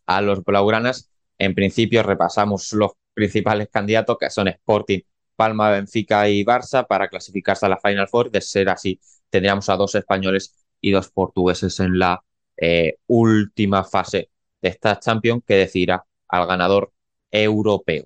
[0.06, 1.09] a los blaugranas.
[1.40, 4.99] En principio repasamos los principales candidatos que son Sporting
[5.35, 8.30] Palma, Benfica y Barça para clasificarse a la Final Four.
[8.30, 8.99] De ser así,
[9.32, 12.24] tendríamos a dos españoles y dos portugueses en la
[12.57, 14.29] eh, última fase
[14.61, 16.91] de esta Champions que decidirá al ganador
[17.31, 18.05] europeo.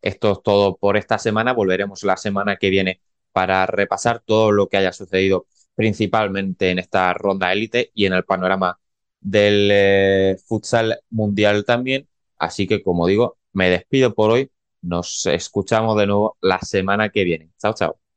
[0.00, 1.52] Esto es todo por esta semana.
[1.52, 3.00] Volveremos la semana que viene
[3.32, 8.24] para repasar todo lo que haya sucedido principalmente en esta ronda élite y en el
[8.24, 8.78] panorama
[9.20, 12.08] del eh, futsal mundial también.
[12.38, 14.50] Así que, como digo, me despido por hoy.
[14.82, 17.50] Nos escuchamos de nuevo la semana que viene.
[17.58, 18.11] Chao, chao.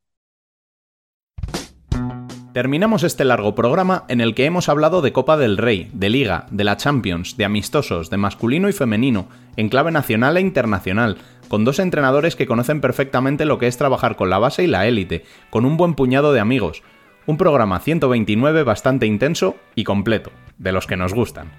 [2.56, 6.46] Terminamos este largo programa en el que hemos hablado de Copa del Rey, de Liga,
[6.52, 9.28] de la Champions, de amistosos, de masculino y femenino,
[9.58, 11.18] en clave nacional e internacional,
[11.50, 14.88] con dos entrenadores que conocen perfectamente lo que es trabajar con la base y la
[14.88, 16.82] élite, con un buen puñado de amigos.
[17.26, 21.52] Un programa 129 bastante intenso y completo, de los que nos gustan.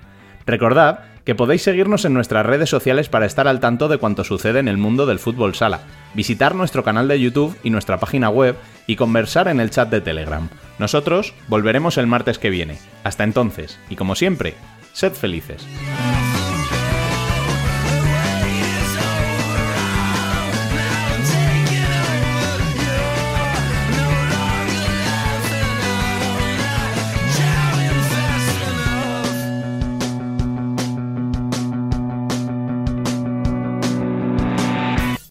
[0.47, 4.61] Recordad que podéis seguirnos en nuestras redes sociales para estar al tanto de cuanto sucede
[4.61, 5.81] en el mundo del fútbol sala,
[6.15, 10.01] visitar nuestro canal de YouTube y nuestra página web y conversar en el chat de
[10.01, 10.49] Telegram.
[10.79, 12.79] Nosotros volveremos el martes que viene.
[13.03, 14.55] Hasta entonces, y como siempre,
[14.93, 15.67] sed felices.